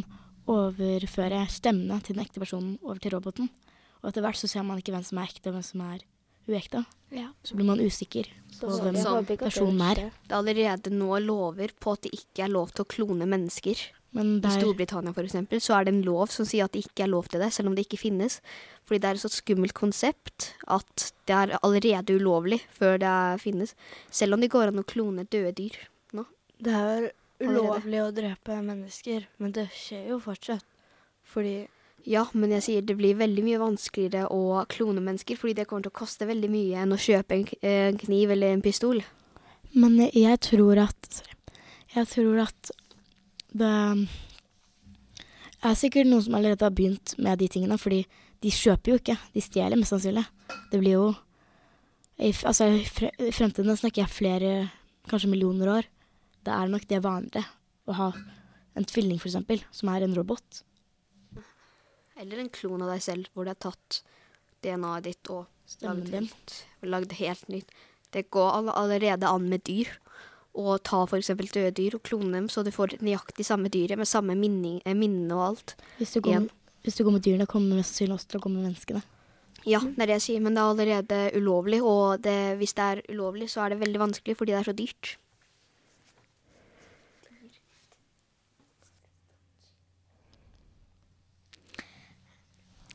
overføre 0.50 1.44
stemmene 1.52 2.00
til 2.04 2.16
den 2.16 2.24
ekte 2.24 2.42
personen 2.42 2.76
over 2.82 3.00
til 3.02 3.14
roboten. 3.16 3.50
Og 4.02 4.10
etter 4.10 4.24
hvert 4.24 4.38
så 4.40 4.50
ser 4.50 4.66
man 4.66 4.80
ikke 4.80 4.92
hvem 4.92 5.06
som 5.06 5.20
er 5.20 5.30
ekte 5.30 5.50
og 5.50 5.56
hvem 5.56 5.64
som 5.64 5.84
er 5.86 6.04
uekte. 6.44 6.84
Ja. 7.14 7.30
Så 7.46 7.56
blir 7.56 7.68
man 7.68 7.80
usikker 7.80 8.28
på 8.58 8.68
så, 8.68 8.82
hvem 8.84 8.98
sånn 9.00 9.28
personen 9.40 9.80
er. 9.86 10.00
Det 10.26 10.34
er 10.34 10.38
allerede 10.40 10.92
nå 10.92 11.16
lover 11.24 11.72
på 11.80 11.94
at 11.96 12.04
det 12.04 12.12
ikke 12.18 12.44
er 12.46 12.52
lov 12.52 12.74
til 12.74 12.84
å 12.84 12.90
klone 12.90 13.28
mennesker. 13.28 13.80
Men 14.14 14.36
I 14.38 14.50
Storbritannia 14.52 15.14
for 15.14 15.26
eksempel, 15.26 15.58
så 15.62 15.74
er 15.74 15.86
det 15.86 15.94
en 15.96 16.04
lov 16.06 16.30
som 16.30 16.46
sier 16.46 16.68
at 16.68 16.74
det 16.76 16.84
ikke 16.84 17.06
er 17.06 17.10
lov 17.10 17.26
til 17.32 17.42
det, 17.42 17.50
selv 17.54 17.70
om 17.70 17.74
det 17.74 17.88
ikke 17.88 18.04
finnes. 18.04 18.38
Fordi 18.86 19.00
det 19.02 19.08
er 19.08 19.18
et 19.18 19.24
så 19.24 19.30
skummelt 19.32 19.74
konsept 19.74 20.52
at 20.70 21.08
det 21.26 21.34
er 21.34 21.56
allerede 21.64 22.14
ulovlig 22.14 22.60
før 22.76 23.00
det 23.02 23.16
finnes. 23.42 23.74
Selv 24.14 24.36
om 24.36 24.44
det 24.44 24.52
går 24.54 24.70
an 24.70 24.84
å 24.84 24.86
klone 24.86 25.26
døde 25.26 25.56
dyr 25.58 25.80
nå. 26.14 26.28
Det 26.62 26.78
er. 26.78 27.10
Ulovlig 27.48 28.00
å 28.02 28.10
drepe 28.14 28.58
mennesker, 28.62 29.26
men 29.38 29.52
det 29.56 29.68
skjer 29.74 30.10
jo 30.14 30.20
fortsatt. 30.24 30.64
Fordi 31.24 31.66
Ja, 32.04 32.26
men 32.36 32.50
jeg 32.52 32.62
sier 32.66 32.82
det 32.84 32.98
blir 32.98 33.14
veldig 33.16 33.42
mye 33.46 33.58
vanskeligere 33.62 34.26
å 34.28 34.64
klone 34.68 35.00
mennesker, 35.00 35.38
fordi 35.40 35.54
det 35.56 35.64
kommer 35.70 35.86
til 35.86 35.92
å 35.94 36.00
koste 36.02 36.26
veldig 36.28 36.50
mye 36.52 36.82
enn 36.82 36.92
å 36.92 36.98
kjøpe 37.00 37.32
en, 37.38 37.46
en 37.64 37.96
kniv 37.96 38.30
eller 38.34 38.52
en 38.52 38.60
pistol. 38.62 39.00
men 39.72 39.96
jeg 40.12 40.40
tror 40.40 40.78
at 40.78 41.22
Jeg 41.94 42.06
tror 42.10 42.42
at 42.42 42.70
det 43.54 44.08
er 45.64 45.74
sikkert 45.78 46.10
noen 46.10 46.22
som 46.26 46.34
allerede 46.34 46.66
har 46.66 46.74
begynt 46.74 47.14
med 47.18 47.38
de 47.38 47.48
tingene, 47.48 47.78
fordi 47.78 48.04
de 48.42 48.50
kjøper 48.50 48.90
jo 48.90 48.98
ikke. 49.00 49.16
De 49.32 49.40
stjeler 49.40 49.78
mest 49.80 49.94
sannsynlig. 49.94 50.26
Det 50.70 50.80
blir 50.82 50.92
jo 50.98 51.14
i, 52.18 52.34
Altså, 52.44 52.66
i 52.68 53.30
fremtiden 53.32 53.76
snakker 53.76 54.04
jeg 54.04 54.12
flere, 54.12 54.70
kanskje 55.10 55.30
millioner 55.32 55.70
år. 55.78 55.88
Da 56.44 56.60
er 56.60 56.72
nok 56.72 56.86
det 56.90 57.00
vanligere 57.04 57.46
å 57.88 57.96
ha 57.98 58.10
en 58.74 58.86
tvilling, 58.88 59.20
eksempel, 59.20 59.62
som 59.72 59.90
er 59.92 60.04
en 60.04 60.16
robot. 60.16 60.62
Eller 62.20 62.40
en 62.42 62.52
klon 62.52 62.82
av 62.84 62.92
deg 62.92 63.02
selv, 63.02 63.30
hvor 63.34 63.46
det 63.46 63.56
er 63.56 63.62
tatt 63.66 64.00
DNA-et 64.64 65.06
ditt 65.08 65.30
og 65.32 65.46
lagd 65.84 66.10
helt, 66.14 66.56
lagd 66.84 67.14
helt 67.18 67.48
nytt. 67.52 67.70
det 68.14 68.28
går 68.30 68.70
allerede 68.70 69.26
an 69.26 69.48
med 69.50 69.64
dyr. 69.66 69.88
Å 70.54 70.76
ta 70.78 71.00
f.eks. 71.02 71.32
døde 71.34 71.72
dyr 71.74 71.96
og 71.96 72.04
klone 72.06 72.30
dem, 72.36 72.46
så 72.48 72.62
du 72.62 72.70
får 72.70 73.00
nøyaktig 73.02 73.42
samme 73.42 73.72
dyret 73.74 73.98
med 73.98 74.06
samme 74.06 74.36
eh, 74.38 74.94
minne 74.94 75.34
og 75.34 75.42
alt. 75.48 75.74
Hvis 75.98 76.14
du 76.14 76.20
går, 76.22 76.46
hvis 76.86 76.94
du 76.94 77.02
går 77.02 77.16
med 77.16 77.24
dyrene, 77.26 77.48
kommer 77.50 77.80
mest 77.80 77.90
sannsynlig 77.90 78.20
også 78.20 78.30
til 78.30 78.38
å 78.38 78.44
gå 78.44 78.52
med 78.54 78.68
menneskene. 78.68 79.02
Ja, 79.66 79.80
det 79.80 79.98
er 79.98 80.06
det 80.12 80.16
jeg 80.20 80.26
sier, 80.28 80.44
men 80.44 80.54
det 80.54 80.62
er 80.62 80.70
allerede 80.70 81.18
ulovlig, 81.40 81.80
og 81.82 82.22
det, 82.22 82.38
hvis 82.60 82.76
det 82.78 82.86
er 82.86 83.02
ulovlig, 83.08 83.48
så 83.50 83.64
er 83.64 83.72
det 83.72 83.80
veldig 83.80 84.02
vanskelig 84.02 84.36
fordi 84.38 84.54
det 84.54 84.60
er 84.60 84.68
så 84.68 84.76
dyrt. 84.76 85.16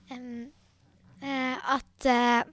Em, 0.09 0.51
eh, 1.21 1.57
at 1.99 2.07
eh, 2.09 2.43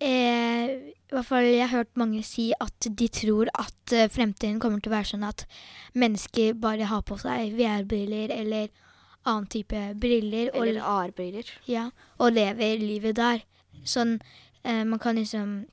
eh, 0.00 0.70
I 1.06 1.14
hvert 1.14 1.28
fall 1.28 1.46
jeg 1.46 1.68
har 1.68 1.82
hørt 1.82 1.96
mange 1.96 2.22
si 2.26 2.52
at 2.60 2.88
de 2.88 3.08
tror 3.08 3.50
at 3.54 3.92
eh, 3.92 4.08
fremtiden 4.10 4.60
kommer 4.60 4.80
til 4.80 4.92
å 4.92 4.96
være 4.96 5.10
sånn 5.12 5.26
at 5.26 5.46
mennesker 5.94 6.56
bare 6.60 6.88
har 6.90 7.04
på 7.06 7.18
seg 7.20 7.54
VR-briller 7.56 8.32
eller 8.34 8.68
annen 9.26 9.46
type 9.50 9.78
briller 9.98 10.52
Eller 10.54 10.80
AR-briller. 10.80 11.48
ja, 11.66 11.90
og 12.18 12.32
lever 12.32 12.78
livet 12.78 13.16
der. 13.16 13.42
Sånn 13.84 14.20
eh, 14.62 14.84
man 14.84 14.98
kan 15.02 15.16
liksom 15.16 15.66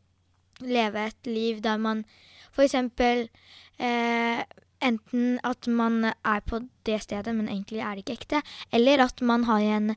leve 0.63 1.07
et 1.09 1.27
liv 1.27 1.61
der 1.61 1.77
man 1.77 2.05
eksempel 2.57 3.27
eh, 3.79 4.43
Enten 4.83 5.39
at 5.47 5.63
man 5.71 6.09
er 6.11 6.41
på 6.43 6.59
det 6.83 6.97
stedet, 7.05 7.31
men 7.31 7.47
egentlig 7.47 7.79
er 7.79 7.95
det 7.95 8.01
ikke 8.03 8.17
ekte. 8.19 8.41
Eller 8.67 8.99
at 8.99 9.21
man 9.23 9.45
har 9.47 9.61
en 9.63 9.93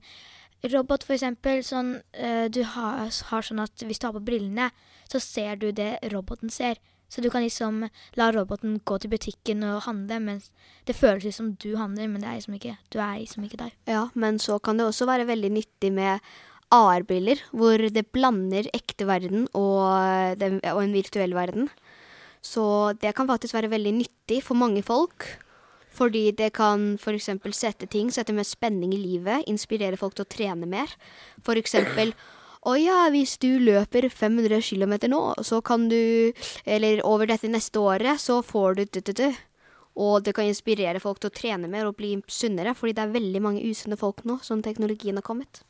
robot, 0.72 1.06
for 1.06 1.16
eksempel. 1.16 1.62
Sånn, 1.66 1.96
eh, 2.12 2.46
du 2.52 2.62
har, 2.74 3.06
har 3.30 3.46
sånn 3.46 3.62
at 3.62 3.86
hvis 3.86 4.02
du 4.02 4.08
har 4.08 4.16
på 4.16 4.24
brillene, 4.26 4.70
så 5.06 5.22
ser 5.22 5.56
du 5.62 5.70
det 5.72 5.96
roboten 6.12 6.52
ser. 6.52 6.80
Så 7.08 7.22
du 7.22 7.30
kan 7.30 7.44
liksom 7.44 7.84
la 8.18 8.32
roboten 8.34 8.80
gå 8.84 8.98
til 8.98 9.12
butikken 9.12 9.62
og 9.68 9.84
handle, 9.86 10.18
mens 10.24 10.50
det 10.88 10.96
føles 10.98 11.28
ut 11.28 11.36
som 11.36 11.52
du 11.62 11.76
handler, 11.78 12.10
men 12.10 12.22
det 12.22 12.28
er 12.28 12.40
liksom 12.40 12.56
ikke, 12.58 12.74
du 12.90 12.98
er 12.98 13.20
liksom 13.20 13.46
ikke 13.46 13.60
der. 13.60 13.72
Ja, 13.86 14.08
men 14.14 14.40
så 14.42 14.58
kan 14.58 14.78
det 14.80 14.88
også 14.88 15.06
være 15.06 15.28
veldig 15.28 15.52
nyttig 15.54 15.92
med 15.94 16.24
AR-briller, 16.74 17.44
hvor 17.54 17.78
det 17.78 18.08
blander 18.10 18.66
ekte 18.74 19.06
verden 19.06 19.46
og, 19.54 20.34
den, 20.40 20.58
og 20.66 20.82
en 20.82 20.96
virtuell 20.96 21.36
verden. 21.36 21.70
Så 22.42 22.92
det 22.98 23.14
kan 23.14 23.30
faktisk 23.30 23.54
være 23.54 23.70
veldig 23.70 23.94
nyttig 24.02 24.42
for 24.42 24.58
mange 24.58 24.82
folk. 24.86 25.28
Fordi 25.96 26.30
det 26.36 26.52
kan 26.56 26.94
f.eks. 27.00 27.30
sette 27.56 27.88
ting, 27.88 28.10
sette 28.12 28.34
mer 28.36 28.44
spenning 28.44 28.92
i 28.92 29.00
livet, 29.00 29.46
inspirere 29.48 29.96
folk 29.96 30.16
til 30.16 30.26
å 30.26 30.32
trene 30.36 30.68
mer. 30.68 30.92
Eksempel 31.56 32.12
å 32.66 32.74
ja, 32.74 33.04
hvis 33.14 33.36
du 33.38 33.60
løper 33.62 34.08
500 34.10 34.58
km 34.66 34.96
nå, 35.12 35.20
så 35.46 35.60
kan 35.62 35.86
du 35.88 36.32
Eller 36.64 37.04
over 37.06 37.28
dette 37.30 37.48
neste 37.48 37.78
året, 37.78 38.18
så 38.20 38.42
får 38.42 38.74
du 38.74 38.84
du-du-du. 38.84 39.30
Og 39.96 40.24
det 40.24 40.34
kan 40.36 40.44
inspirere 40.44 41.00
folk 41.00 41.22
til 41.22 41.30
å 41.30 41.36
trene 41.36 41.70
mer 41.72 41.86
og 41.88 41.96
bli 41.96 42.18
sunnere, 42.28 42.74
fordi 42.76 42.92
det 42.98 43.04
er 43.04 43.14
veldig 43.14 43.40
mange 43.40 43.64
usunne 43.64 43.96
folk 43.96 44.26
nå 44.28 44.40
som 44.44 44.60
teknologien 44.62 45.16
har 45.16 45.24
kommet. 45.24 45.62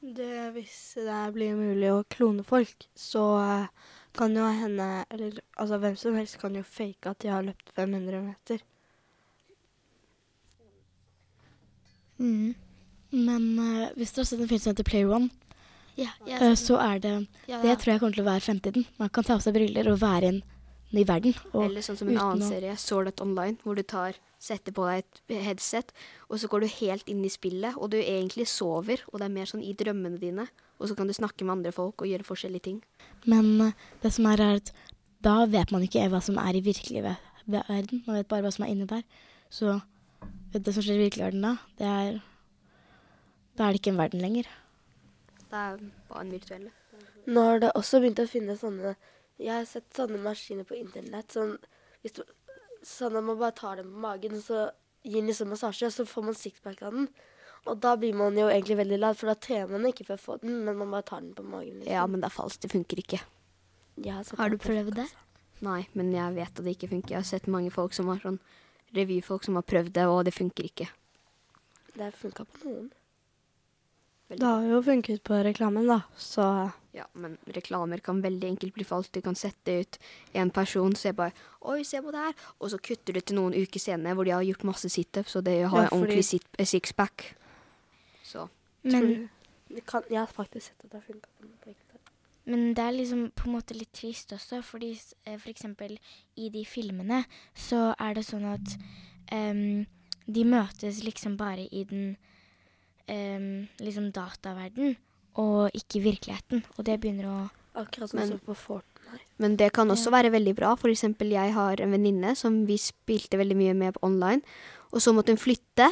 Det, 0.00 0.50
hvis 0.56 0.96
det 0.96 1.20
blir 1.36 1.54
mulig 1.54 1.92
å 1.92 2.02
klone 2.08 2.42
folk, 2.42 2.88
så 2.96 3.24
eh, 3.44 3.92
kan 4.16 4.32
jo 4.34 4.46
hende 4.48 5.04
Eller 5.12 5.36
altså, 5.60 5.76
hvem 5.78 5.96
som 6.00 6.16
helst 6.16 6.40
kan 6.40 6.56
jo 6.56 6.64
fake 6.64 7.12
at 7.12 7.20
de 7.20 7.30
har 7.30 7.44
løpt 7.44 7.70
500 7.76 8.24
meter. 8.24 8.64
Mm. 12.20 12.54
Men 13.10 13.46
uh, 13.58 13.88
hvis 13.96 14.12
dere 14.14 14.22
har 14.22 14.30
sett 14.30 14.40
en 14.44 14.50
film 14.50 14.62
som 14.62 14.74
heter 14.74 14.86
Player 14.86 15.10
One, 15.10 15.30
Ja, 15.98 16.12
eh, 16.24 16.54
så 16.56 16.78
er 16.78 17.00
det 17.02 17.26
Ja, 17.48 17.60
Det 17.60 17.78
tror 17.80 17.92
jeg 17.92 18.00
kommer 18.00 18.14
til 18.14 18.24
å 18.24 18.30
være 18.30 18.44
fremtiden. 18.44 18.86
Man 18.98 19.10
kan 19.10 19.24
ta 19.26 19.34
av 19.34 19.42
seg 19.44 19.56
briller 19.56 19.88
og 19.90 19.98
være 20.00 20.22
i 20.22 20.28
en 20.34 20.42
ny 20.92 21.04
verden. 21.04 21.34
Eller 21.54 21.82
sånn 21.82 21.98
som 21.98 22.08
en 22.08 22.18
annen 22.18 22.42
å- 22.42 22.48
serie, 22.48 22.76
Sword 22.78 23.20
Online, 23.20 23.58
hvor 23.64 23.76
du 23.76 23.82
tar, 23.82 24.14
setter 24.38 24.72
på 24.72 24.86
deg 24.86 25.04
et 25.04 25.42
headset, 25.44 25.92
og 26.30 26.38
så 26.38 26.48
går 26.48 26.60
du 26.60 26.66
helt 26.66 27.08
inn 27.08 27.24
i 27.24 27.28
spillet, 27.28 27.76
og 27.76 27.90
du 27.90 27.98
egentlig 27.98 28.46
sover, 28.48 28.98
og 29.12 29.20
det 29.20 29.26
er 29.26 29.34
mer 29.34 29.44
sånn 29.44 29.62
i 29.62 29.74
drømmene 29.74 30.18
dine, 30.18 30.48
og 30.80 30.88
så 30.88 30.96
kan 30.96 31.06
du 31.06 31.12
snakke 31.12 31.44
med 31.44 31.58
andre 31.58 31.72
folk 31.72 32.00
og 32.00 32.08
gjøre 32.08 32.24
forskjellige 32.24 32.62
ting. 32.62 32.82
Men 33.26 33.60
uh, 33.60 33.72
det 34.02 34.12
som 34.12 34.26
er, 34.26 34.40
er 34.40 34.56
at 34.56 34.72
da 35.22 35.44
vet 35.46 35.70
man 35.70 35.82
ikke 35.82 36.08
hva 36.08 36.22
som 36.22 36.38
er 36.38 36.56
i 36.56 36.64
virkelig 36.64 37.02
verden. 37.46 38.02
Man 38.06 38.16
vet 38.16 38.28
bare 38.28 38.42
hva 38.42 38.52
som 38.52 38.64
er 38.64 38.70
inni 38.72 38.86
der. 38.86 39.02
Så 39.50 39.80
det 40.52 40.74
som 40.74 40.82
skjer 40.82 40.98
i 40.98 41.04
virkelig 41.06 41.26
verden 41.28 41.46
da, 41.46 41.54
det 41.78 41.86
er 41.86 42.18
Da 43.56 43.66
er 43.66 43.72
det 43.72 43.80
ikke 43.80 43.92
en 43.92 44.00
verden 44.00 44.22
lenger. 44.24 44.48
Det 45.50 45.58
er 45.58 45.80
bare 46.08 46.24
en 46.24 46.32
virtuell. 46.32 46.68
Nå 47.26 47.42
har 47.46 47.60
det 47.62 47.72
også 47.78 48.00
begynt 48.00 48.22
å 48.22 48.28
finne 48.30 48.56
sånne 48.58 48.94
Jeg 49.40 49.52
har 49.52 49.66
sett 49.68 49.88
sånne 49.96 50.20
maskiner 50.22 50.66
på 50.68 50.76
internett. 50.76 51.32
Sånn, 51.32 51.56
hvis 52.02 52.16
du, 52.18 52.22
sånn 52.84 53.16
at 53.16 53.24
man 53.24 53.38
bare 53.40 53.56
tar 53.56 53.80
dem 53.80 53.92
på 53.94 54.02
magen, 54.04 54.36
og 54.36 54.44
så 54.44 54.66
gir 55.02 55.20
den 55.20 55.30
liksom 55.30 55.48
massasje, 55.48 55.88
og 55.88 55.94
så 55.94 56.04
får 56.08 56.26
man 56.26 56.36
sixpack 56.36 56.82
av 56.84 56.96
den. 56.96 57.08
Og 57.68 57.80
da 57.80 57.94
blir 58.00 58.16
man 58.16 58.36
jo 58.36 58.48
egentlig 58.48 58.76
veldig 58.80 58.98
lat, 59.00 59.16
for 59.20 59.32
da 59.32 59.36
trener 59.36 59.72
man 59.72 59.88
ikke 59.88 60.06
for 60.10 60.16
å 60.16 60.24
få 60.24 60.36
den, 60.44 60.60
men 60.66 60.76
man 60.80 60.92
bare 60.92 61.08
tar 61.08 61.24
den 61.24 61.32
på 61.36 61.44
magen. 61.44 61.80
Liksom. 61.80 61.92
Ja, 61.92 62.04
men 62.08 62.20
det 62.20 62.28
er 62.28 62.36
falskt. 62.36 62.62
Det 62.64 62.72
funker 62.72 63.00
ikke. 63.00 63.20
Ja, 64.00 64.20
så 64.24 64.36
Har 64.36 64.52
du 64.52 64.60
prøvd 64.60 64.94
det? 64.96 65.08
Nei, 65.64 65.82
men 65.96 66.12
jeg 66.12 66.36
vet 66.36 66.52
at 66.52 66.64
det 66.64 66.76
ikke 66.76 66.92
funker. 66.92 67.16
Jeg 67.16 67.20
har 67.20 67.28
sett 67.28 67.48
mange 67.52 67.72
folk 67.72 67.96
som 67.96 68.08
har 68.12 68.20
sånn 68.22 68.40
revyfolk 68.94 69.44
som 69.44 69.54
har 69.54 69.62
prøvd 69.62 69.92
det, 69.92 70.06
og 70.06 70.24
det 70.24 70.34
funker 70.34 70.64
ikke. 70.64 70.88
Det 71.96 72.12
funka 72.14 72.44
på 72.44 72.64
noen. 72.68 72.90
Det 74.30 74.46
har 74.46 74.62
jo 74.62 74.78
funket 74.86 75.22
på 75.26 75.40
reklamen, 75.42 75.86
da, 75.90 76.02
så 76.16 76.70
Ja, 76.92 77.04
men 77.14 77.36
reklamer 77.54 78.00
kan 78.02 78.18
veldig 78.22 78.48
enkelt 78.48 78.74
bli 78.74 78.82
falskt. 78.84 79.12
Du 79.14 79.20
kan 79.22 79.34
sette 79.38 79.76
ut 79.80 79.98
en 80.34 80.50
person, 80.50 80.94
se 80.98 81.12
bare 81.14 81.30
Oi, 81.62 81.84
se 81.86 82.00
på 82.02 82.10
det 82.10 82.18
her. 82.18 82.32
Og 82.58 82.70
så 82.72 82.78
kutter 82.82 83.14
du 83.14 83.20
til 83.20 83.36
noen 83.36 83.54
uker 83.54 83.78
senere 83.78 84.14
hvor 84.18 84.24
de 84.26 84.30
har 84.34 84.42
gjort 84.42 84.64
masse 84.66 84.88
situps, 84.90 85.36
og 85.38 85.44
de 85.46 85.54
har 85.62 85.84
Ja, 85.84 85.84
en 85.86 85.94
ordentlig 86.00 86.24
sit- 86.24 86.56
eh, 86.58 86.66
sixpack. 86.66 87.34
Så 88.24 88.48
Men, 88.82 89.30
Det 89.68 89.86
kan, 89.86 90.02
jeg 90.10 90.18
har 90.18 90.26
faktisk 90.26 90.66
sett 90.66 90.84
at 90.84 90.90
det 90.90 90.98
har 91.00 91.06
funka 91.12 91.28
på 91.38 91.44
noen. 91.46 91.74
Men 92.50 92.74
det 92.74 92.82
er 92.84 92.96
liksom 92.96 93.22
på 93.38 93.46
en 93.48 93.54
måte 93.56 93.76
litt 93.78 93.92
trist 93.96 94.32
også, 94.36 94.60
fordi 94.66 94.90
s- 94.96 95.14
eh, 95.26 95.38
for 95.38 95.50
eksempel 95.52 95.94
i 96.36 96.48
de 96.50 96.64
filmene 96.66 97.22
så 97.54 97.94
er 97.98 98.14
det 98.18 98.24
sånn 98.26 98.44
at 98.50 98.74
um, 99.32 99.86
de 100.26 100.44
møtes 100.44 101.02
liksom 101.06 101.36
bare 101.40 101.64
i 101.70 101.84
den 101.90 102.16
um, 103.08 103.68
liksom 103.80 104.10
dataverden, 104.14 104.96
og 105.40 105.70
ikke 105.74 106.00
i 106.00 106.04
virkeligheten. 106.10 106.64
Og 106.78 106.84
det 106.86 107.00
begynner 107.00 107.30
å 107.30 107.38
Akkurat 107.80 108.10
som 108.10 108.18
Men- 108.18 108.40
på 108.42 108.54
Fortnite. 108.58 109.20
Men 109.38 109.54
det 109.56 109.72
kan 109.72 109.88
også 109.88 110.10
være 110.10 110.30
veldig 110.32 110.56
bra. 110.56 110.74
For 110.76 110.88
eksempel 110.90 111.30
jeg 111.30 111.52
har 111.54 111.80
en 111.80 111.92
venninne 111.92 112.36
som 112.36 112.66
vi 112.66 112.76
spilte 112.76 113.38
veldig 113.38 113.56
mye 113.56 113.74
med 113.74 113.94
på 113.94 114.00
online. 114.06 114.42
Og 114.92 114.98
så 115.00 115.14
måtte 115.14 115.28
hun 115.30 115.38
flytte, 115.38 115.86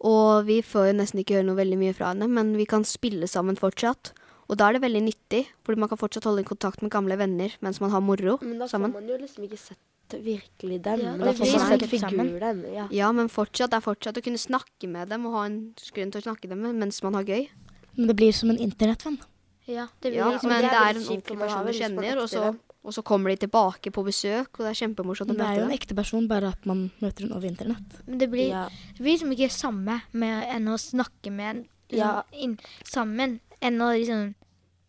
og 0.00 0.44
vi 0.46 0.60
får 0.62 0.88
jo 0.90 0.98
nesten 0.98 1.20
ikke 1.22 1.36
høre 1.38 1.46
noe 1.46 1.56
veldig 1.62 1.78
mye 1.78 1.94
fra 1.94 2.10
henne. 2.12 2.28
Men 2.28 2.56
vi 2.56 2.64
kan 2.66 2.82
spille 2.84 3.28
sammen 3.30 3.56
fortsatt. 3.56 4.12
Og 4.50 4.56
da 4.58 4.68
er 4.68 4.72
det 4.76 4.82
veldig 4.82 5.02
nyttig, 5.06 5.46
fordi 5.64 5.78
man 5.78 5.88
kan 5.88 5.98
fortsatt 5.98 6.24
holde 6.24 6.44
kontakt 6.44 6.82
med 6.82 6.90
gamle 6.90 7.16
venner 7.16 7.54
mens 7.62 7.80
man 7.80 7.90
har 7.90 8.00
moro 8.00 8.38
Men 8.42 8.58
da 8.58 8.66
får 8.66 8.70
sammen. 8.74 8.92
man 8.92 9.08
jo 9.08 9.16
liksom 9.16 9.44
ikke 9.46 9.58
sett 9.58 9.78
virkelig 10.12 10.82
dem. 10.84 11.00
Ja, 11.00 11.12
men 11.16 11.34
sammen. 11.36 11.88
figuren. 11.88 12.64
Ja. 12.74 12.88
Ja, 12.90 13.12
men 13.12 13.28
fortsatt 13.32 13.70
det 13.72 13.78
er 13.78 13.86
fortsatt 13.86 14.18
å 14.18 14.22
kunne 14.24 14.36
snakke 14.38 14.88
med 14.90 15.08
dem 15.08 15.24
og 15.26 15.32
ha 15.38 15.44
en 15.46 15.74
grunn 15.94 16.10
til 16.12 16.20
å 16.20 16.24
snakke 16.26 16.48
med 16.50 16.58
dem 16.66 16.78
mens 16.82 17.02
man 17.02 17.14
har 17.14 17.24
gøy. 17.24 17.48
Men 17.96 18.06
det 18.08 18.16
blir 18.16 18.32
som 18.32 18.50
en 18.50 18.58
internettvenn. 18.58 19.18
Ja, 19.66 19.86
det 20.02 20.10
blir 20.12 20.18
Ja, 20.18 20.28
liksom 20.32 20.48
men 20.50 20.60
det 20.62 20.70
det 20.70 20.76
er 20.80 20.90
en 20.96 21.06
ordentlig 21.06 21.38
person 21.38 21.66
du 21.66 21.72
kjenner, 21.72 22.18
og 22.20 22.28
så, 22.28 22.56
og 22.84 22.92
så 22.92 23.02
kommer 23.06 23.30
de 23.30 23.36
tilbake 23.46 23.92
på 23.94 24.04
besøk, 24.04 24.48
og 24.58 24.66
det 24.66 24.72
er 24.72 24.80
kjempemorsomt 24.86 25.30
å 25.30 25.32
møte 25.32 25.38
Men 25.38 25.46
det 25.46 25.46
er 25.46 25.60
jo 25.60 25.62
en 25.62 25.68
dem. 25.70 25.78
ekte 25.78 25.94
person, 25.96 26.26
bare 26.28 26.48
at 26.48 26.66
man 26.66 26.90
møter 27.00 27.22
henne 27.24 27.36
over 27.36 27.46
internett. 27.48 28.00
Men 28.06 28.18
det 28.18 28.28
blir, 28.30 28.48
Ja. 28.48 28.68
det 28.68 28.98
blir 28.98 29.12
liksom 29.16 29.32
ikke 29.32 29.50
samme 29.50 30.02
med, 30.12 30.44
enn 30.48 30.66
å 30.68 30.76
snakke 30.76 31.30
med 31.30 31.46
en 31.56 31.62
liksom, 31.62 31.96
Ja. 31.96 32.22
inn, 32.32 32.58
sammen, 32.84 33.40
enn 33.62 33.80
å 33.82 33.90
liksom 33.94 34.34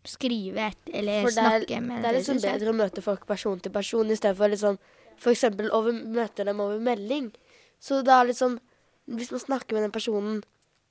skrive 0.04 0.66
et, 0.68 0.90
eller 0.92 1.22
For 1.24 1.32
det 1.32 1.44
er, 1.44 1.62
snakke 1.64 1.80
med 1.80 2.02
det 2.04 2.10
er 2.10 2.18
liksom 2.18 2.40
bedre 2.42 2.72
å 2.74 2.76
møte 2.76 3.04
folk 3.04 3.22
person 3.28 3.60
til 3.64 3.72
person 3.72 4.10
i 4.12 4.16
stedet 4.18 4.36
for 4.36 4.52
liksom 4.52 4.76
For 5.16 5.32
eksempel 5.32 5.70
over, 5.72 5.94
møte 5.94 6.44
dem 6.44 6.60
over 6.60 6.80
melding. 6.82 7.30
Så 7.80 8.02
da 8.04 8.20
er 8.20 8.32
liksom 8.32 8.58
Hvis 9.08 9.30
man 9.32 9.40
snakker 9.46 9.76
med 9.78 9.86
den 9.86 9.94
personen 9.94 10.42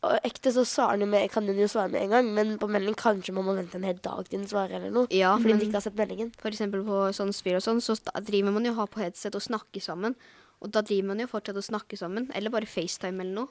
og 0.04 0.18
ekte, 0.28 0.52
så 0.52 0.66
med, 1.00 1.30
kan 1.32 1.46
den 1.48 1.56
jo 1.62 1.68
svare 1.72 1.88
med 1.90 2.02
en 2.02 2.10
gang, 2.12 2.26
men 2.36 2.58
på 2.60 2.68
melding 2.68 2.94
kanskje 3.00 3.32
man 3.32 3.46
må 3.48 3.54
vente 3.56 3.78
en 3.80 3.86
hel 3.88 4.02
dag 4.04 4.26
til 4.28 4.42
den 4.42 4.50
svarer 4.50 4.76
eller 4.76 4.92
noe. 4.92 5.08
Ja, 5.16 5.38
fordi 5.38 5.54
men- 5.54 5.60
den 5.62 5.70
ikke 5.70 5.80
har 5.80 5.86
sett 5.86 5.96
meldingen. 5.96 6.34
For 6.42 6.50
eksempel 6.52 6.84
på 6.84 6.98
sånn 7.16 7.32
spill 7.32 7.56
og 7.56 7.64
sånn, 7.64 7.80
så 7.80 7.96
driver 8.20 8.52
man 8.52 8.66
jo 8.68 8.74
har 8.74 8.88
på 8.92 9.00
headset 9.00 9.34
og 9.40 9.42
snakker 9.42 9.80
sammen. 9.80 10.18
Og 10.60 10.72
da 10.76 10.82
driver 10.82 11.08
man 11.08 11.20
jo 11.24 11.28
fortsatt 11.32 11.56
og 11.56 11.64
snakker 11.64 11.96
sammen, 11.98 12.28
eller 12.36 12.52
bare 12.52 12.68
FaceTime 12.68 13.22
eller 13.24 13.34
noe. 13.34 13.48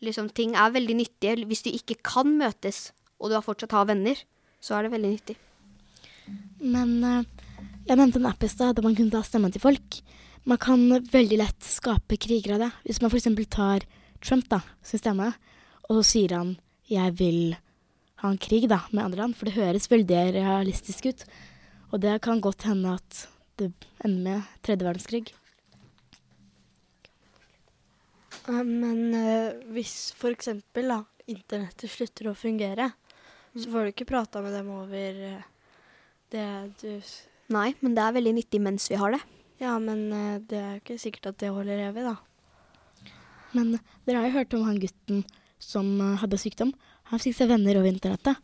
Liksom, 0.00 0.32
ting 0.32 0.56
er 0.56 0.72
veldig 0.72 0.96
nyttige. 0.96 1.44
Hvis 1.44 1.62
du 1.62 1.70
ikke 1.70 2.00
kan 2.02 2.38
møtes, 2.40 2.92
og 3.22 3.30
du 3.30 3.38
har 3.38 3.46
fortsatt 3.46 3.74
har 3.76 3.86
venner, 3.86 4.18
så 4.58 4.74
er 4.76 4.86
det 4.86 4.94
veldig 4.96 5.12
nyttig. 5.12 5.36
Men 6.58 6.98
eh, 7.06 7.24
jeg 7.86 7.98
nevnte 7.98 8.18
en 8.20 8.28
app 8.30 8.42
i 8.42 8.50
stad 8.50 8.76
der 8.76 8.86
man 8.86 8.96
kunne 8.98 9.14
ta 9.14 9.22
stemmen 9.26 9.54
til 9.54 9.62
folk. 9.62 9.98
Man 10.46 10.58
kan 10.58 10.82
veldig 11.12 11.38
lett 11.38 11.66
skape 11.66 12.18
kriger 12.18 12.56
av 12.56 12.64
det. 12.64 12.70
Hvis 12.86 13.00
man 13.02 13.12
f.eks. 13.12 13.30
tar 13.50 13.86
Trump 14.22 14.48
da, 14.50 14.60
sin 14.86 15.02
stemme, 15.02 15.32
og 15.88 16.00
så 16.00 16.04
sier 16.12 16.34
han 16.36 16.56
'jeg 16.86 17.14
vil 17.18 17.56
ha 18.22 18.30
en 18.30 18.38
krig' 18.38 18.68
da, 18.68 18.82
med 18.90 19.04
andre 19.04 19.18
land, 19.22 19.36
for 19.36 19.46
det 19.46 19.54
høres 19.54 19.90
veldig 19.90 20.34
realistisk 20.34 21.06
ut. 21.06 21.24
Og 21.92 22.00
det 22.00 22.20
kan 22.22 22.40
godt 22.40 22.62
hende 22.62 22.94
at 22.94 23.28
det 23.58 23.72
ender 24.04 24.22
med 24.22 24.42
tredje 24.62 24.86
verdenskrig. 24.86 25.32
Eh, 28.48 28.62
Men 28.64 29.14
eh, 29.14 29.52
hvis 29.74 30.12
f.eks. 30.16 30.48
internettet 31.26 31.90
slutter 31.90 32.30
å 32.30 32.34
fungere, 32.34 32.92
så 33.56 33.68
får 33.68 33.84
du 33.84 33.92
ikke 33.92 34.08
prata 34.08 34.40
med 34.44 34.54
dem 34.56 34.70
over 34.72 35.22
eh, 35.28 35.42
det 36.32 36.46
du 36.80 36.88
Nei, 37.52 37.74
men 37.84 37.92
det 37.96 38.00
er 38.00 38.14
veldig 38.16 38.32
nyttig 38.38 38.60
mens 38.64 38.86
vi 38.88 38.96
har 38.96 39.12
det. 39.12 39.20
Ja, 39.60 39.74
men 39.82 40.06
eh, 40.16 40.38
det 40.48 40.58
er 40.58 40.70
jo 40.76 40.80
ikke 40.80 40.98
sikkert 41.02 41.26
at 41.34 41.40
det 41.42 41.50
holder 41.52 41.82
evig, 41.90 42.06
da. 42.06 42.14
Men 43.52 43.74
dere 44.06 44.22
har 44.22 44.30
jo 44.30 44.38
hørt 44.38 44.54
om 44.56 44.64
han 44.64 44.80
gutten 44.80 45.20
som 45.62 45.90
eh, 46.00 46.16
hadde 46.22 46.40
sykdom. 46.40 46.72
Han 47.12 47.20
fikk 47.20 47.36
seg 47.36 47.50
venner 47.52 47.76
over 47.82 47.90
internettet. 47.92 48.40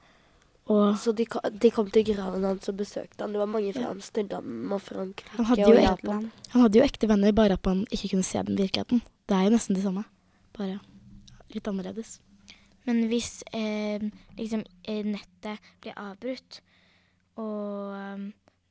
Og 0.68 0.98
Så 1.00 1.14
de, 1.16 1.24
de 1.24 1.70
kom 1.72 1.88
til 1.88 2.04
graven 2.10 2.44
hans 2.44 2.68
og 2.68 2.76
besøkte 2.76 3.24
han. 3.24 3.32
Det 3.32 3.40
var 3.40 3.48
mange 3.48 3.72
fra 3.72 3.88
Amsterdam 3.94 4.74
og 4.76 4.82
Frankrike 4.84 5.38
Han 5.38 5.48
hadde 5.48 5.68
og 5.70 5.80
Japan. 5.80 6.26
han 6.52 6.64
hadde 6.66 6.78
jo 6.82 6.84
ekte 6.84 7.08
venner, 7.08 7.32
bare 7.32 7.56
at 7.56 7.64
man 7.64 7.86
ikke 7.88 8.10
kunne 8.12 8.26
se 8.28 8.42
den 8.44 8.58
virkeligheten. 8.60 9.00
Det 9.24 9.36
er 9.38 9.48
jo 9.48 9.54
nesten 9.56 9.78
det 9.78 9.86
samme, 9.86 10.04
bare 10.58 10.76
litt 11.54 11.70
annerledes. 11.72 12.18
Men 12.86 13.06
hvis 13.10 13.42
eh, 13.52 14.04
liksom 14.38 14.62
eh, 14.84 15.02
nettet 15.04 15.64
blir 15.82 15.96
avbrutt, 15.98 16.60
og 17.38 17.96
eh, 17.96 18.22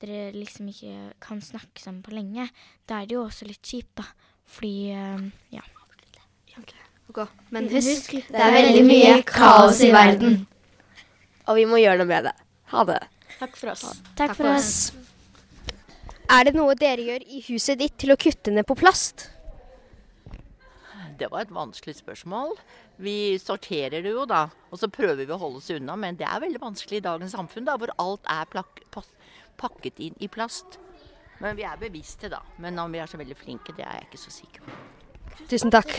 dere 0.02 0.32
liksom 0.36 0.70
ikke 0.72 1.12
kan 1.24 1.42
snakke 1.42 1.82
sammen 1.82 2.04
på 2.06 2.16
lenge, 2.16 2.48
da 2.90 3.02
er 3.02 3.10
det 3.10 3.18
jo 3.18 3.26
også 3.26 3.50
litt 3.50 3.62
kjipt, 3.66 3.98
da. 4.00 4.08
Fordi 4.48 4.92
eh, 4.96 5.28
ja. 5.58 5.66
Ok, 6.58 7.22
Men 7.54 7.70
husk, 7.72 8.16
det 8.28 8.42
er 8.42 8.52
veldig 8.52 8.82
mye 8.88 9.12
kaos 9.28 9.80
i 9.86 9.92
verden. 9.94 10.42
Og 11.48 11.56
vi 11.60 11.68
må 11.70 11.80
gjøre 11.80 12.02
noe 12.02 12.10
med 12.10 12.28
det. 12.28 12.34
Ha 12.74 12.84
det. 12.90 12.98
Takk 13.38 13.56
for 13.56 13.72
oss. 13.72 13.86
Takk 14.18 14.34
for 14.36 14.50
oss. 14.52 14.72
Er 16.28 16.50
det 16.50 16.58
noe 16.58 16.76
dere 16.76 17.06
gjør 17.06 17.24
i 17.24 17.40
huset 17.48 17.80
ditt 17.80 17.96
til 18.02 18.12
å 18.12 18.18
kutte 18.20 18.52
ned 18.52 18.68
på 18.68 18.76
plast? 18.76 19.30
Det 21.18 21.32
var 21.32 21.46
et 21.46 21.54
vanskelig 21.54 21.96
spørsmål. 21.98 22.56
Vi 23.02 23.38
sorterer 23.42 24.04
det 24.06 24.14
jo, 24.14 24.26
da. 24.30 24.48
Og 24.72 24.82
så 24.82 24.90
prøver 24.92 25.26
vi 25.26 25.34
å 25.34 25.40
holde 25.42 25.62
oss 25.62 25.72
unna. 25.74 25.96
Men 26.00 26.20
det 26.20 26.28
er 26.30 26.44
veldig 26.44 26.62
vanskelig 26.62 27.02
i 27.02 27.06
dagens 27.08 27.34
samfunn, 27.34 27.66
da, 27.68 27.78
hvor 27.80 27.94
alt 27.98 28.30
er 28.30 28.50
plak 28.52 28.84
pakket 29.58 30.00
inn 30.06 30.18
i 30.22 30.30
plast. 30.30 30.78
Men 31.42 31.58
vi 31.58 31.66
er 31.66 31.78
bevisste, 31.82 32.30
da. 32.30 32.42
Men 32.62 32.80
om 32.82 32.94
vi 32.94 33.02
er 33.02 33.10
så 33.10 33.20
veldig 33.20 33.38
flinke, 33.38 33.74
det 33.78 33.86
er 33.86 34.00
jeg 34.00 34.08
ikke 34.10 34.22
så 34.22 34.34
sikker 34.34 34.66
på. 34.66 34.78
Tusen 35.50 35.74
takk. 35.74 35.94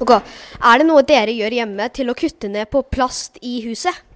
Ok, 0.00 0.12
Er 0.14 0.78
det 0.80 0.86
noe 0.86 1.02
dere 1.04 1.34
gjør 1.34 1.58
hjemme 1.58 1.88
til 1.92 2.08
å 2.08 2.16
kutte 2.16 2.48
ned 2.48 2.70
på 2.72 2.80
plast 2.88 3.36
i 3.44 3.58
huset? 3.66 4.06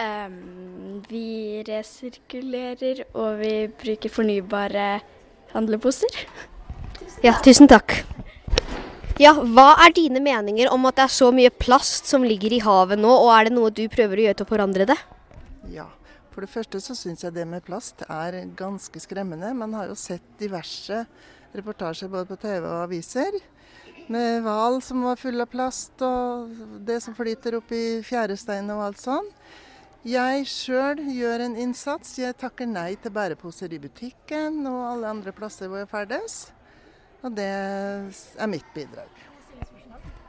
Um, 0.00 1.02
vi 1.10 1.60
resirkulerer, 1.66 3.04
og 3.12 3.42
vi 3.42 3.52
bruker 3.82 4.10
fornybare 4.10 4.86
handleposer. 5.52 6.22
Ja, 7.22 7.36
tusen 7.44 7.68
takk. 7.68 8.00
Ja, 9.20 9.32
Hva 9.36 9.74
er 9.84 9.92
dine 9.92 10.22
meninger 10.24 10.70
om 10.72 10.86
at 10.88 10.96
det 10.96 11.04
er 11.04 11.12
så 11.12 11.28
mye 11.34 11.50
plast 11.52 12.08
som 12.08 12.24
ligger 12.24 12.54
i 12.56 12.62
havet 12.64 13.00
nå, 13.00 13.10
og 13.10 13.32
er 13.34 13.48
det 13.48 13.56
noe 13.56 13.72
du 13.74 13.84
prøver 13.92 14.18
å 14.20 14.24
gjøre 14.26 14.38
til 14.38 14.46
å 14.46 14.52
forandre 14.52 14.86
det? 14.88 14.96
Ja. 15.72 15.88
For 16.32 16.40
det 16.40 16.48
første 16.48 16.80
så 16.80 16.94
syns 16.96 17.20
jeg 17.26 17.34
det 17.36 17.44
med 17.44 17.60
plast 17.66 18.06
er 18.06 18.38
ganske 18.56 19.00
skremmende. 19.04 19.50
Man 19.52 19.74
har 19.76 19.90
jo 19.90 19.96
sett 20.00 20.24
diverse 20.40 21.02
reportasjer 21.52 22.08
både 22.08 22.30
på 22.30 22.38
TV 22.40 22.64
og 22.64 22.86
aviser. 22.86 23.36
Med 24.08 24.40
hval 24.46 24.78
som 24.80 25.04
var 25.04 25.20
full 25.20 25.44
av 25.44 25.50
plast, 25.52 25.92
og 26.00 26.80
det 26.88 27.02
som 27.04 27.12
flyter 27.14 27.58
opp 27.60 27.76
i 27.76 28.00
fjærestein 28.06 28.72
og 28.72 28.80
alt 28.86 29.02
sånn. 29.02 29.28
Jeg 30.08 30.48
sjøl 30.48 31.04
gjør 31.12 31.44
en 31.44 31.60
innsats. 31.66 32.16
Jeg 32.18 32.40
takker 32.40 32.66
nei 32.66 32.94
til 32.96 33.12
bæreposer 33.12 33.76
i 33.76 33.82
butikken 33.84 34.64
og 34.72 34.80
alle 34.88 35.12
andre 35.12 35.36
plasser 35.36 35.68
hvor 35.68 35.84
jeg 35.84 35.92
ferdes. 35.92 36.40
Og 37.22 37.34
det 37.36 37.46
er 37.46 38.50
mitt 38.50 38.66
bidrag. 38.74 39.10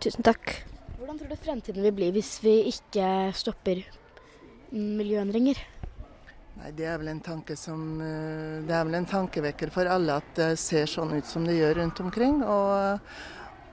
Tusen 0.03 0.25
takk. 0.25 0.63
Hvordan 0.97 1.17
tror 1.19 1.29
du 1.31 1.37
fremtiden 1.41 1.83
vil 1.87 1.95
bli 1.95 2.09
hvis 2.13 2.35
vi 2.43 2.53
ikke 2.69 3.31
stopper 3.35 3.81
miljøendringer? 4.71 5.57
Nei, 6.59 6.71
Det 6.77 6.85
er 6.85 6.97
vel 7.01 7.09
en 7.15 7.21
tanke 7.23 7.55
som 7.57 8.01
eh, 8.01 8.61
Det 8.67 8.75
er 8.77 8.85
vel 8.85 8.95
en 8.99 9.09
tankevekker 9.09 9.71
for 9.73 9.89
alle 9.89 10.19
at 10.21 10.29
det 10.37 10.51
ser 10.61 10.85
sånn 10.89 11.15
ut 11.17 11.25
som 11.25 11.45
det 11.47 11.57
gjør 11.57 11.79
rundt 11.81 11.99
omkring. 12.05 12.43
Og, 12.45 12.99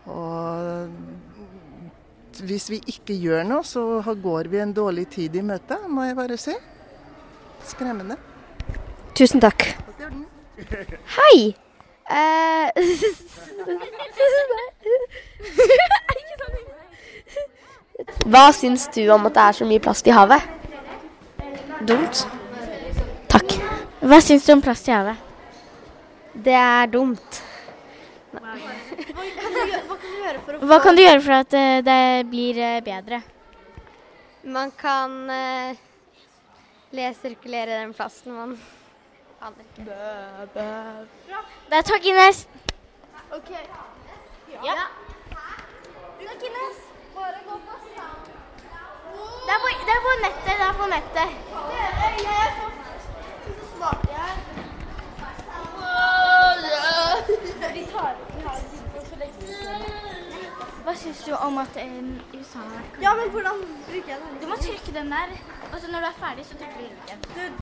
og 0.08 0.88
hvis 2.40 2.70
vi 2.72 2.80
ikke 2.88 3.14
gjør 3.20 3.44
noe, 3.44 3.62
så 3.66 4.00
går 4.00 4.48
vi 4.48 4.62
en 4.64 4.72
dårlig 4.72 5.08
tid 5.12 5.36
i 5.36 5.44
møte, 5.44 5.76
må 5.92 6.08
jeg 6.08 6.16
bare 6.16 6.36
si. 6.40 6.54
Skremmende. 7.68 8.16
Tusen 9.18 9.42
takk. 9.44 9.66
Hei! 11.18 11.52
Eh, 12.11 12.70
Hva 18.30 18.52
syns 18.56 18.88
du 18.94 19.02
om 19.14 19.26
at 19.28 19.34
det 19.36 19.44
er 19.44 19.52
så 19.61 19.64
mye 19.68 19.82
plast 19.82 20.06
i 20.08 20.14
havet? 20.14 20.42
dumt. 21.86 22.26
Takk. 23.30 23.54
Hva 24.04 24.18
syns 24.24 24.46
du 24.46 24.52
om 24.52 24.62
plast 24.64 24.88
i 24.88 24.92
havet? 24.92 25.16
Det 26.34 26.56
er 26.56 26.90
dumt. 26.92 27.40
Hva 30.61 30.78
kan 30.82 30.96
du 30.96 31.02
gjøre 31.02 31.22
for 31.24 31.34
at 31.38 31.54
eh, 31.56 31.80
det 31.86 32.02
blir 32.30 32.58
eh, 32.58 32.82
bedre? 32.84 33.22
Man 34.50 34.70
kan 34.76 35.30
resirkulere 36.90 37.82
den 37.82 37.92
plasten 37.94 38.34
man 38.34 38.54
Det 41.68 41.76
er 41.78 41.82
takk, 41.82 42.05
Ines. 42.05 42.49
Det 49.47 49.53
er, 49.55 49.61
på, 49.62 49.68
det 49.86 49.93
er 49.97 50.03
på 50.07 50.12
nettet. 50.24 50.45
Det 50.45 50.66
er 50.68 50.74
på 50.80 50.86
nettet. 50.95 51.28
Hva 60.84 60.95
syns 60.97 61.24
du 61.24 61.32
om 61.34 61.59
at 61.59 61.76
eh, 61.76 61.97
USA 62.34 62.59
Ja, 63.03 63.14
men 63.14 63.30
hvordan 63.30 63.57
bruker 63.88 64.09
jeg 64.09 64.18
den? 64.20 64.38
Du 64.43 64.47
må 64.49 64.57
trykke 64.57 64.99
den 64.99 65.12
der, 65.12 65.28
og 65.72 65.80
så 65.80 65.86
når 65.91 65.99
du 66.01 66.07
er 66.07 66.16
ferdig, 66.24 66.47
så 66.47 66.55
trykker 66.61 66.76
du 66.76 66.82
linken. 66.82 67.59